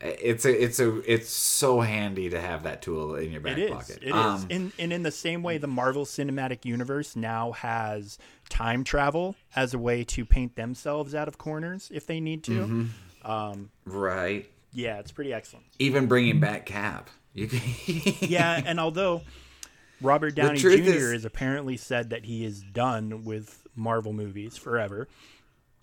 [0.00, 3.64] It's a it's a it's so handy to have that tool in your back It
[3.64, 3.70] is.
[3.70, 3.98] pocket.
[4.02, 4.12] It is.
[4.14, 4.46] Um,
[4.78, 8.16] And, in the same way, the Marvel Cinematic Universe now has
[8.48, 12.88] time travel as a way to paint themselves out of corners if they need to.
[13.24, 13.64] Mm-hmm.
[13.84, 14.50] right.
[14.72, 15.66] Yeah, it's pretty excellent.
[15.78, 17.10] Even bringing back Cap.
[17.34, 17.60] You can
[18.20, 19.22] yeah, and although
[20.00, 20.68] Robert Downey Jr.
[20.70, 25.08] is- has apparently said that he is done with Marvel movies forever,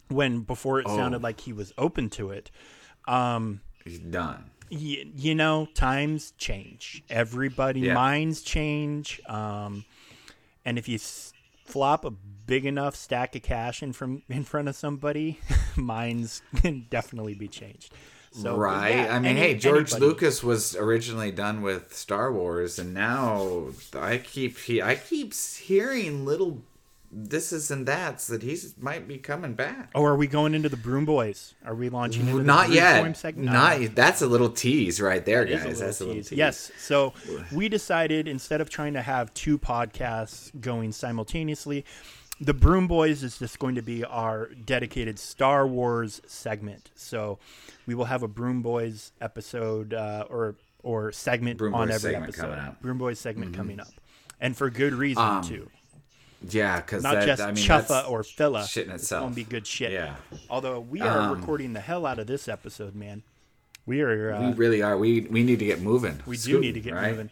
[0.10, 0.96] when before it Oh.
[0.96, 2.50] sounded like he was open to it,
[3.88, 4.50] he's done.
[4.72, 7.04] y- you know, times change.
[7.10, 7.94] Everybody Yeah.
[7.94, 9.86] minds change, um,
[10.66, 11.32] and if you s-
[11.66, 15.40] flop a big enough stack of cash in from in front of somebody,
[15.78, 17.94] minds can definitely be changed.
[18.32, 18.90] So right.
[18.90, 22.94] yeah, I mean, any- hey, George anybody- Lucas was originally done with Star Wars, and
[22.94, 26.62] now I keep he I keep hearing little
[27.26, 29.90] thises and that's that he's might be coming back.
[29.96, 31.54] Oh, are we going into the Broom Boys?
[31.66, 33.04] Are we launching into Not yet.
[33.38, 35.82] Not that's a little tease right there, That is guys.
[35.82, 36.30] a that's a little tease.
[36.30, 36.38] tease.
[36.38, 36.72] Yes.
[36.78, 37.14] So
[37.52, 41.86] we decided instead of trying to have two podcasts going simultaneously,
[42.40, 46.92] the Broom Boys is just going to be our dedicated Star Wars segment.
[46.96, 47.40] So
[47.88, 52.12] we will have a Broom Boys episode uh, or or segment Broom on Boys every
[52.12, 52.42] segment episode.
[52.44, 52.74] coming up.
[52.74, 52.82] Mm-hmm.
[52.84, 53.88] Broom Boys segment coming up,
[54.40, 55.70] and for good reason Um, too.
[56.50, 58.68] Yeah, because not that, just I mean, chuffa that's or filla.
[58.68, 59.24] shit in It's itself.
[59.24, 59.92] gonna be good shit.
[59.92, 60.16] Yeah.
[60.50, 63.24] Although we are Um, recording the hell out of this episode, man.
[63.86, 64.34] We are.
[64.34, 64.98] Uh, we really are.
[64.98, 66.20] We we need to get moving.
[66.26, 67.12] we do need to get right?
[67.12, 67.30] moving.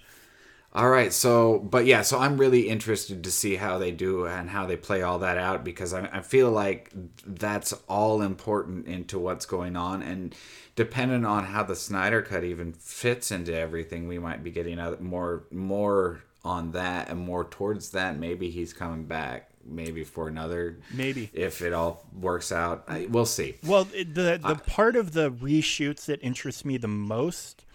[0.74, 4.50] All right, so but yeah, so I'm really interested to see how they do and
[4.50, 6.92] how they play all that out because I, I feel like
[7.26, 10.36] that's all important into what's going on, and
[10.76, 15.44] depending on how the Snyder cut even fits into everything, we might be getting more
[15.50, 18.18] more on that and more towards that.
[18.18, 21.30] Maybe he's coming back, maybe for another, Maybe.
[21.34, 22.84] if it all works out.
[22.88, 23.56] I, we'll see.
[23.66, 27.66] Well, the the part of the reshoots that interests me the most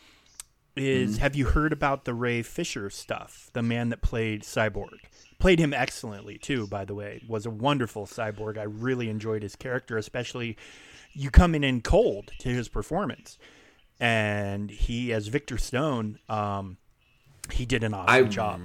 [0.76, 1.20] is Mm-hmm.
[1.22, 3.51] have you heard about the Ray Fisher stuff?
[3.52, 5.01] The man that played Cyborg.
[5.40, 7.22] Played him excellently too, by the way.
[7.26, 8.56] Was a wonderful cyborg.
[8.59, 10.56] I really enjoyed his character, especially
[11.12, 13.36] you coming in cold to his performance.
[13.98, 16.76] And he as Victor Stone, um,
[17.52, 18.60] he did an awesome I- job.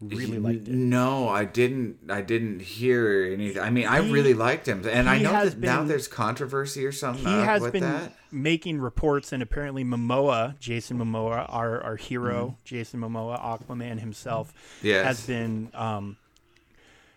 [0.00, 0.74] Really liked it.
[0.74, 2.08] No, I didn't.
[2.08, 3.60] I didn't hear anything.
[3.60, 7.26] I mean, I really liked him, and I know that now there's controversy or something
[7.26, 8.12] he has with been that.
[8.30, 14.86] making reports, and apparently Momoa, Jason Momoa, our our hero, Jason Momoa, Aquaman himself, Mm-hmm.
[14.86, 15.04] Yes.
[15.04, 16.16] has been um,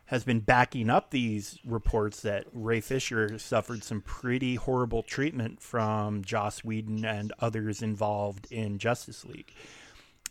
[0.06, 6.23] has been backing up these reports that Ray Fisher suffered some pretty horrible treatment from
[6.23, 9.53] Joss Whedon and others involved in Justice League.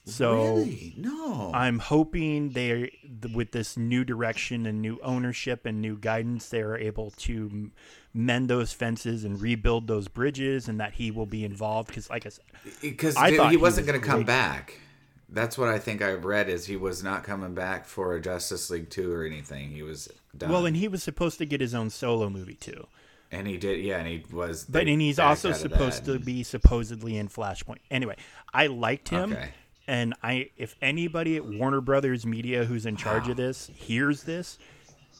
[0.04, 0.34] So.
[0.56, 0.94] really?
[0.96, 1.50] No.
[1.54, 6.62] I'm hoping they, th- with this new direction and new ownership and new guidance, they
[6.62, 7.70] are able to
[8.12, 11.88] mend those fences and rebuild those bridges, and that he will be involved.
[11.88, 12.44] Because, like I said,
[12.80, 14.80] Because I he, thought he wasn't was going to come back.
[15.28, 18.68] That's what I think I read is he was not coming back for a Justice
[18.68, 19.70] League two or anything.
[19.70, 20.50] He was done.
[20.50, 22.88] well, and he was supposed to get his own solo movie too.
[23.30, 23.78] and he did.
[23.84, 24.64] Yeah, and he was.
[24.64, 27.78] But and he's also supposed to be supposedly in Flashpoint.
[27.92, 28.16] Anyway,
[28.52, 29.32] I liked him.
[29.34, 29.50] Okay.
[29.90, 34.56] And I, if anybody at Warner Brothers Media who's in charge of this hears this,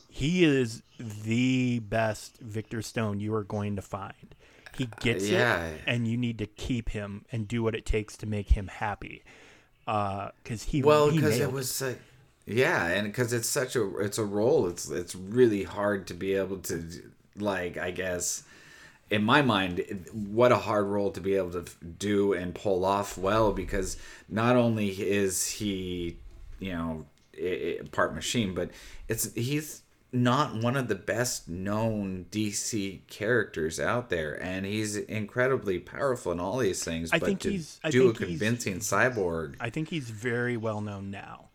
[0.09, 0.84] he is
[1.24, 4.36] the best Victor Stone you are going to find.
[4.78, 5.64] He gets yeah.
[5.64, 8.68] it, and you need to keep him and do what it takes to make him
[8.68, 9.24] happy.
[9.86, 11.82] Because he Well, because it nailed was.
[11.82, 11.94] Uh,
[12.47, 14.68] yeah, and because it's such a it's a role.
[14.68, 16.84] It's it's really hard to be able to
[17.36, 18.44] like I guess
[19.11, 21.65] in my mind what a hard role to be able to
[21.99, 23.97] do and pull off well because
[24.28, 26.16] not only is he
[26.59, 27.05] you know
[27.93, 28.70] part machine but
[29.09, 29.82] it's he's
[30.12, 36.41] not one of the best known DC characters out there and he's incredibly powerful in
[36.41, 39.89] all these things I but think to he's- I do a convincing cyborg I think
[39.89, 41.49] he's very well known now.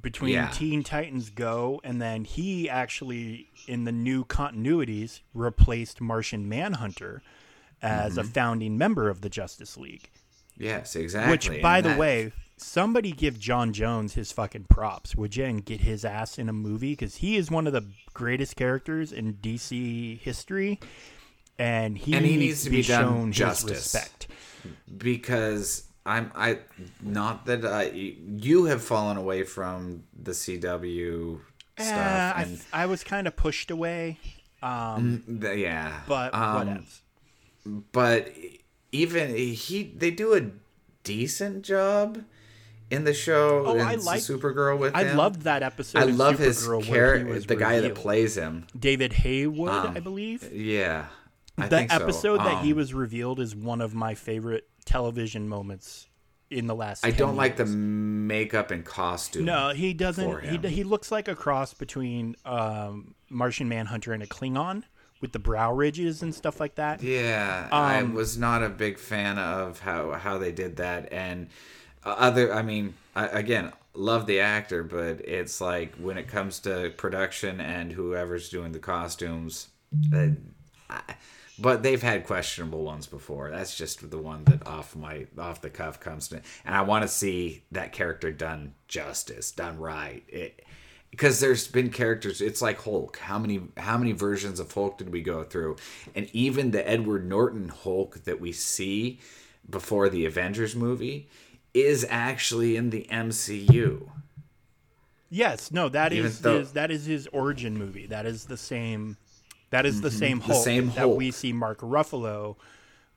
[0.00, 0.48] Between Yeah.
[0.48, 7.22] Teen Titans Go and then he actually in the new continuities replaced Martian Manhunter
[7.80, 8.20] as Mm-hmm.
[8.20, 10.10] a founding member of the Justice League.
[10.56, 15.14] yes exactly Which by and the that- way, somebody give J'onn J'onzz his fucking props,
[15.16, 17.84] would you, and get his ass in a movie because he is one of the
[18.14, 20.78] greatest characters in DC history,
[21.58, 23.70] and he, And he needs, needs to be, be shown his justice.
[23.70, 24.26] respect.
[24.96, 26.58] because I'm I
[27.00, 31.38] not that I you have fallen away from the CW
[31.78, 34.18] Eh, stuff I, I was kind of pushed away,
[34.62, 36.84] um, the, yeah but um, whatever.
[37.92, 38.32] but
[38.90, 40.50] even he they do a
[41.04, 42.22] decent job
[42.90, 45.98] in the show Oh, I like- Supergirl with I him loved that episode.
[46.02, 50.00] I love his Supergirl he character the guy that plays him David Harewood, Um, I
[50.00, 50.52] believe.
[50.52, 51.06] yeah
[51.56, 51.96] I the think so.
[52.02, 56.06] episode that he Um, was revealed is one of my favorite television moments
[56.50, 57.04] in the last.
[57.04, 60.44] I 10 don't like the makeup and costume No, he doesn't.
[60.44, 64.84] He, he looks like a cross between um, Martian Manhunter and a Klingon
[65.20, 67.02] with the brow ridges and stuff like that.
[67.02, 71.48] Yeah, I Um, was not a big fan of how how they did that, and
[72.04, 72.52] uh, other.
[72.52, 77.60] I mean, I, again, love the actor, but it's like when it comes to production
[77.60, 79.68] and whoever's doing the costumes.
[80.12, 80.28] Uh,
[80.90, 81.00] I,
[81.58, 83.50] but they've had questionable ones before.
[83.50, 86.40] That's just the one that off my off the cuff comes to, me.
[86.64, 90.22] and I want to see that character done justice, done right.
[90.28, 90.64] It,
[91.10, 95.12] because there's been characters it's like hulk how many how many versions of hulk did
[95.12, 95.76] we go through
[96.14, 99.20] and even the edward norton hulk that we see
[99.68, 101.28] before the avengers movie
[101.74, 104.08] is actually in the mcu
[105.28, 108.06] Yes, no, that is though- his, that is his origin movie.
[108.06, 109.16] That is the same.
[109.72, 110.48] That is the same Mm-hmm.
[110.48, 111.18] The Hulk same that Hulk.
[111.18, 112.56] we see Mark Ruffalo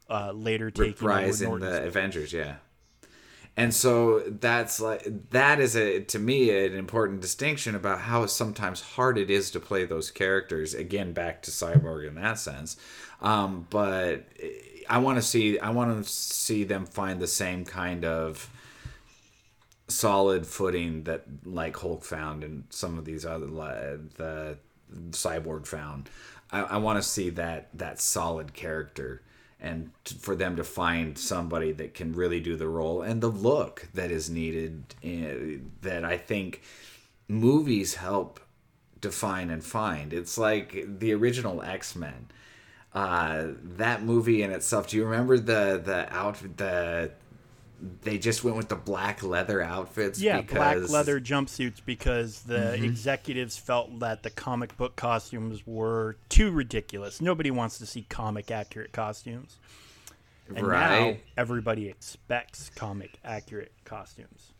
[0.10, 2.56] uh, later taking rise in the avengers yeah
[3.58, 8.82] and so that's like that is a to me an important distinction about how sometimes
[8.82, 12.78] hard it is to play those characters again back to cyborg in that sense
[13.22, 14.28] um, but
[14.90, 18.50] i want to see i want to see them find the same kind of
[19.88, 23.48] solid footing that like Hulk found and some of these other
[24.18, 24.58] the
[25.12, 26.10] cyborg found.
[26.56, 29.22] I, I want to see that that solid character
[29.60, 33.30] and t- for them to find somebody that can really do the role and the
[33.30, 36.62] look that is needed in, eh, that I think
[37.28, 38.40] movies help
[39.02, 40.14] define and find.
[40.14, 42.28] It's like the original X Men.
[42.94, 44.88] Uh, that movie in itself.
[44.88, 47.12] Do you remember the the out the
[48.02, 50.20] they just went with the black leather outfits.
[50.20, 50.56] Yeah, because...
[50.56, 52.86] black leather jumpsuits because the mm-hmm.
[52.86, 57.22] executives felt that the comic book costumes were too ridiculous.
[57.22, 59.58] Nobody wants to see comic accurate costumes.
[60.56, 61.14] And right.
[61.14, 64.52] now everybody expects comic accurate costumes.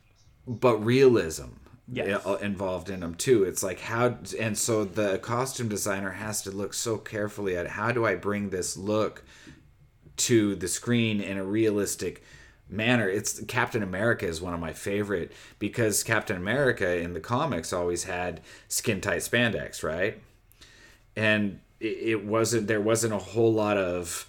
[0.48, 1.50] But realism
[1.88, 2.26] yes.
[2.42, 3.44] involved in them too.
[3.44, 7.92] It's like how and so the costume designer has to look so carefully at how
[7.92, 9.24] do I bring this look
[10.18, 12.24] to the screen in a realistic
[12.70, 13.10] manner.
[13.10, 18.06] It's Captain America is one of my favorite because Captain America in the comics always
[18.06, 20.22] had skin tight spandex, right?
[21.16, 24.28] And it wasn't there wasn't a whole lot of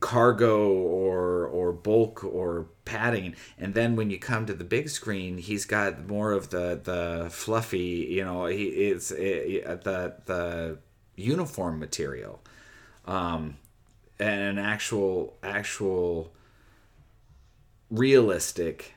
[0.00, 5.38] cargo or or bulk or padding and then when you come to the big screen
[5.38, 10.78] he's got more of the the fluffy you know he it's it, the the
[11.16, 12.42] uniform material
[13.06, 13.56] um
[14.18, 16.30] and an actual actual
[17.90, 18.94] realistic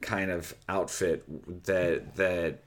[0.00, 1.24] kind of outfit
[1.64, 2.62] that that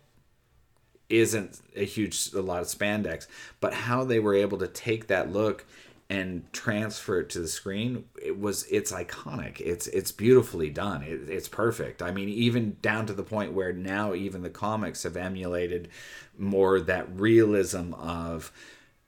[1.09, 3.27] isn't a huge a lot of spandex
[3.59, 5.65] but how they were able to take that look
[6.09, 9.59] and transfer it to the screen it was it's iconic.
[9.59, 11.01] It's it's beautifully done.
[11.01, 12.01] It, it's perfect.
[12.01, 15.89] I mean even down to the point where now even the comics have emulated
[16.37, 18.51] more that realism of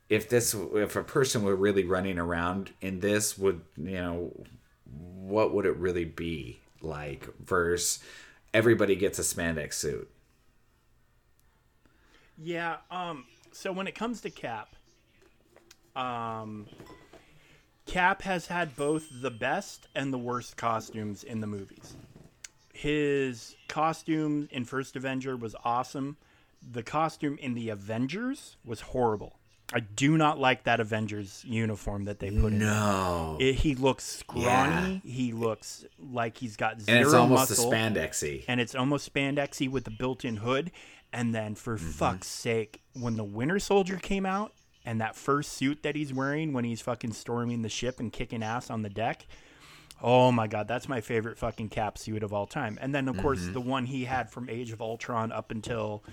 [0.09, 4.43] if this if a person were really running around in this would you know
[5.27, 8.03] what would it really be like versus
[8.53, 10.09] everybody gets a spandex suit?
[12.37, 14.75] Yeah um so when it comes to cap
[15.95, 16.67] um
[17.85, 21.95] cap has had both the best and the worst costumes in the movies.
[22.73, 26.17] His costume in first avenger was awesome.
[26.71, 29.39] The costume in the avengers was horrible
[29.73, 32.59] I do not like that Avengers uniform that they put in.
[32.59, 35.01] No, it, he looks scrawny.
[35.03, 35.11] Yeah.
[35.11, 39.69] He looks like he's got zero and it's almost muscle, spandexy, and it's almost spandexy
[39.69, 40.71] with the built-in hood.
[41.11, 41.89] And then, for mm-hmm.
[41.89, 44.53] fuck's sake, when the Winter Soldier came out
[44.85, 48.43] and that first suit that he's wearing when he's fucking storming the ship and kicking
[48.43, 49.25] ass on the deck,
[50.01, 52.77] oh my god, that's my favorite fucking Cap suit of all time.
[52.81, 53.23] And then, of mm-hmm.
[53.23, 56.03] course, the one he had from Age of Ultron up until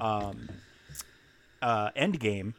[0.00, 0.48] um,
[1.62, 2.54] uh, Endgame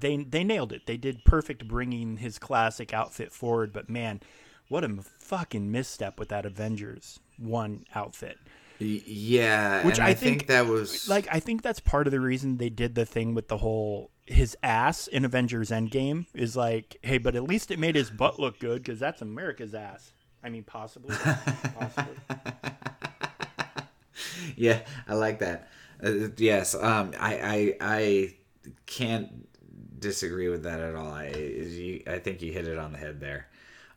[0.00, 0.86] they they nailed it.
[0.86, 3.72] They did perfect bringing his classic outfit forward.
[3.72, 4.20] But man,
[4.68, 8.38] what a fucking misstep with that Avengers one outfit.
[8.78, 12.20] Yeah, which I, I think, think, that was like I think that's part of the
[12.20, 16.96] reason they did the thing with the whole his ass in Avengers Endgame is like,
[17.02, 20.12] hey, but at least it made his butt look good because that's America's ass.
[20.42, 21.14] I mean, possibly,
[21.78, 22.16] possibly.
[24.56, 25.68] yeah, I like that.
[26.02, 28.34] Uh, yes, um, I, I I
[28.86, 29.46] can't
[30.04, 31.12] disagree with that at all.
[31.12, 33.48] I I think you hit it on the head there.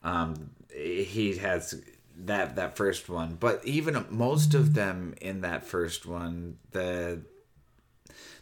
[0.03, 1.81] Um, he has
[2.25, 7.21] that that first one, but even most of them in that first one, the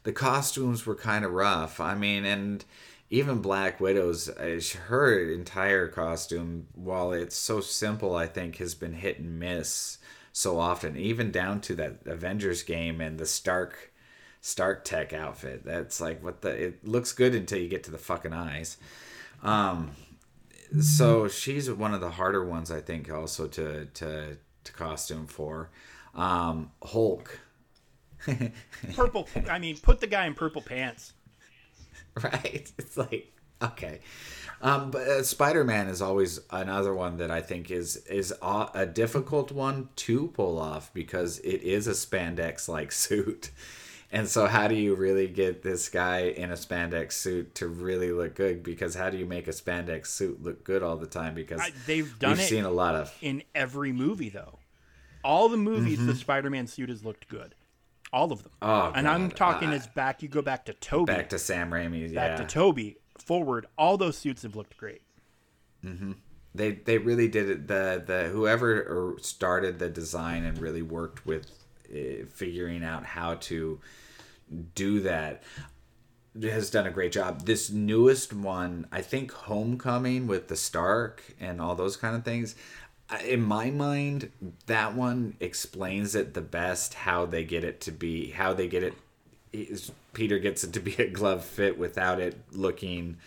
[0.04, 1.80] the costumes were kind of rough.
[1.80, 2.64] I mean, and
[3.10, 8.94] even Black Widow's uh, her entire costume, while it's so simple, I think has been
[8.94, 9.98] hit and miss
[10.32, 10.96] so often.
[10.96, 13.92] Even down to that Avengers game and the Stark
[14.46, 15.66] Stark Tech outfit.
[15.66, 18.78] That's like what the it looks good until you get to the fucking eyes.
[19.42, 19.90] Um,
[20.80, 25.72] so she's one of the harder ones I think also to to to costume for.
[26.14, 27.40] Um, Hulk.
[28.96, 29.28] purple.
[29.50, 31.14] I mean, put the guy in purple pants.
[32.22, 32.72] Right.
[32.78, 34.02] It's like okay.
[34.62, 38.70] Um, but uh, Spider Man is always another one that I think is is a,
[38.76, 43.50] a difficult one to pull off because it is a spandex like suit.
[44.12, 48.12] And so, how do you really get this guy in a spandex suit to really
[48.12, 48.64] look good?
[48.64, 51.34] Because how do you make a spandex suit look good all the time?
[51.34, 54.60] Because I, they've done we've it seen a lot of in every movie, though.
[55.24, 56.08] All the movies, mm-hmm.
[56.08, 57.56] the Spider-Man suit has looked good.
[58.14, 58.52] All of them.
[58.62, 60.22] Oh, and I'm talking uh, as back.
[60.22, 62.14] You go back to Tobey, Back to Sam Raimi.
[62.14, 63.66] Back to Tobey, Forward.
[63.78, 65.02] All those suits have looked great.
[65.84, 66.14] Mm-hmm.
[66.54, 67.68] They they really did it.
[67.68, 71.65] The the whoever started the design and really worked with
[71.96, 73.80] Eh, figuring out how to
[74.74, 75.44] do that
[76.42, 77.46] has done a great job.
[77.46, 82.56] This newest one, I think Homecoming with the Stark and all those kind of things,
[83.26, 84.32] in my mind,
[84.66, 86.96] that one explains it the best.
[86.96, 88.94] How they get it to be, how they get it.
[90.14, 93.18] Peter gets it to be a glove fit without it looking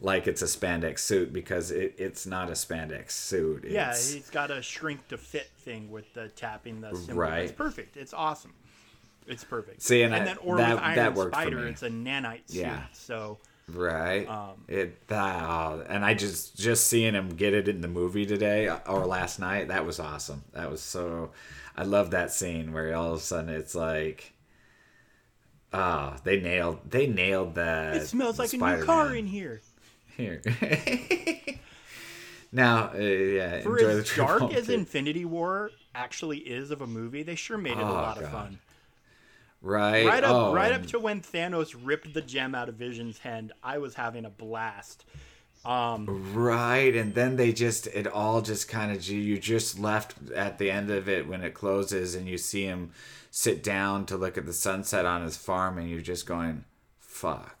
[0.00, 3.64] like it's a spandex suit because it, it's not a spandex suit.
[3.64, 7.14] Yeah, It's- he's got a shrink to fit thing with the tapping the symbol.
[7.14, 7.44] Right.
[7.44, 7.96] It's perfect.
[7.96, 8.52] It's awesome.
[9.26, 9.80] It's perfect.
[9.82, 10.74] See, and I- then or that-
[11.14, 12.60] with Iron Spider, it's a nanite suit.
[12.62, 12.82] Yeah.
[12.92, 14.28] So Right.
[14.28, 18.26] Um, it that oh, and I just just seeing him get it in the movie
[18.26, 20.42] today or last night that was awesome.
[20.52, 21.30] That was so
[21.74, 24.34] I love that scene where all of a sudden it's like
[25.72, 27.96] ah they nailed they nailed that.
[27.96, 29.62] it smells like a new car in here.
[30.16, 30.40] Here.
[32.52, 34.68] now, uh, yeah, For enjoy the as trip dark as.
[34.68, 38.30] Infinity War actually is of a movie, they sure made it a Oh, lot of
[38.30, 38.58] fun.
[39.62, 43.18] right, Right up, oh, right up to when Thanos ripped the gem out of Vision's
[43.18, 45.04] hand, I was having a blast.
[45.64, 50.58] Um, Right, and then they just it all just kind of you just left at
[50.58, 52.90] the end of it when it closes and you see him
[53.30, 56.64] sit down to look at the sunset on his farm and you're just going,
[57.00, 57.56] "Fuck."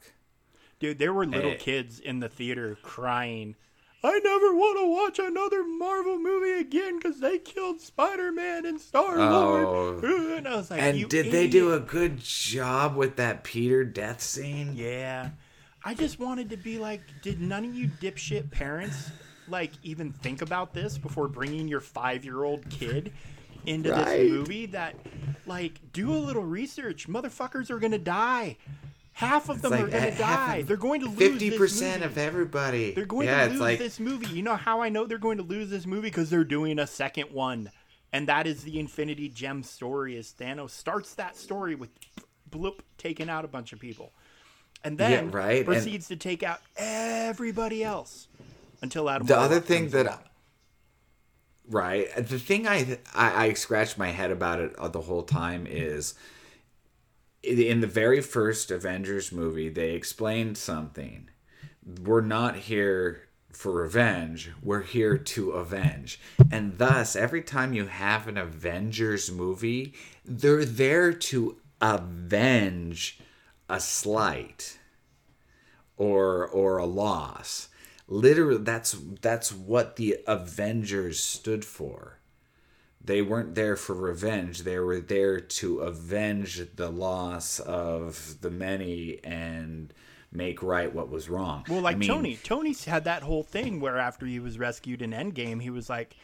[0.84, 1.56] Dude, there were little Eh.
[1.56, 3.54] kids in the theater crying.
[4.02, 8.78] I never want to watch another Marvel movie again because they killed Spider Man and
[8.78, 9.64] Star Lord.
[9.66, 10.34] Oh.
[10.36, 13.82] And I was like, And "You did they do a good job with that Peter
[13.82, 14.72] death scene?
[14.74, 15.30] Yeah.
[15.86, 19.10] I just wanted to be like, did none of you dipshit parents
[19.48, 23.10] like even think about this before bringing your five year old kid
[23.64, 24.04] into Right.
[24.04, 24.66] this movie?
[24.66, 24.96] That,
[25.46, 27.08] like, do a little research.
[27.08, 28.58] Motherfuckers are gonna die.
[29.14, 30.62] Half of them like are gonna half die.
[30.62, 32.12] They're going to lose Fifty this percent movie.
[32.12, 32.90] of everybody.
[32.92, 34.26] They're going yeah, to lose like this movie.
[34.26, 36.08] You know how I know they're going to lose this movie?
[36.08, 37.70] Because they're doing a second one.
[38.12, 41.90] And that is the Infinity Gem story as Thanos starts that story with
[42.50, 44.12] bloop taking out a bunch of people.
[44.82, 48.28] And then Yeah, right, and- proceeds to take out everybody else
[48.82, 50.26] until Adam the Warlock other thing that
[51.70, 55.66] right the thing I, I i scratched my head about it uh, the whole time
[55.66, 56.12] is
[57.44, 61.28] in the very first avengers movie they explained something
[62.02, 68.26] we're not here for revenge we're here to avenge and thus every time you have
[68.26, 69.94] an avengers movie
[70.24, 73.18] they're there to avenge
[73.68, 74.78] a slight
[75.96, 77.68] or or a loss.
[78.06, 82.13] Literally, that's that's what the Avengers stood for.
[83.04, 84.62] They weren't there for revenge.
[84.62, 89.92] They were there to avenge the loss of the many and
[90.32, 91.64] make right what was wrong.
[91.68, 92.38] Well, like I mean, Tony.
[92.42, 96.16] Tony's had that whole thing where after he was rescued in Endgame, he was like,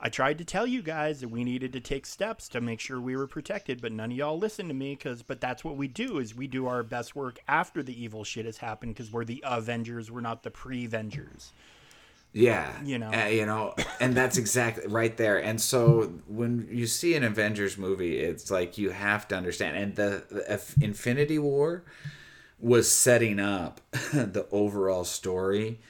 [0.00, 3.00] I tried to tell you guys that we needed to take steps to make sure
[3.00, 4.94] we were protected, but none of y'all listened to me.
[4.94, 8.22] Because, but that's what we do is we do our best work after the evil
[8.22, 11.50] shit has happened because we're the Avengers, we're not the pre-Vengers.
[12.32, 13.10] Yeah, You know.
[13.10, 15.38] uh, you know, and that's exactly right there.
[15.42, 19.76] And so when you see an Avengers movie, it's like you have to understand.
[19.76, 21.84] And the, the Infinity War
[22.60, 23.80] was setting up
[24.12, 25.80] the overall story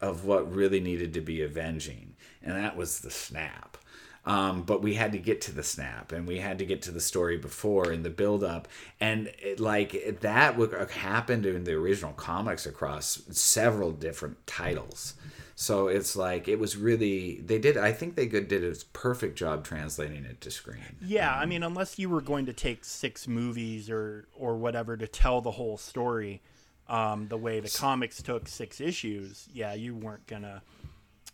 [0.00, 3.76] of what really needed to be avenging, and that was the snap.
[4.24, 6.90] Um, but we had to get to the snap, and we had to get to
[6.90, 8.68] the story before and the build up,
[9.00, 15.14] and it, like that would happened in the original comics across several different titles.
[15.60, 17.76] So it's like it was really they did.
[17.76, 20.84] I think they did a perfect job translating it to screen.
[21.02, 25.08] Yeah, I mean, unless you were going to take six movies or or whatever to
[25.08, 26.42] tell the whole story,
[26.88, 30.62] um, the way the comics took six issues, yeah, you weren't gonna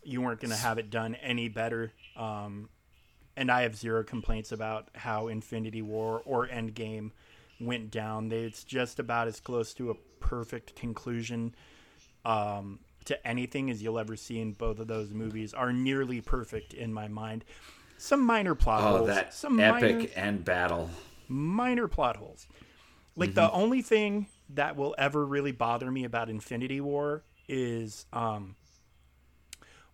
[0.03, 1.93] you weren't gonna have it done any better.
[2.15, 2.69] Um,
[3.37, 7.11] and I have zero complaints about how Infinity War or Endgame
[7.59, 8.31] went down.
[8.31, 11.53] It's just about as close to a perfect conclusion
[12.25, 15.53] um, to anything as you'll ever see in both of those movies.
[15.53, 17.45] Are nearly perfect in my mind.
[17.97, 19.07] Some minor plot Oh, holes.
[19.07, 20.89] that some epic minor, end battle.
[21.27, 22.47] minor plot holes.
[23.15, 28.55] Like the only thing that will ever really bother me about Infinity War is um,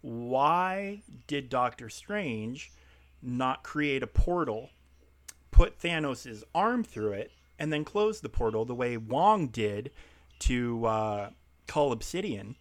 [0.02, 2.72] why did Doctor Strange
[3.22, 4.70] not create a portal,
[5.52, 9.92] put Thanos' arm through it, and then close the portal the way Wong did
[10.40, 11.30] to uh,
[11.68, 12.56] Cull Obsidian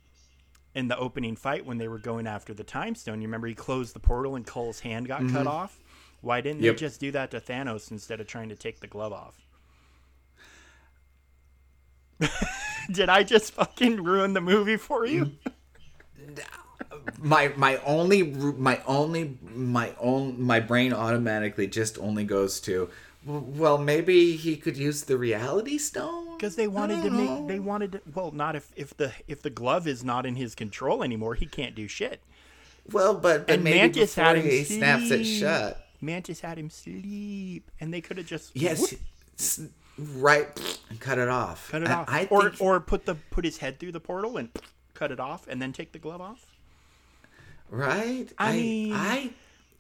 [0.75, 3.21] in the opening fight when they were going after the Time Stone?
[3.21, 5.49] You remember he closed the portal and Cole's hand got cut mm-hmm.
[5.49, 5.79] off?
[6.21, 6.77] Why didn't Yep.
[6.77, 9.41] they just do that to Thanos instead of trying to take the glove off?
[12.93, 15.33] Did I just fucking ruin the movie for you?
[16.21, 16.41] Mm.
[17.19, 22.91] my my only my only my own my brain automatically just only goes to
[23.25, 27.47] well maybe he could use the reality stone Because they wanted to don't make know.
[27.47, 30.55] they wanted to, well not if if the if the glove is not in his
[30.55, 32.21] control anymore he can't do shit.
[32.91, 35.87] Well, but, but And maybe Mantis before had him he snaps it shut.
[36.01, 38.95] Mantis had him sleep, and they could have just Yes,
[39.39, 39.71] whoop,
[40.17, 40.49] right,
[40.89, 41.69] and cut it off.
[41.71, 44.39] cut it I- off, I or or put the put his head through the portal
[44.39, 44.49] and
[44.95, 46.47] cut it off, and then take the glove off.
[47.69, 48.27] right.
[48.39, 49.31] I I, mean- I,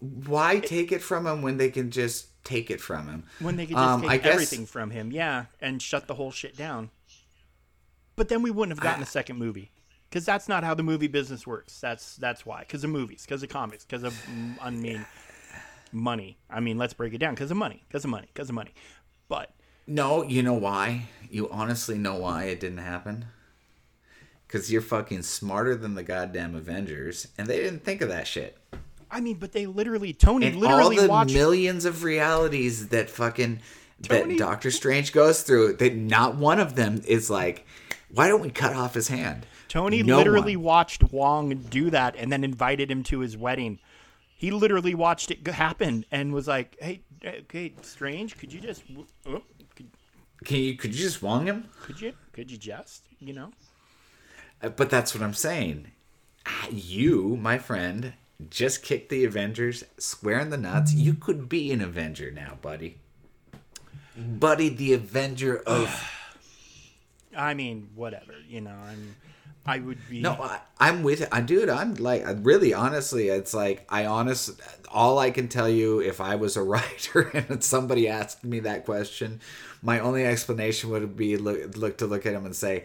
[0.00, 3.24] why take it from him when they can just take it from him?
[3.38, 6.14] When they could just Um, take I guess- everything from him, yeah, and shut the
[6.14, 6.90] whole shit down.
[8.16, 9.70] But then we wouldn't have gotten a second movie,
[10.08, 11.80] because that's not how the movie business works.
[11.80, 15.06] That's that's why, because of movies, because of comics, because of mm, I mean,
[15.92, 16.38] money.
[16.50, 18.74] I mean, let's break it down, because of money, because of money, because of money.
[19.28, 19.52] But
[19.86, 21.08] No, you know why?
[21.30, 23.26] You honestly know why it didn't happen?
[24.46, 28.58] Because you're fucking smarter than the goddamn Avengers, and they didn't think of that shit.
[29.10, 33.10] I mean, but they literally Tony And all literally the watched millions of realities that
[33.10, 33.60] fucking
[34.02, 37.66] Tony- that Doctor Strange goes through, that not one of them is like,
[38.12, 39.46] why don't we cut off his hand?
[39.68, 40.64] Tony No literally one.
[40.64, 43.78] watched Wong do that and then invited him to his wedding.
[44.36, 48.82] He literally watched it happen and was like, "Hey, okay, Strange, could you just,
[49.26, 49.42] oh,
[49.76, 49.90] could,
[50.44, 51.68] Can you could you just wong him?
[51.82, 53.50] could you, could you just, you know?"
[54.62, 55.92] Uh, But that's what I'm saying.
[56.46, 58.14] Ah, You, my friend,
[58.48, 60.94] just kick the Avengers square in the nuts.
[60.94, 62.98] You could be an Avenger now, buddy.
[64.16, 66.10] Buddy, the Avenger of
[67.36, 68.70] I mean, whatever, you know.
[68.70, 69.16] I'm,
[69.66, 70.20] I would be.
[70.20, 71.28] No, I, I'm with it.
[71.30, 75.68] I dude, I'm like I really honestly, it's like I honest all I can tell
[75.68, 79.40] you if I was a writer and somebody asked me that question,
[79.82, 82.84] my only explanation would be look, look to look at him and say,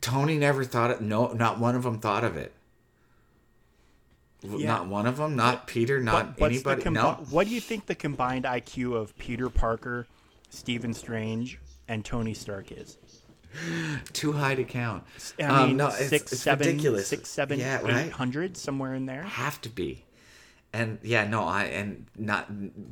[0.00, 1.00] Tony never thought it.
[1.00, 2.52] No, not one of them thought of it.
[4.42, 4.66] Yeah.
[4.68, 5.34] Not one of them.
[5.36, 6.00] Not Peter.
[6.00, 6.82] Not anybody.
[6.82, 7.12] combi- no.
[7.30, 10.06] What do you think the combined IQ of Peter Parker,
[10.50, 11.58] Stephen Strange,
[11.88, 12.98] and Tony Stark is?
[14.12, 15.04] Too high to count.
[15.40, 17.08] I Um, mean, no, it's- six, it's seven, ridiculous.
[17.08, 18.12] six, seven, Yeah, eight right.
[18.12, 19.22] hundred, somewhere in there.
[19.22, 20.04] have to be
[20.72, 22.46] and yeah no i and not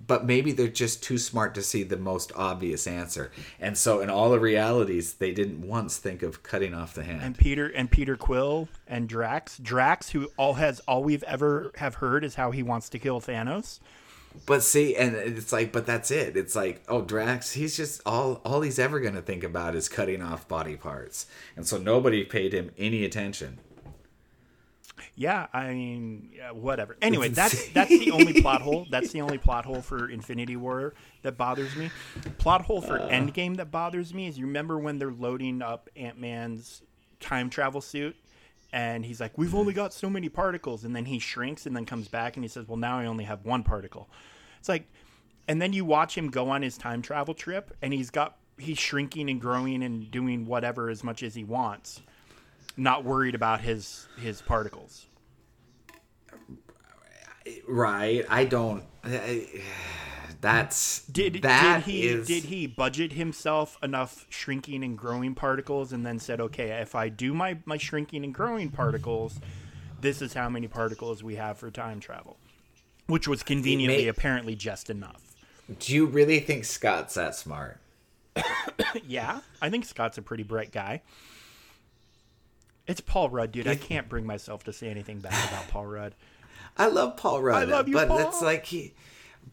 [0.07, 3.31] but maybe they're just too smart to see the most obvious answer.
[3.61, 7.23] And so in all the realities they didn't once think of cutting off the hand.
[7.23, 9.59] And Peter and Peter Quill and Drax.
[9.59, 13.21] Drax, who all has all we've ever have heard is how he wants to kill
[13.21, 13.81] Thanos.
[14.47, 16.37] but see and it's like but that's it.
[16.37, 19.89] It's like oh drax he's just all all he's ever going to think about is
[19.89, 21.27] cutting off body parts.
[21.57, 23.59] And so nobody paid him any attention
[25.19, 26.99] Yeah, I mean, yeah, whatever.
[27.01, 28.87] Anyway, that's that's the only plot hole.
[28.91, 31.91] That's the only plot hole for Infinity War that bothers me.
[32.37, 33.09] Plot hole for uh.
[33.09, 36.83] Endgame that bothers me is you remember when they're loading up Ant Man's
[37.19, 38.15] time travel suit,
[38.75, 41.87] and he's like, "We've only got so many particles," and then he shrinks and then
[41.87, 44.11] comes back and he says, "Well, now I only have one particle."
[44.59, 44.87] It's like,
[45.49, 48.79] and then you watch him go on his time travel trip, and he's got he's
[48.79, 52.03] shrinking and growing and doing whatever as much as he wants,
[52.77, 55.06] not worried about his his particles.
[57.69, 58.83] Right i don't
[60.41, 65.93] that's Did that did he is- did he budget himself enough shrinking and growing particles
[65.93, 69.41] and then said, okay, if I do my my shrinking and growing particles,
[70.01, 72.37] this is how many particles we have for time travel,
[73.07, 75.35] which was conveniently may- apparently just enough.
[75.79, 77.79] do you really think scott's that smart
[79.07, 81.01] yeah, I think Scott's a pretty bright guy.
[82.87, 83.67] It's Paul Rudd, dude.
[83.67, 86.15] I can't bring myself to say anything bad about Paul Rudd.
[86.79, 87.69] I love Paul Rudd.
[87.69, 88.19] love you, but Paul.
[88.19, 88.95] that's like he.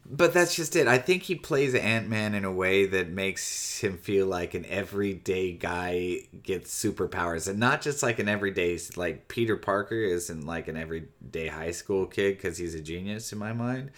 [0.06, 0.86] But that's just it.
[0.86, 4.66] I think he plays Ant Man in a way that makes him feel like an
[4.66, 10.68] everyday guy gets superpowers, and not just like an everyday like Peter Parker isn't like
[10.68, 13.90] an everyday high school kid because he's a genius in my mind.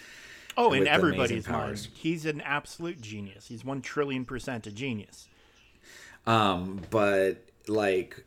[0.57, 3.48] Oh, in everybody's mind, he's an absolute genius.
[3.48, 5.28] He's one trillion percent a genius.
[6.27, 8.24] Um, but like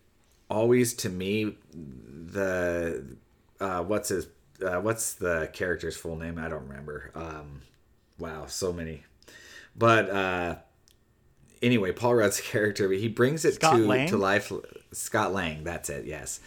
[0.49, 3.15] always to me, the
[3.59, 4.27] uh, what's his
[4.64, 6.38] uh, what's the character's full name?
[6.38, 7.11] I don't remember.
[7.15, 7.61] Um,
[8.18, 9.03] wow, so many.
[9.76, 10.56] But uh,
[11.61, 14.07] anyway, Paul Rudd's character he brings it Scott to Lang?
[14.10, 14.52] to life.
[14.91, 16.06] Scott Lang, that's it.
[16.06, 16.40] Yes.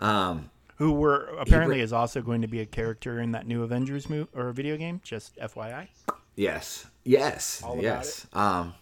[0.00, 3.62] Um, who were apparently br- is also going to be a character in that new
[3.62, 5.00] Avengers movie or video game.
[5.04, 5.88] Just FYI.
[6.36, 6.86] Yes.
[7.04, 7.62] Yes.
[7.62, 8.26] All yes.
[8.32, 8.72] Um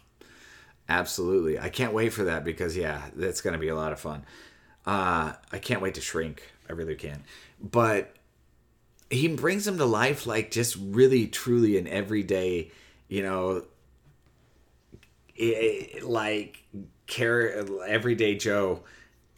[0.88, 1.58] absolutely.
[1.58, 4.24] I can't wait for that because yeah, that's going to be a lot of fun.
[4.86, 6.52] Uh I can't wait to shrink.
[6.70, 7.24] I really can.
[7.60, 8.14] But
[9.10, 12.70] he brings them to life like just really truly an everyday,
[13.08, 13.64] you know,
[15.40, 16.62] i- like
[17.06, 18.82] care everyday Joe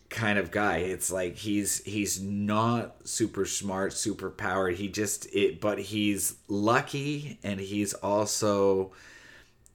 [0.08, 0.78] kind of guy.
[0.78, 4.74] It's like he's he's not super smart, super powered.
[4.76, 8.92] He just it, but he's lucky and he's also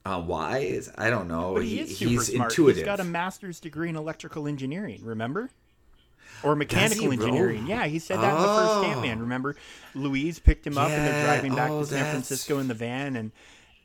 [0.04, 0.90] uh, wise.
[0.96, 1.54] I don't know.
[1.54, 2.52] But he is super he's smart.
[2.52, 2.76] intuitive.
[2.78, 5.00] He's got a master's degree in electrical engineering.
[5.02, 5.50] Remember?
[6.42, 7.66] Or mechanical engineering.
[7.66, 8.84] Yeah, he said that in the first Oh.
[8.84, 9.20] Ant Man.
[9.20, 9.56] Remember,
[9.94, 12.74] Luis picked him up and they're driving back oh, to San that's- Francisco in the
[12.74, 13.32] van, and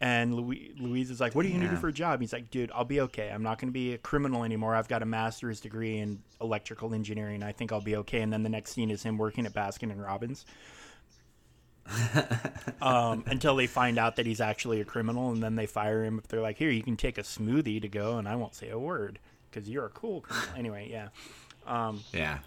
[0.01, 2.49] and Luis, Luis is like, "What are you gonna do for a job?" He's like,
[2.49, 3.29] "Dude, I'll be okay.
[3.29, 4.75] I'm not gonna be a criminal anymore.
[4.75, 7.43] I've got a master's degree in electrical engineering.
[7.43, 9.91] I think I'll be okay." And then the next scene is him working at Baskin
[9.91, 10.45] and Robbins.
[12.81, 16.17] um, until they find out that he's actually a criminal, and then they fire him.
[16.17, 18.69] If they're like, "Here, you can take a smoothie to go," and I won't say
[18.69, 19.19] a word
[19.51, 20.55] because you're a cool criminal.
[20.57, 21.09] Anyway, yeah.
[21.67, 22.39] Yeah.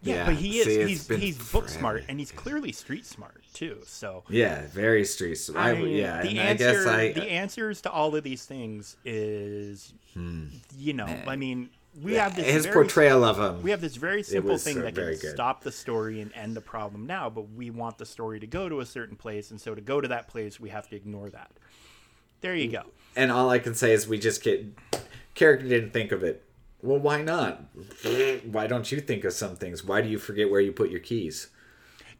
[0.00, 1.68] Yeah, but he is See, he's he's book forever.
[1.68, 3.80] smart and he's clearly street smart too.
[3.84, 5.38] So Yeah, very street.
[5.56, 8.96] I, I yeah, the answer I guess I the answers to all of these things
[9.04, 9.92] is
[10.76, 11.70] you know, I mean,
[12.00, 12.52] we have this Hmm.
[12.52, 13.60] his very, portrayal of him.
[13.62, 16.60] we have this very simple thing uh, that can stop the story and end the
[16.60, 19.74] problem now, but we want the story to go to a certain place and so
[19.74, 21.50] to go to that place we have to ignore that.
[22.40, 22.82] There you go.
[23.16, 24.64] and all I can say is we just get
[25.34, 26.44] character didn't think of it.
[26.82, 27.64] Well, why not?
[28.44, 29.82] Why don't you think of some things?
[29.84, 31.48] Why do you forget where you put your keys?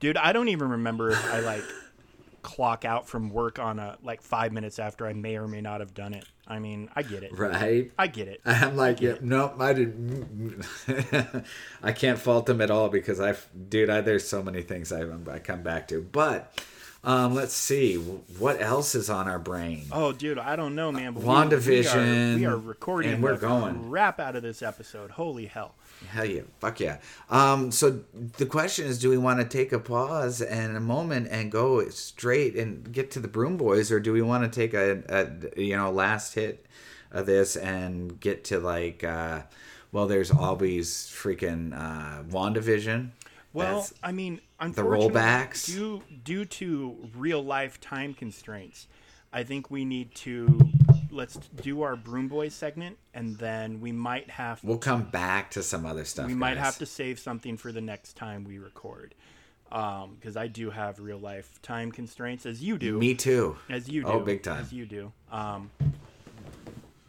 [0.00, 1.62] Dude, I don't even remember if I like
[2.42, 5.80] clock out from work on a like 5 minutes after I may or may not
[5.80, 6.24] have done it.
[6.46, 7.36] I mean, I get it.
[7.36, 7.92] Right?
[7.98, 8.40] I get it.
[8.44, 10.64] I'm like, yeah, nope, I didn't.
[11.82, 13.34] I can't fault them at all because I,
[13.68, 16.00] dude, I, there's so many things I, I come back to.
[16.00, 16.52] But
[17.08, 19.86] um, let's see, what else is on our brain?
[19.90, 21.14] Oh, dude, I don't know, man.
[21.14, 23.88] But we- WandaVision, We are, we are recording and we're going.
[23.88, 25.10] wrap out of this episode.
[25.12, 25.74] Holy hell!
[26.10, 26.98] Hell yeah, fuck yeah.
[27.30, 28.00] Um, so
[28.36, 31.88] the question is, do we want to take a pause and a moment and go
[31.88, 35.60] straight and get to the Broom Boys, or do we want to take a, a
[35.60, 36.66] you know last hit
[37.10, 39.40] of this and get to like, uh,
[39.92, 43.12] well, there's always freaking uh, Wandavision.
[43.54, 45.66] Well, That's- I mean, unfortunately, rollbacks.
[45.66, 48.88] due due to real life time constraints,
[49.32, 50.70] I think we need to
[51.10, 55.62] let's do our Broom Boys segment, and then we might have we'll come back to
[55.62, 56.26] some other stuff.
[56.26, 59.14] we might have to save something for the next time we record,
[59.68, 62.98] because I do have real life time constraints, as you do.
[62.98, 63.56] Me too.
[63.68, 64.08] as you do.
[64.08, 64.60] Oh, big time.
[64.60, 65.12] As you do.
[65.30, 65.70] Um,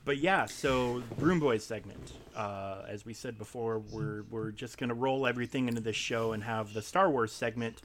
[0.09, 2.13] but yeah, so Broom Boys segment.
[2.35, 6.43] Uh, as we said before, we're we're just gonna roll everything into this show and
[6.43, 7.83] have the Star Wars segment.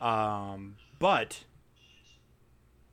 [0.00, 1.44] Um, but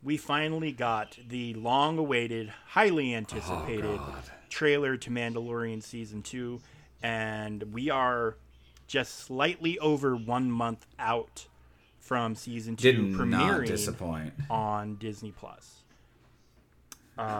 [0.03, 4.19] we finally got the long-awaited, highly anticipated Oh,
[4.49, 6.60] trailer to Mandalorian season two,
[7.02, 8.35] and we are
[8.88, 11.47] just slightly over one month out
[11.97, 14.34] from season two Did not premiering disappoint.
[14.49, 15.74] on Disney Plus.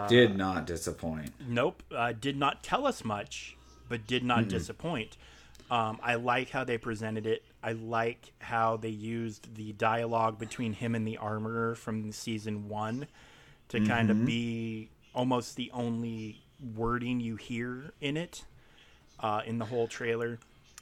[0.08, 1.32] Did not disappoint.
[1.46, 3.56] Nope, uh, did not tell us much,
[3.88, 5.16] but did not disappoint.
[5.70, 7.42] Um, I like how they presented it.
[7.62, 13.06] I like how they used the dialogue between him and the armorer from season one
[13.70, 16.40] to kind of be almost the only
[16.76, 18.44] wording you hear in it,
[19.20, 20.38] uh, in the whole trailer.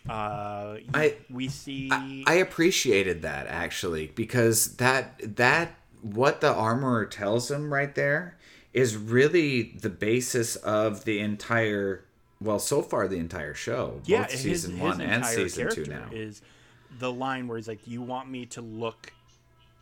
[0.08, 1.88] Uh, I- we see.
[2.26, 8.36] I appreciated that actually because that that what the armorer tells him right there
[8.74, 12.04] is really the basis of the entire
[12.40, 16.06] well so far the entire show yeah, both season his one and season two now
[16.12, 16.42] is
[16.98, 19.12] the line where he's like, "You want me to look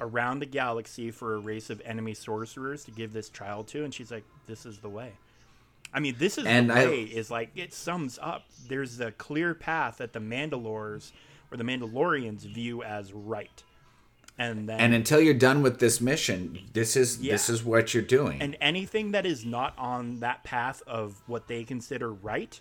[0.00, 3.92] around the galaxy for a race of enemy sorcerers to give this child to?" And
[3.92, 5.12] she's like, "This is the way."
[5.92, 8.44] I mean, this is And the I- way is like it sums up.
[8.68, 11.12] There's a clear path that the Mandalores
[11.50, 13.62] or the Mandalorians view as right,
[14.38, 18.02] and then and until you're done with this mission this is this is what you're
[18.02, 22.58] doing and anything that is not on that path of what they consider right,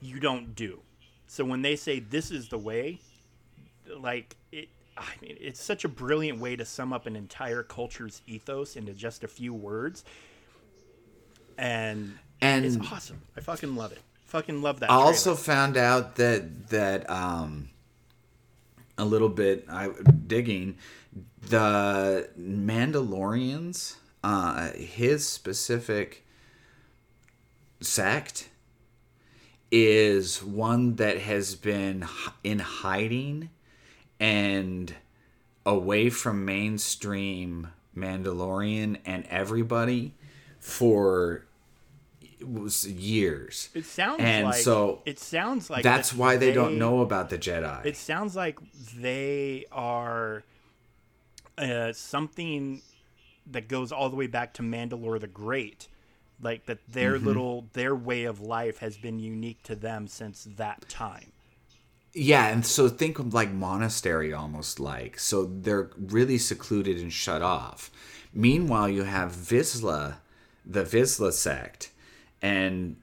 [0.00, 0.80] you don't do.
[1.26, 2.98] So when they say this is the way,
[3.98, 8.22] like it I mean it's such a brilliant way to sum up an entire culture's
[8.26, 10.04] ethos into just a few words.
[11.58, 13.20] And And- it's awesome.
[13.36, 14.00] I fucking love it.
[14.26, 14.90] Fucking love that.
[14.90, 15.04] I trailer.
[15.06, 17.68] also found out that that um
[18.96, 19.88] a little bit I
[20.26, 20.76] digging
[21.48, 26.26] the Mandalorians uh his specific
[27.80, 28.50] sect
[29.70, 32.04] is one that has been
[32.44, 33.50] in hiding
[34.18, 34.94] and
[35.64, 40.14] away from mainstream Mandalorian and everybody
[40.58, 41.46] for
[42.22, 43.68] it was years.
[43.74, 47.38] it sounds and like so it sounds like That's why they, don't know about the
[47.38, 47.84] Jedi.
[47.84, 48.58] It sounds like
[48.96, 50.42] they are
[51.60, 52.82] uh, something
[53.46, 55.88] that goes all the way back to Mandalore the Great.
[56.42, 57.26] Like that their Mm-hmm.
[57.26, 61.32] little their way of life has been unique to them since that time.
[62.12, 65.18] yeah, and so think of like monastery almost like.
[65.18, 67.90] So they're really secluded and shut off.
[68.34, 70.16] Meanwhile, you have Vizsla,
[70.66, 71.90] the Vizsla sect,
[72.42, 72.96] and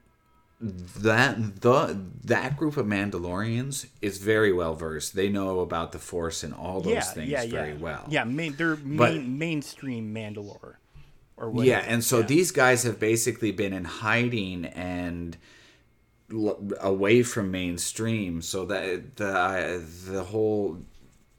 [0.60, 5.14] that the that group of Mandalorians is very well versed.
[5.14, 7.78] They know about the Force and all those yeah, things yeah, very yeah.
[7.78, 8.04] well.
[8.08, 10.74] Yeah, main, they're But- main, mainstream Mandalore.
[11.36, 15.36] Or what Yeah, and so these guys have basically been in hiding and
[16.32, 20.78] l- away from mainstream, so that the the whole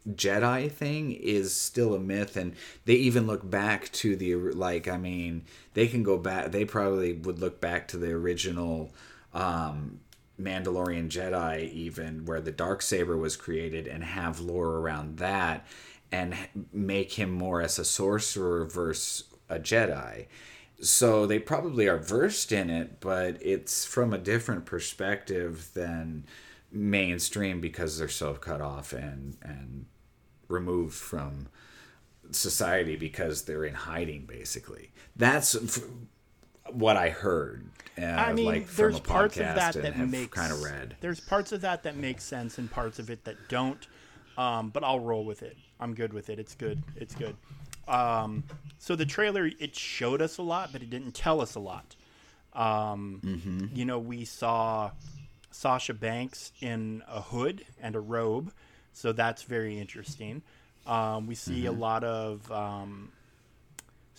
[0.09, 2.53] Jedi thing is still a myth, and
[2.85, 4.87] they even look back to the like.
[4.87, 5.43] I mean,
[5.73, 6.51] they can go back.
[6.51, 8.93] They probably would look back to the original.
[9.33, 9.99] Um,
[10.39, 15.67] Mandalorian Jedi, even where the dark saber was created, and have lore around that,
[16.11, 16.35] and
[16.71, 20.27] make him more as a sorcerer versus a Jedi.
[20.81, 26.25] So they probably are versed in it, but it's from a different perspective than
[26.71, 29.85] mainstream because they're so cut off and and
[30.47, 31.47] removed from
[32.31, 34.25] society because they're in hiding.
[34.25, 35.57] Basically, that's
[36.71, 37.69] what I heard.
[38.01, 40.95] Uh, I mean, like there's parts of that that makes kind of read.
[41.01, 43.85] There's parts of that that make sense and parts of it that don't.
[44.37, 45.57] Um, but I'll roll with it.
[45.79, 46.39] I'm good with it.
[46.39, 46.81] It's good.
[46.95, 47.35] It's good.
[47.87, 48.43] Um,
[48.77, 51.95] so the trailer it showed us a lot, but it didn't tell us a lot.
[52.53, 53.65] Um, Mm-hmm.
[53.75, 54.91] You know, we saw
[55.51, 58.51] Sasha Banks in a hood and a robe,
[58.93, 60.41] so that's very interesting.
[60.87, 61.67] Um, we see Mm-hmm.
[61.67, 63.11] a lot of um,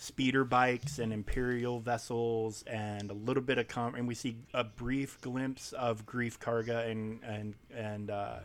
[0.01, 4.63] speeder bikes and imperial vessels and a little bit of com- and we see a
[4.63, 8.39] brief glimpse of Greef Karga and and and uh,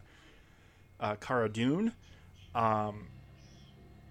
[1.00, 1.92] uh, Cara Dune.
[2.54, 3.06] Um,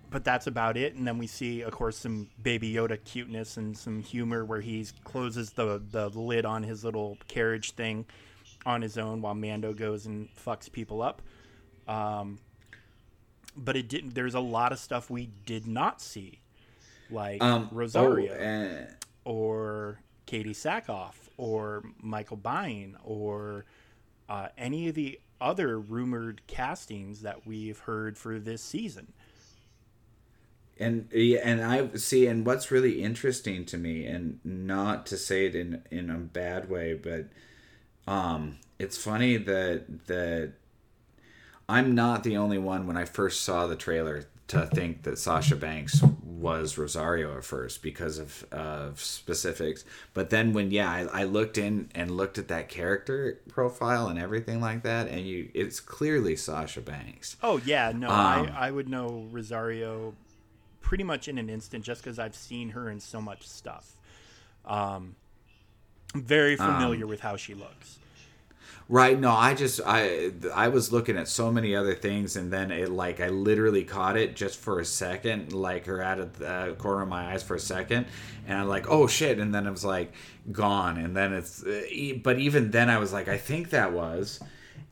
[0.09, 0.95] but that's about it.
[0.95, 4.84] And then we see, of course, some Baby Yoda cuteness and some humor where he
[5.03, 8.05] closes the the lid on his little carriage thing
[8.65, 11.22] on his own while Mando goes and fucks people up.
[11.88, 12.39] Um,
[13.55, 14.15] but it didn't.
[14.15, 16.39] There's a lot of stuff we did not see,
[17.10, 23.65] like Um, Rosario Oh, uh, or Katee Sackhoff or Michael Biehn or
[24.30, 29.14] uh, any of the other rumored castings that we've heard for this season.
[30.80, 35.45] and yeah, and I see, and what's really interesting to me, and not to say
[35.45, 37.27] it in in a bad way, but
[38.11, 40.53] um, it's funny that that
[41.69, 45.56] I'm not the only one when I first saw the trailer to think that Sasha
[45.56, 46.02] Banks
[46.40, 49.86] was Rosario at first because of of specifics.
[50.14, 54.20] But then when yeah, I, I looked in and looked at that character profile and
[54.20, 57.38] everything like that, and you it's clearly Sasha Banks.
[57.41, 60.14] Oh yeah, no, Um, I, I would know Rosario
[60.82, 63.98] pretty much in an instant just because I've seen her in so much stuff.
[64.66, 65.16] Um,
[66.14, 67.99] I'm very familiar with how she looks.
[68.88, 69.20] Right.
[69.20, 72.91] No, I just I I was looking at so many other things, and then it
[72.91, 77.02] like I literally caught it just for a second, like her out of the corner
[77.02, 78.06] of my eyes for a second,
[78.45, 80.14] and I'm like, oh shit, and then it was like
[80.52, 81.82] gone, and then it's, uh,
[82.22, 84.40] but even then I was like, I think that was,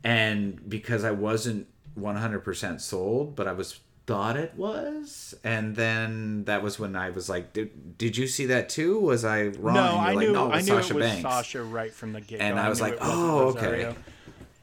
[0.04, 6.62] and because I wasn't 100% sold, but I was thought it was, and then that
[6.62, 9.00] was when I was like, did, did you see that too?
[9.00, 9.76] Was I wrong?
[9.76, 11.22] No, I like, knew no, I knew Sasha it was Banks.
[11.22, 12.42] Sasha right from the get.
[12.42, 13.96] And I was like, oh, okay.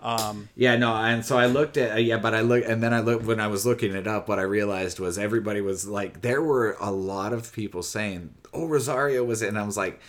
[0.01, 2.95] Um, Yeah, no, and so I looked at uh, yeah, but I looked and then
[2.95, 4.29] I looked when I was looking it up.
[4.29, 8.67] What I realized was everybody was like, there were a lot of people saying, "Oh,
[8.67, 9.49] Rosario was," it.
[9.49, 10.01] and I was like,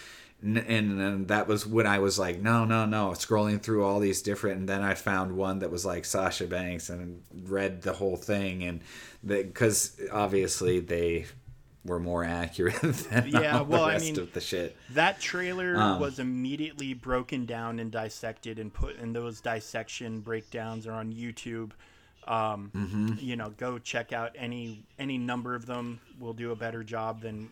[0.42, 4.22] and, and that was when I was like, no, no, no, scrolling through all these
[4.22, 8.18] different, and then I found one that was like Sasha Banks and read the whole
[8.18, 8.82] thing, and
[9.26, 11.26] because obviously they
[11.84, 14.76] were more accurate than Yeah, well, the I mean, of the shit.
[14.92, 20.86] That trailer Um, was immediately broken down and dissected and put and those dissection breakdowns
[20.86, 21.72] are on YouTube.
[22.28, 23.14] Um, Mm-hmm.
[23.20, 26.00] You know, go check out any any number of them.
[26.20, 27.50] will do a better job than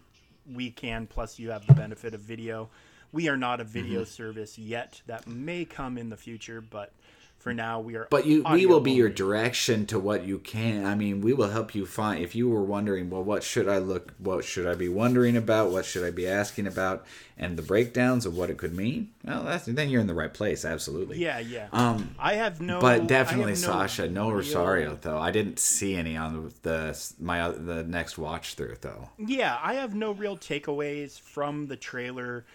[0.54, 1.08] we can.
[1.08, 2.70] Plus, you have the benefit of video.
[3.12, 4.10] We are not a video Mm-hmm.
[4.10, 5.02] service yet.
[5.08, 6.92] That may come in the future, but
[7.40, 8.06] for now, we are.
[8.10, 10.86] But you, we will be your direction to what you can.
[10.86, 12.22] I mean, we will help you find.
[12.22, 14.14] If you were wondering, well, what should I look?
[14.18, 15.72] What should I be wondering about?
[15.72, 17.06] What should I be asking about?
[17.38, 19.12] And the breakdowns of what it could mean.
[19.24, 20.66] Well, that's then you're in the right place.
[20.66, 21.18] Absolutely.
[21.18, 21.70] Yeah, yeah.
[21.72, 22.82] Um, I have no.
[22.82, 24.10] But definitely no Sasha.
[24.10, 25.18] No Rosario though.
[25.18, 29.10] I didn't see any on the my the next watch through though.
[29.18, 32.46] yeah, I have no real takeaways from the trailer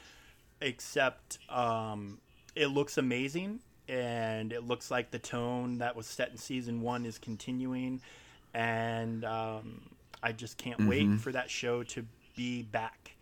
[0.60, 2.18] except um,
[2.54, 7.04] it looks amazing and it looks like the tone that was set in season one
[7.06, 8.00] is continuing.
[8.54, 9.82] And um,
[10.22, 10.88] I just can't Mm-hmm.
[10.88, 12.06] wait for that show to
[12.36, 13.16] be back.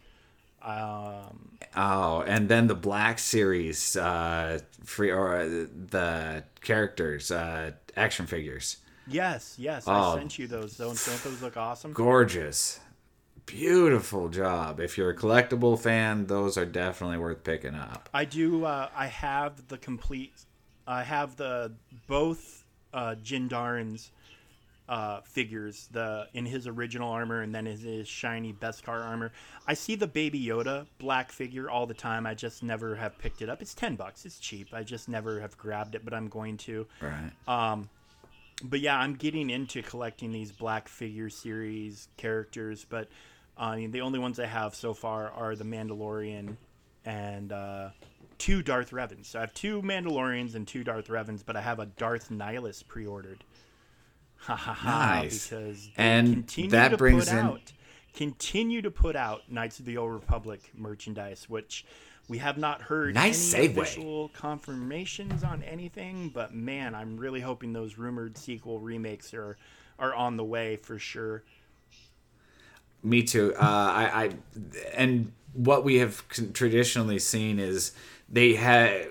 [0.63, 8.27] Um, Oh, and then the Black Series, uh, free or uh, the characters, uh, action
[8.27, 8.77] figures.
[9.09, 9.93] yes, yes, Oh.
[10.15, 10.77] I sent you those.
[10.77, 11.93] Don't, don't those look awesome?
[11.93, 12.79] gorgeous
[13.45, 14.79] beautiful job.
[14.81, 18.09] If you're a collectible fan, those are definitely worth picking up.
[18.15, 18.65] I do.
[18.65, 20.33] Uh, I have the complete.
[20.87, 21.73] I have the
[22.07, 24.11] both uh, Din Djarin's
[24.89, 29.33] uh, figures, the in his original armor and then his, his shiny Beskar armor.
[29.67, 32.27] I see the Baby Yoda black figure all the time.
[32.27, 33.63] I just never have picked it up.
[33.63, 34.27] It's ten bucks.
[34.27, 34.69] It's cheap.
[34.73, 36.87] I just never have grabbed it, but I'm going to.
[37.01, 37.31] Right.
[37.49, 37.89] Um,
[38.65, 43.09] but yeah, I'm getting into collecting these black figure series characters, but
[43.57, 46.57] I mean, the only ones I have so far are the Mandalorian
[47.05, 47.91] and uh,
[48.39, 49.27] two Darth Revans.
[49.27, 52.87] So I have two Mandalorians and two Darth Revans, but I have a Darth Nihilus
[52.87, 53.45] pre-ordered.
[54.39, 55.21] Ha ha ha!
[55.23, 55.49] Nice.
[55.49, 57.73] Because And continue that to brings put in- out,
[58.15, 61.85] continue to put out Knights of the Old Republic merchandise, which
[62.29, 63.71] we have not heard Nice any segue.
[63.79, 66.31] official confirmations on anything.
[66.35, 69.57] But man, I'm really hoping those rumored sequel remakes are
[69.99, 71.45] are on the way for sure.
[73.05, 73.53] Me too.
[73.57, 74.31] Uh, I, I
[74.95, 77.93] and what we have traditionally seen is
[78.33, 79.07] they had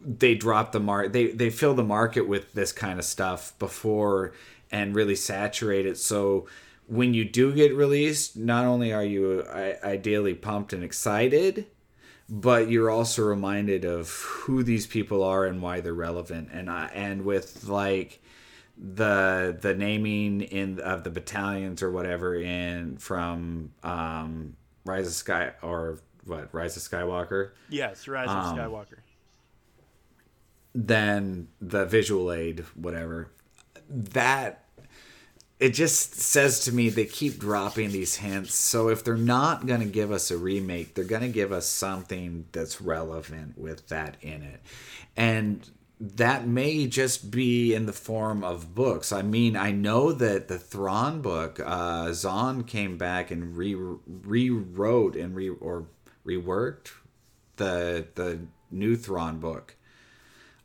[0.00, 4.32] they drop the mark they they fill the market with this kind of stuff before
[4.72, 6.46] and really saturate it so
[6.86, 9.44] when you do get released not only are you
[9.82, 11.66] ideally pumped and excited
[12.28, 16.48] but you're also reminded of who these people are and why they're relevant.
[16.52, 18.22] And I, and with like
[18.76, 25.52] the the naming in of the battalions or whatever in from um rise of sky
[25.62, 28.98] or what rise of skywalker Yes, Rise of Um, Skywalker.
[30.74, 33.28] Then the visual aid, whatever.
[33.88, 34.64] That
[35.60, 38.54] it just says to me they keep dropping these hints.
[38.54, 41.66] So if they're not going to give us a remake, they're going to give us
[41.66, 44.60] something that's relevant with that in it.
[45.16, 45.68] And
[46.00, 49.12] that may just be in the form of books.
[49.12, 55.14] I mean, I know that the Thrawn book, uh, Zahn came back and re rewrote
[55.16, 55.86] and re or
[56.26, 56.90] reworked
[57.56, 58.40] the the
[58.70, 59.76] new Thrawn book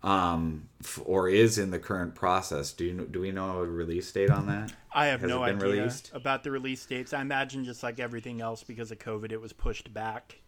[0.01, 3.65] um f- or is in the current process do you know, do we know a
[3.65, 6.09] release date on that I have Has no idea released?
[6.15, 7.13] about the release dates.
[7.13, 10.39] I imagine just like everything else, because of COVID, it was pushed back.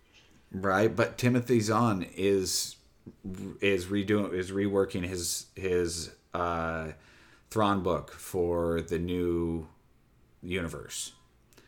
[0.51, 2.77] right but timothy zahn is
[3.61, 6.91] is redoing is reworking his his uh
[7.49, 9.67] Thrawn book for the new
[10.41, 11.11] universe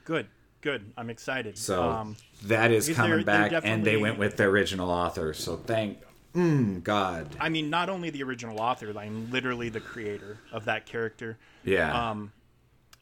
[0.05, 0.27] Good,
[0.64, 0.91] good.
[0.98, 1.57] I'm excited.
[1.57, 2.15] so um,
[2.45, 5.99] that is coming they're- they're back and they went with the original author so thank
[6.34, 10.85] mm, god I mean, not only the original author, like literally the creator of that
[10.88, 11.38] character.
[11.64, 12.31] yeah Um,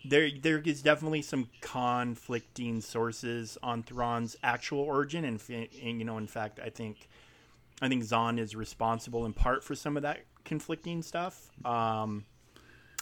[0.03, 6.17] there, there is definitely some conflicting sources on Thrawn's actual origin, and, and you know,
[6.17, 7.07] in fact, I think,
[7.83, 11.51] I think Zahn is responsible in part for some of that conflicting stuff.
[11.63, 12.25] Um,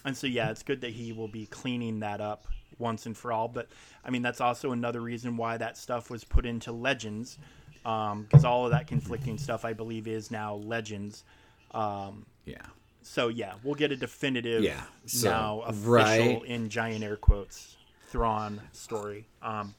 [0.03, 2.48] and so, yeah, it's good that he will be cleaning that up
[2.80, 3.47] once and for all.
[3.47, 3.68] But
[4.03, 7.38] I mean, that's also another reason why that stuff was put into Legends,
[7.84, 11.23] because all of that conflicting stuff, I believe, is now Legends.
[11.72, 12.65] Um, yeah
[13.10, 16.41] so yeah, we'll get a definitive Yeah, so, now official right.
[16.45, 17.76] in giant air quotes
[18.10, 19.26] Thrawn story.
[19.41, 19.73] Um,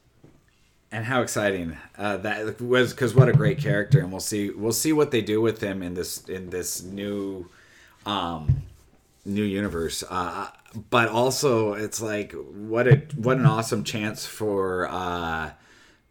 [0.91, 4.73] and how exciting uh, that was because what a great character and we'll see we'll
[4.73, 7.49] see what they do with him in this in this new
[8.05, 8.63] um
[9.25, 10.03] new universe.
[10.09, 10.47] Uh
[10.89, 15.51] but also it's like what a what an awesome chance for uh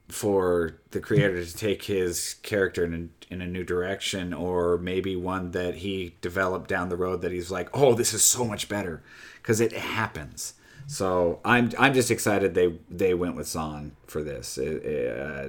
[0.08, 5.14] for the creator to take his character in a, in a new direction or maybe
[5.16, 8.68] one that he developed down the road that he's like oh this is so much
[8.68, 9.02] better.
[9.40, 10.54] Because it happens.
[10.86, 14.58] So i'm i'm just excited they they went with Zahn for this.
[14.58, 15.48] It- it, uh,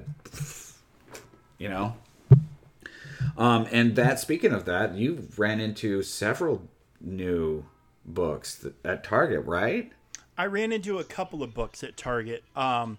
[1.57, 1.95] you know?
[3.37, 6.67] Um and that speaking of that you ran into several
[7.03, 7.65] new
[8.05, 9.91] books at target right
[10.41, 12.43] I ran into a couple of books at Target.
[12.55, 12.97] Um,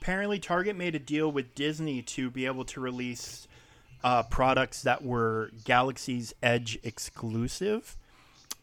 [0.00, 3.46] apparently, Target made a deal with Disney to be able to release
[4.04, 7.96] uh, products that were Galaxy's Edge exclusive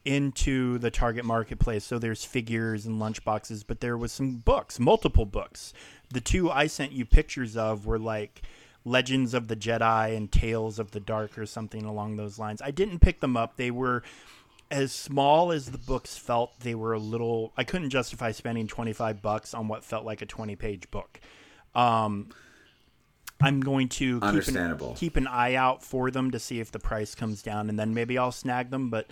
[0.05, 1.83] into the Target marketplace.
[1.83, 5.73] So there's figures and lunchboxes, but there was some books, multiple books.
[6.09, 8.41] The two I sent you pictures of were like
[8.85, 12.61] Legends of the Jedi and Tales of the Dark or something along those lines.
[12.61, 13.57] I didn't pick them up.
[13.57, 14.03] They were
[14.71, 17.53] as small as the books felt, they were a little.
[17.55, 21.19] I couldn't justify spending twenty five bucks on what felt like a twenty page book.
[21.73, 22.29] Um,
[23.41, 24.91] I'm going to keep Understandable.
[24.91, 27.77] an, keep an eye out for them to see if the price comes down, and
[27.77, 28.89] then maybe I'll snag them.
[28.89, 29.07] But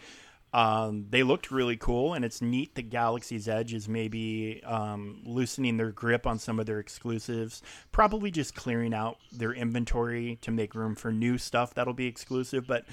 [0.54, 5.78] um, they looked really cool, and it's neat that Galaxy's Edge is maybe um, loosening
[5.78, 7.62] their grip on some of their exclusives.
[7.92, 12.66] Probably just clearing out their inventory to make room for new stuff that'll be exclusive.
[12.66, 12.86] But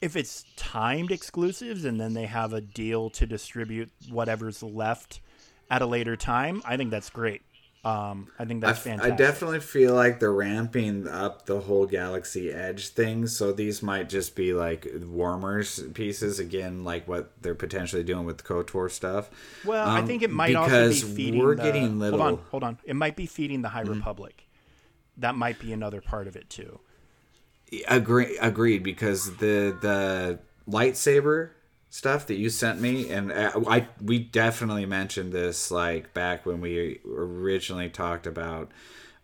[0.00, 5.20] if it's timed exclusives and then they have a deal to distribute whatever's left
[5.70, 7.42] at a later time, I think that's great.
[7.82, 9.12] Um, I think that's I, fantastic.
[9.14, 14.10] I definitely feel like they're ramping up the whole Galaxy Edge thing, so these might
[14.10, 19.30] just be like warmers pieces again, like what they're potentially doing with the Kotor stuff.
[19.64, 21.40] Well, I Um, think it might also be feeding.
[21.42, 22.18] we're the, getting little.
[22.18, 22.26] Mm-hmm.
[22.28, 22.78] Hold on, hold on.
[22.84, 24.46] It might be feeding the High Republic.
[25.16, 26.80] That might be another part of it too.
[27.88, 28.82] Agree, agreed.
[28.82, 30.38] Because the the
[30.68, 31.50] lightsaber
[31.88, 36.60] stuff that you sent me, and uh, I we definitely mentioned this like back when
[36.60, 38.70] we originally talked about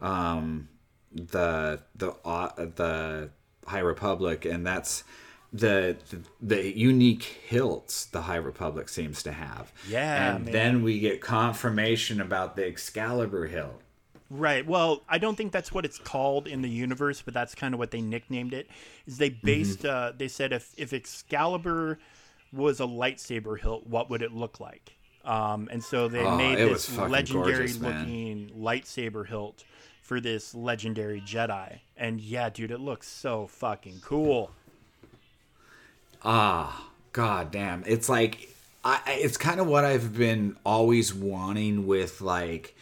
[0.01, 0.69] um,
[1.13, 3.31] the the uh, the
[3.67, 5.05] High Republic, and that's
[5.53, 9.73] the, the the unique hilts the High Republic seems to have.
[9.89, 10.53] Yeah, and man.
[10.53, 13.81] then we get confirmation about the Excalibur hilt.
[14.29, 14.67] Right.
[14.67, 17.79] Well, I don't think that's what it's called in the universe, but that's kind of
[17.79, 18.69] what they nicknamed it.
[19.07, 19.47] Is they Mm-hmm.
[19.47, 19.85] based?
[19.85, 21.99] Uh, they said if if Excalibur
[22.53, 24.95] was a lightsaber hilt, what would it look like?
[25.25, 29.65] Um, and so they Oh, made this legendary gorgeous, looking lightsaber hilt
[30.03, 31.81] for this legendary Jedi.
[31.97, 34.51] And yeah, dude, it looks so fucking cool.
[36.25, 37.85] Ah, god damn.
[37.87, 38.49] It's like
[38.85, 42.77] I I- it's kind of what I've been always wanting with like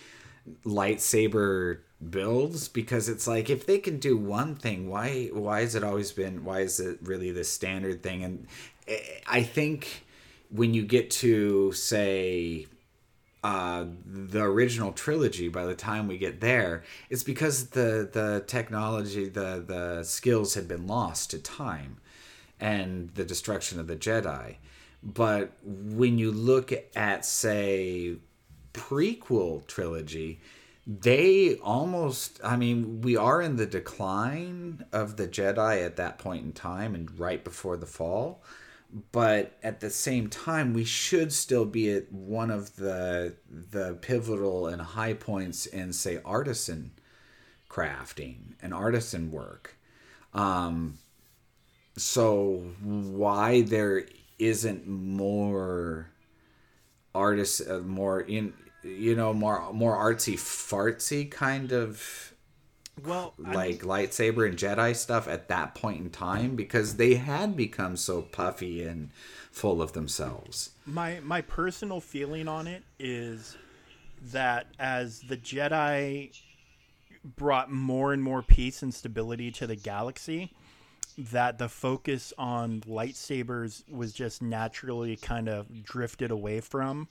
[0.64, 1.80] lightsaber
[2.10, 6.12] builds because it's like if they can do one thing, why why has it always
[6.12, 8.24] been why is it really the standard thing?
[8.24, 8.46] And
[8.88, 10.04] eh, I think
[10.50, 12.66] when you get to say
[13.42, 19.28] uh, the original trilogy by the time we get there it's because the the technology
[19.28, 21.98] the the skills had been lost to time
[22.60, 24.56] and the destruction of the jedi.
[25.02, 28.16] But when you look at say
[28.74, 30.40] prequel trilogy
[30.86, 36.44] they almost i mean we are in the decline of the jedi at that point
[36.44, 38.42] in time and right before the fall
[39.12, 44.68] but at the same time we should still be at one of the the pivotal
[44.68, 46.92] and high points in say artisan
[47.68, 49.76] crafting and artisan work.
[50.32, 50.98] Um
[51.96, 54.06] so why there
[54.38, 56.10] isn't more
[57.14, 58.52] artists uh, more in
[58.84, 62.34] you know more more artsy fartsy kind of
[63.04, 67.56] Well, I like lightsaber and Jedi stuff at that point in time because they had
[67.56, 69.10] become so puffy and
[69.50, 70.70] full of themselves.
[70.86, 73.56] my my personal feeling on it is
[74.32, 76.30] that as the Jedi
[77.36, 80.52] brought more and more peace and stability to the galaxy,
[81.16, 87.08] that the focus on lightsabers was just naturally kind of drifted away from.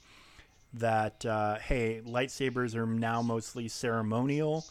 [0.76, 4.66] That uh, hey, lightsabers are now mostly ceremonial.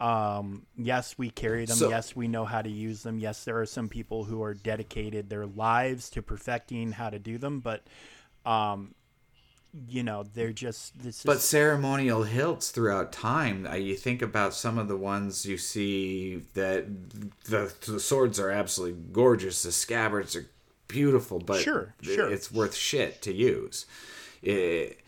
[0.00, 1.76] Um, yes, we carry them.
[1.76, 3.18] So- yes, we know how to use them.
[3.18, 7.38] Yes, there are some people who are dedicated their lives to perfecting how to do
[7.38, 7.86] them, but
[8.44, 8.94] um,
[9.88, 11.22] you know, they're just this.
[11.22, 15.56] But is, ceremonial hilts throughout time, uh, you think about some of the ones you
[15.56, 16.86] see that
[17.44, 20.46] the, the swords are absolutely gorgeous, the scabbards are
[20.88, 22.28] beautiful, but Sure, sure.
[22.30, 23.86] it's worth shit to use.
[24.42, 24.98] It-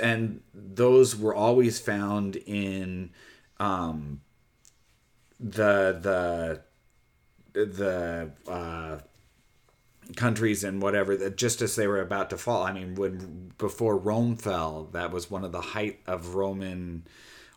[0.00, 3.10] and those were always found in
[3.58, 4.20] um,
[5.40, 6.60] the the
[7.64, 8.98] the uh,
[10.14, 12.62] countries and whatever that just as they were about to fall.
[12.62, 17.04] I mean, when before Rome fell, that was one of the height of Roman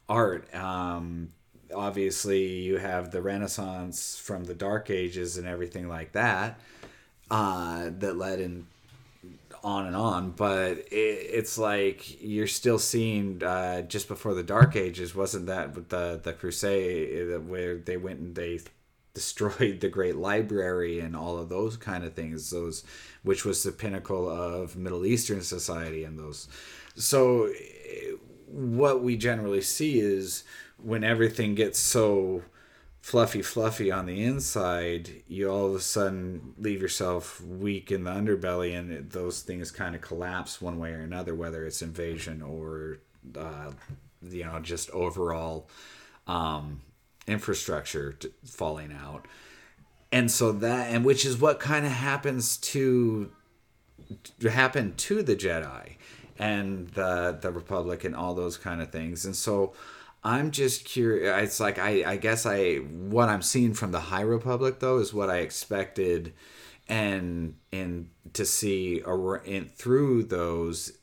[0.08, 0.54] art.
[0.56, 1.30] Um,
[1.74, 6.60] obviously, you have the Renaissance from the Dark Ages and everything like that
[7.30, 8.68] uh, that led in
[9.64, 14.76] on and on, but it, it's like you're still seeing uh, just before the Dark
[14.76, 15.16] Ages.
[15.16, 18.60] Wasn't that with the the Crusade uh, where they went and they
[19.14, 22.50] destroyed the Great Library and all of those kind of things?
[22.50, 22.84] Those,
[23.24, 26.48] which was the pinnacle of Middle Eastern society, and those.
[26.96, 28.14] So, eh,
[28.48, 30.44] what we generally see is
[30.82, 32.44] when everything gets so
[33.02, 38.12] fluffy fluffy on the inside you all of a sudden leave yourself weak in the
[38.12, 43.00] underbelly and those things kind of collapse one way or another whether it's invasion or
[43.38, 43.72] uh,
[44.22, 45.70] you know just overall
[46.28, 46.82] um,
[47.26, 49.26] infrastructure t- falling out
[50.12, 53.32] and so that and which is what kind of happens to
[54.42, 55.96] happen to the Jedi
[56.38, 59.26] and the the Republic and all those kind of things.
[59.26, 59.74] And so
[60.24, 61.44] I'm just curious.
[61.44, 65.14] It's like I I guess I what I'm seeing from the High Republic though is
[65.14, 66.34] what I expected,
[66.88, 69.02] and and to see
[69.46, 70.94] in, through those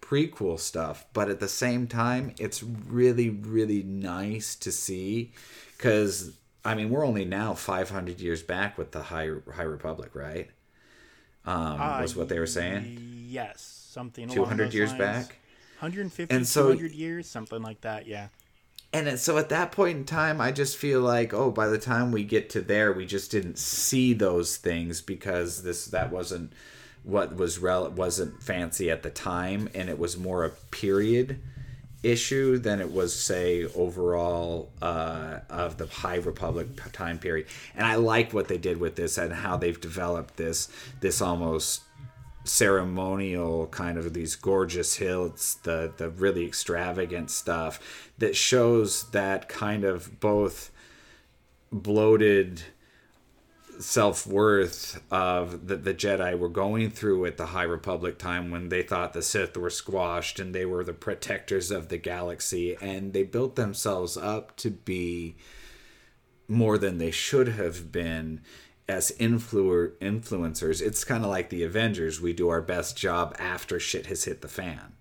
[0.00, 5.32] prequel stuff but at the same time it's really really nice to see
[5.76, 10.50] because i mean we're only now 500 years back with the high high republic right
[11.46, 14.24] um Uh, was what they were saying Yes, something.
[14.30, 14.98] along 200 those years lines.
[15.00, 15.36] back
[15.84, 18.06] 150, And so- 200 years, something like that.
[18.06, 18.28] Yeah.
[18.92, 22.12] and so at that point in time i just feel like oh by the time
[22.12, 26.52] we get to there we just didn't see those things because this that wasn't
[27.02, 31.40] what was rel- wasn't fancy at the time and it was more a period
[32.04, 37.94] issue than it was say overall uh, of the high republic time period and i
[37.96, 40.68] like what they did with this and how they've developed this
[41.00, 41.80] this almost
[42.44, 49.84] ceremonial kind of these gorgeous hills, the the really extravagant stuff that shows that kind
[49.84, 50.70] of both
[51.72, 52.62] bloated
[53.80, 58.68] self worth of that the Jedi were going through at the High Republic time when
[58.68, 63.12] they thought the Sith were squashed and they were the protectors of the galaxy and
[63.12, 65.34] they built themselves up to be
[66.46, 68.40] more than they should have been
[68.88, 70.82] as influ- influencers.
[70.82, 72.20] It's kind of like the Avengers.
[72.20, 74.94] We do our best job after shit has hit the fan.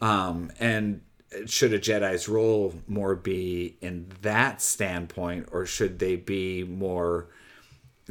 [0.00, 1.02] Um, and
[1.46, 7.28] should a Jedi's role more be in that standpoint, or should they be more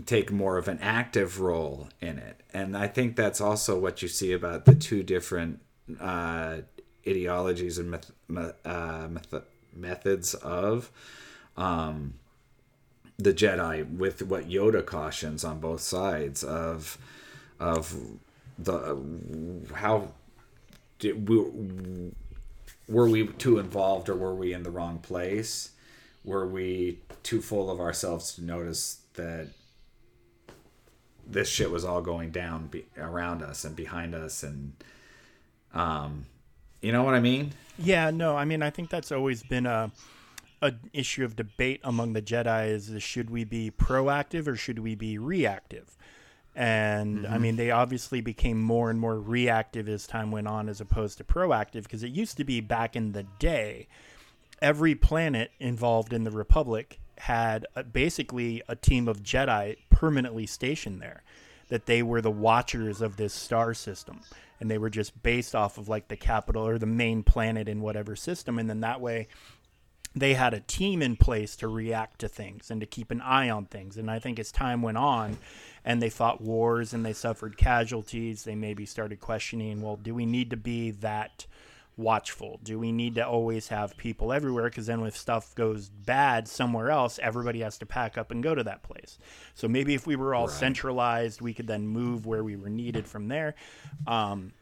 [0.06, 2.42] take more of an active role in it?
[2.54, 5.60] And I think that's also what you see about the two different
[6.00, 6.58] uh,
[7.08, 8.12] ideologies and meth-
[8.66, 10.92] uh, meth- methods of.
[11.56, 12.16] Um,
[13.18, 16.98] the Jedi with what Yoda cautions on both sides of
[17.60, 17.96] of
[18.60, 18.98] the
[19.74, 20.10] how
[21.00, 22.12] did we
[22.88, 25.72] were we too involved or were we in the wrong place?
[26.24, 29.48] Were we too full of ourselves to notice that
[31.26, 34.74] this shit was all going down be, around us and behind us and
[35.74, 36.26] um
[36.82, 37.52] you know what I mean?
[37.80, 39.92] Yeah, no, I mean, I think that's always been a
[40.62, 44.96] an issue of debate among the Jedi is should we be proactive or should we
[44.96, 45.98] be reactive?
[46.56, 47.42] And I mm-hmm.
[47.42, 51.24] mean, they obviously became more and more reactive as time went on as opposed to
[51.24, 53.88] proactive because it used to be back in the day,
[54.60, 61.00] every planet involved in the Republic had a, basically a team of Jedi permanently stationed
[61.00, 61.22] there,
[61.70, 64.22] that they were the watchers of this star system.
[64.60, 67.82] And they were just based off of like the capital or the main planet in
[67.82, 68.58] whatever system.
[68.58, 69.28] And then that way,
[70.20, 73.50] they had a team in place to react to things and to keep an eye
[73.50, 73.98] on things.
[73.98, 75.38] And I think as time went on
[75.84, 80.26] and they fought wars and they suffered casualties, they maybe started questioning well, do we
[80.26, 81.46] need to be that
[81.96, 82.60] watchful?
[82.64, 84.66] Do we need to always have people everywhere?
[84.66, 88.54] Because then if stuff goes bad somewhere else, everybody has to pack up and go
[88.54, 89.18] to that place.
[89.56, 90.56] So maybe if we were all Right.
[90.56, 93.56] centralized, we could then move where we were needed from there.
[94.06, 94.54] Um,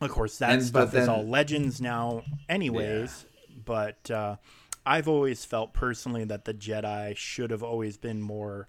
[0.00, 3.24] of course, that And- stuff is all legends now, anyways.
[3.64, 4.36] But uh,
[4.84, 8.68] I've always felt personally that the Jedi should have always been more,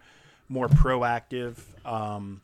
[0.50, 1.58] more proactive.
[1.86, 2.42] Um,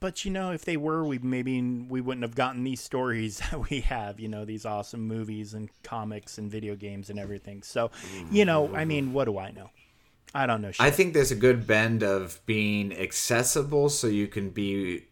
[0.00, 3.70] but you know, if they were, we maybe we wouldn't have gotten these stories that
[3.70, 4.20] we have.
[4.20, 7.62] You know, these awesome movies and comics and video games and everything.
[7.62, 7.90] So,
[8.30, 9.70] you know, I mean, what do I know?
[10.34, 10.70] I don't know.
[10.70, 10.84] Shit.
[10.84, 15.04] I think there's a good bend of being accessible so you can be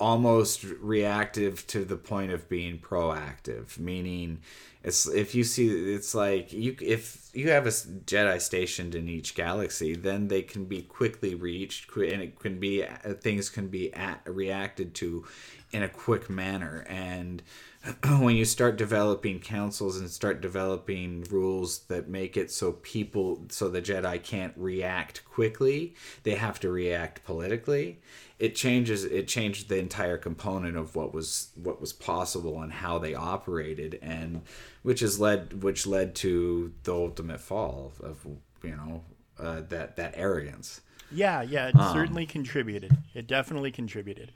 [0.00, 4.40] almost reactive to the point of being proactive meaning
[4.84, 9.34] it's if you see it's like you if you have a jedi stationed in each
[9.34, 13.92] galaxy then they can be quickly reached and it can be uh, things can be
[13.92, 15.24] at, reacted to
[15.72, 16.84] in a quick manner.
[16.88, 17.42] And
[18.04, 23.68] when you start developing councils and start developing rules that make it so people so
[23.68, 25.94] the jedi can't react quickly
[26.24, 28.00] they have to react politically
[28.38, 32.98] it changes it changed the entire component of what was what was possible and how
[32.98, 34.42] they operated and
[34.82, 38.26] which has led which led to the ultimate fall of
[38.62, 39.02] you know
[39.38, 42.96] uh, that that arrogance yeah, yeah, it certainly contributed.
[43.14, 44.32] It definitely contributed.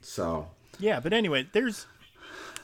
[0.00, 0.48] so
[0.78, 1.86] Yeah, but anyway, there's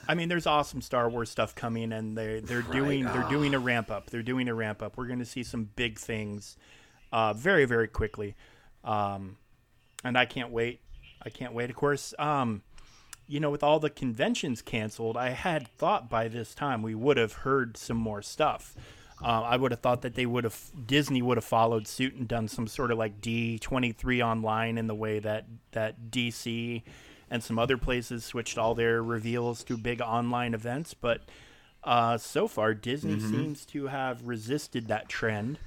[0.07, 3.59] I mean, there's awesome Star Wars stuff coming and they they're doing they're doing a
[3.59, 4.11] ramp up.
[4.11, 4.97] They're doing a ramp up.
[4.97, 6.57] We're going to see some big things
[7.13, 8.35] uh, very very quickly.
[8.85, 9.39] Um,
[10.05, 10.81] and I can't wait.
[11.23, 11.71] I can't wait.
[11.71, 12.63] Of course, um,
[13.27, 17.17] you know, with all the conventions canceled, I had thought by this time we would
[17.17, 18.77] have heard some more stuff.
[19.23, 22.29] Uh, I would have thought that they would have Disney would have followed suit and
[22.29, 26.83] done some sort of like D twenty three online in the way that that DC
[27.31, 30.93] and some other places switched all their reveals to big online events.
[30.95, 31.23] But
[31.83, 35.59] uh, so far, Disney seems to have resisted that trend.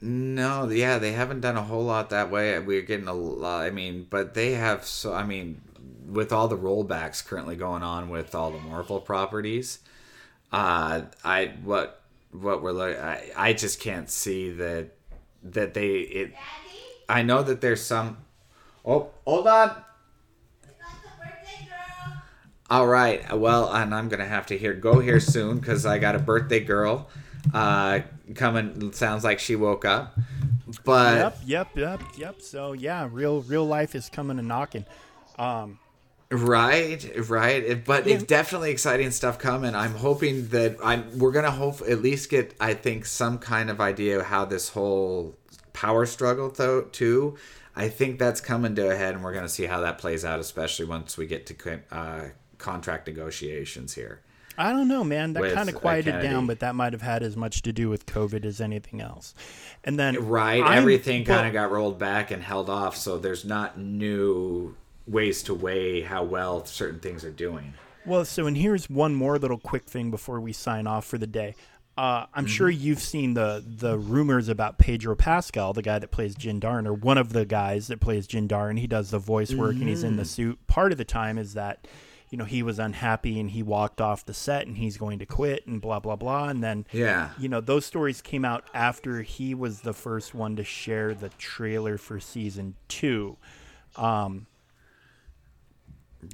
[0.00, 2.58] No, yeah, they haven't done a whole lot that way.
[2.58, 3.62] We're getting a lot.
[3.62, 5.12] I mean, but they have so.
[5.12, 5.60] I mean,
[6.08, 9.80] with all the rollbacks currently going on with all the Marvel properties,
[10.52, 12.02] uh, I what
[12.32, 12.98] what we're like.
[12.98, 14.90] I I just can't see that
[15.42, 16.34] that they it.
[17.08, 18.18] I know that there's some.
[18.84, 19.84] Oh, hold on.
[22.70, 23.36] All right.
[23.36, 26.60] Well, and I'm gonna have to hear go here soon because I got a birthday
[26.60, 27.08] girl
[27.54, 28.00] uh,
[28.34, 28.92] coming.
[28.92, 30.18] Sounds like she woke up.
[30.84, 32.42] But Yep, yep, yep, yep.
[32.42, 34.84] So yeah, real real life is coming and knocking.
[35.38, 35.78] Um,
[36.30, 37.82] Right, right.
[37.82, 39.74] But it's definitely exciting stuff coming.
[39.74, 41.18] I'm hoping that I'm.
[41.18, 42.54] We're gonna hope at least get.
[42.60, 45.38] I think some kind of idea of how this whole
[45.72, 47.38] power struggle though too.
[47.74, 50.38] I think that's coming to a head, and we're gonna see how that plays out,
[50.38, 52.24] especially once we get to uh,
[52.58, 54.20] contract negotiations here.
[54.58, 55.32] I don't know, man.
[55.34, 58.04] That kind of quieted down, but that might have had as much to do with
[58.06, 59.34] COVID as anything else.
[59.84, 63.44] And then Right, I'm- everything kind of got rolled back and held off, so there's
[63.44, 64.74] not new
[65.06, 67.74] ways to weigh how well certain things are doing.
[68.04, 71.26] Well, so and here's one more little quick thing before we sign off for the
[71.26, 71.54] day.
[71.96, 72.52] Uh, I'm Mm-hmm.
[72.52, 76.86] sure you've seen the the rumors about Pedro Pascal, the guy that plays Din Djarin,
[76.86, 78.78] or one of the guys that plays Din Djarin.
[78.78, 80.18] He does the voice work and he's in Mm.
[80.18, 80.58] the suit.
[80.68, 81.86] Part of the time is that,
[82.30, 85.26] you know, he was unhappy and he walked off the set and he's going to
[85.26, 86.48] quit and blah blah blah.
[86.48, 87.30] And then Yeah.
[87.38, 91.28] you know those stories came out after he was the first one to share the
[91.38, 93.36] trailer for season two.
[93.96, 94.46] Um,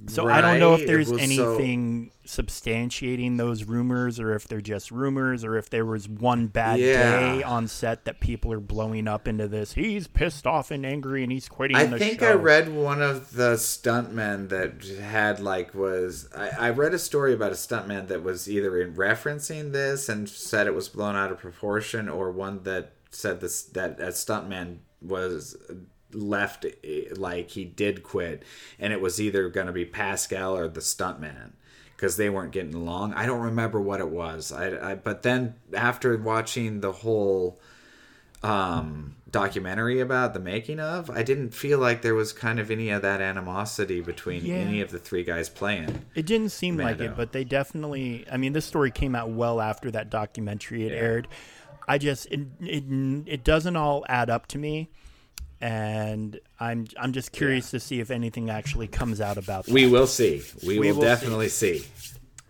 [0.07, 1.25] so I don't know if there's well, so-
[1.57, 6.81] anything substantiating those rumors, or if they're just rumors, or if there was one bad
[6.81, 7.21] Yeah.
[7.21, 9.75] day on set that people are blowing up into this.
[9.75, 12.31] He's pissed off and angry, and he's quitting I the think show.
[12.31, 17.35] I read one of the stuntmen that had like was I, I read a story
[17.35, 21.31] about a stuntman that was either in referencing this and said it was blown out
[21.31, 25.57] of proportion, or one that said this that a stuntman was
[26.15, 28.43] left eh, like he did quit,
[28.79, 31.53] and it was either going to be Pascal or the stuntman
[31.97, 33.15] because they weren't getting along.
[33.15, 34.53] I don't remember what it was.
[34.53, 37.61] I, I but then after watching the whole
[38.43, 42.91] um, documentary about the making of, I didn't feel like there was kind of any
[42.91, 44.57] of that animosity between Yeah.
[44.57, 46.05] any of the three guys playing.
[46.15, 48.27] It didn't seem like it, but they definitely.
[48.31, 51.29] I mean, this story came out well after that documentary had aired.
[51.89, 52.85] I just it, it
[53.27, 54.91] it doesn't all add up to me,
[55.65, 59.73] and I'm I'm just curious to see if anything actually comes out about that.
[59.73, 60.43] We will see.
[60.63, 61.87] We, We will, will definitely see.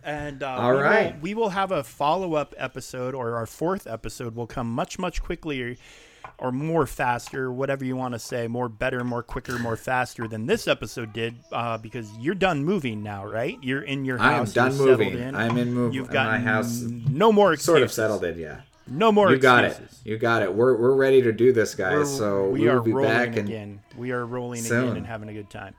[0.03, 3.87] And uh, All we will- we will have a follow up episode, or our fourth
[3.87, 5.79] episode will come much much quickly,
[6.39, 10.47] or more faster, whatever you want to say, more better, more quicker, more faster than
[10.47, 13.57] this episode did, uh, because you're done moving now, right?
[13.63, 14.27] You're in your house.
[14.27, 14.53] I am house.
[14.53, 15.13] done moving.
[15.17, 15.37] In.
[15.37, 16.81] I'm in move- You've got my house.
[16.81, 17.67] No more excuses.
[17.67, 18.63] Sort of settled in, yeah.
[18.87, 19.31] No more.
[19.31, 19.81] You got it.
[20.05, 20.55] You got it.
[20.55, 21.95] We're, we're ready to do this, guys.
[21.95, 23.81] We're- so we we are will be rolling again.
[23.97, 24.85] We are rolling Soon.
[24.85, 25.75] again and having a good time.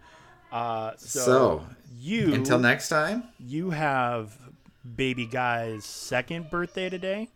[0.51, 1.65] Uh, so, So,
[1.99, 3.25] you until next time.
[3.39, 4.37] you have
[4.95, 7.29] baby guy's second birthday today.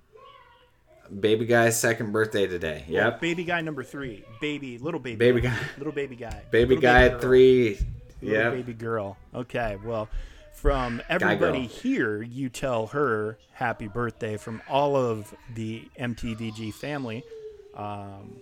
[1.20, 2.84] Baby guy's second birthday today.
[2.88, 3.20] Yep.
[3.20, 4.24] Baby guy number three.
[4.41, 5.16] Baby, little baby.
[5.18, 5.58] Baby guy.
[5.78, 6.44] Little baby guy.
[6.52, 7.80] Baby Little guy at three.
[8.22, 8.54] Yep.
[8.54, 9.18] baby girl.
[9.34, 10.08] Okay, well,
[10.61, 17.23] from everybody here, you tell her happy birthday from all of the MTVG family.
[17.76, 18.41] Um,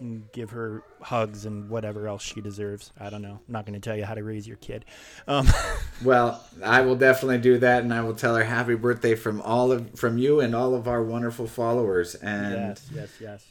[0.00, 2.92] and give her hugs and whatever else she deserves.
[3.00, 3.40] I don't know.
[3.46, 4.84] I'm not going to tell you how to raise your kid.
[5.26, 5.46] Um,
[6.04, 9.72] Well, I will definitely do that, and I will tell her happy birthday from all
[9.72, 12.14] of from you and all of our wonderful followers.
[12.14, 12.88] And yes,
[13.20, 13.44] yes,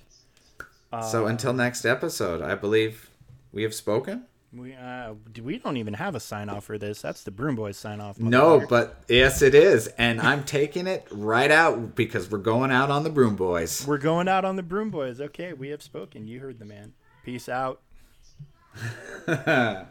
[0.94, 1.12] yes.
[1.12, 3.10] so until next episode, I believe
[3.52, 4.28] we have spoken.
[4.54, 7.02] We uh, we don't even have a sign off for this.
[7.02, 8.18] That's the Broom Boys sign off.
[8.18, 12.90] No, but yes, it is, and I'm taking it right out because we're going out
[12.90, 13.86] on the Broom Boys.
[13.86, 15.20] We're going out on the Broom Boys.
[15.20, 16.28] Okay, we have spoken.
[16.28, 16.94] You heard the man.
[17.26, 17.82] Peace out.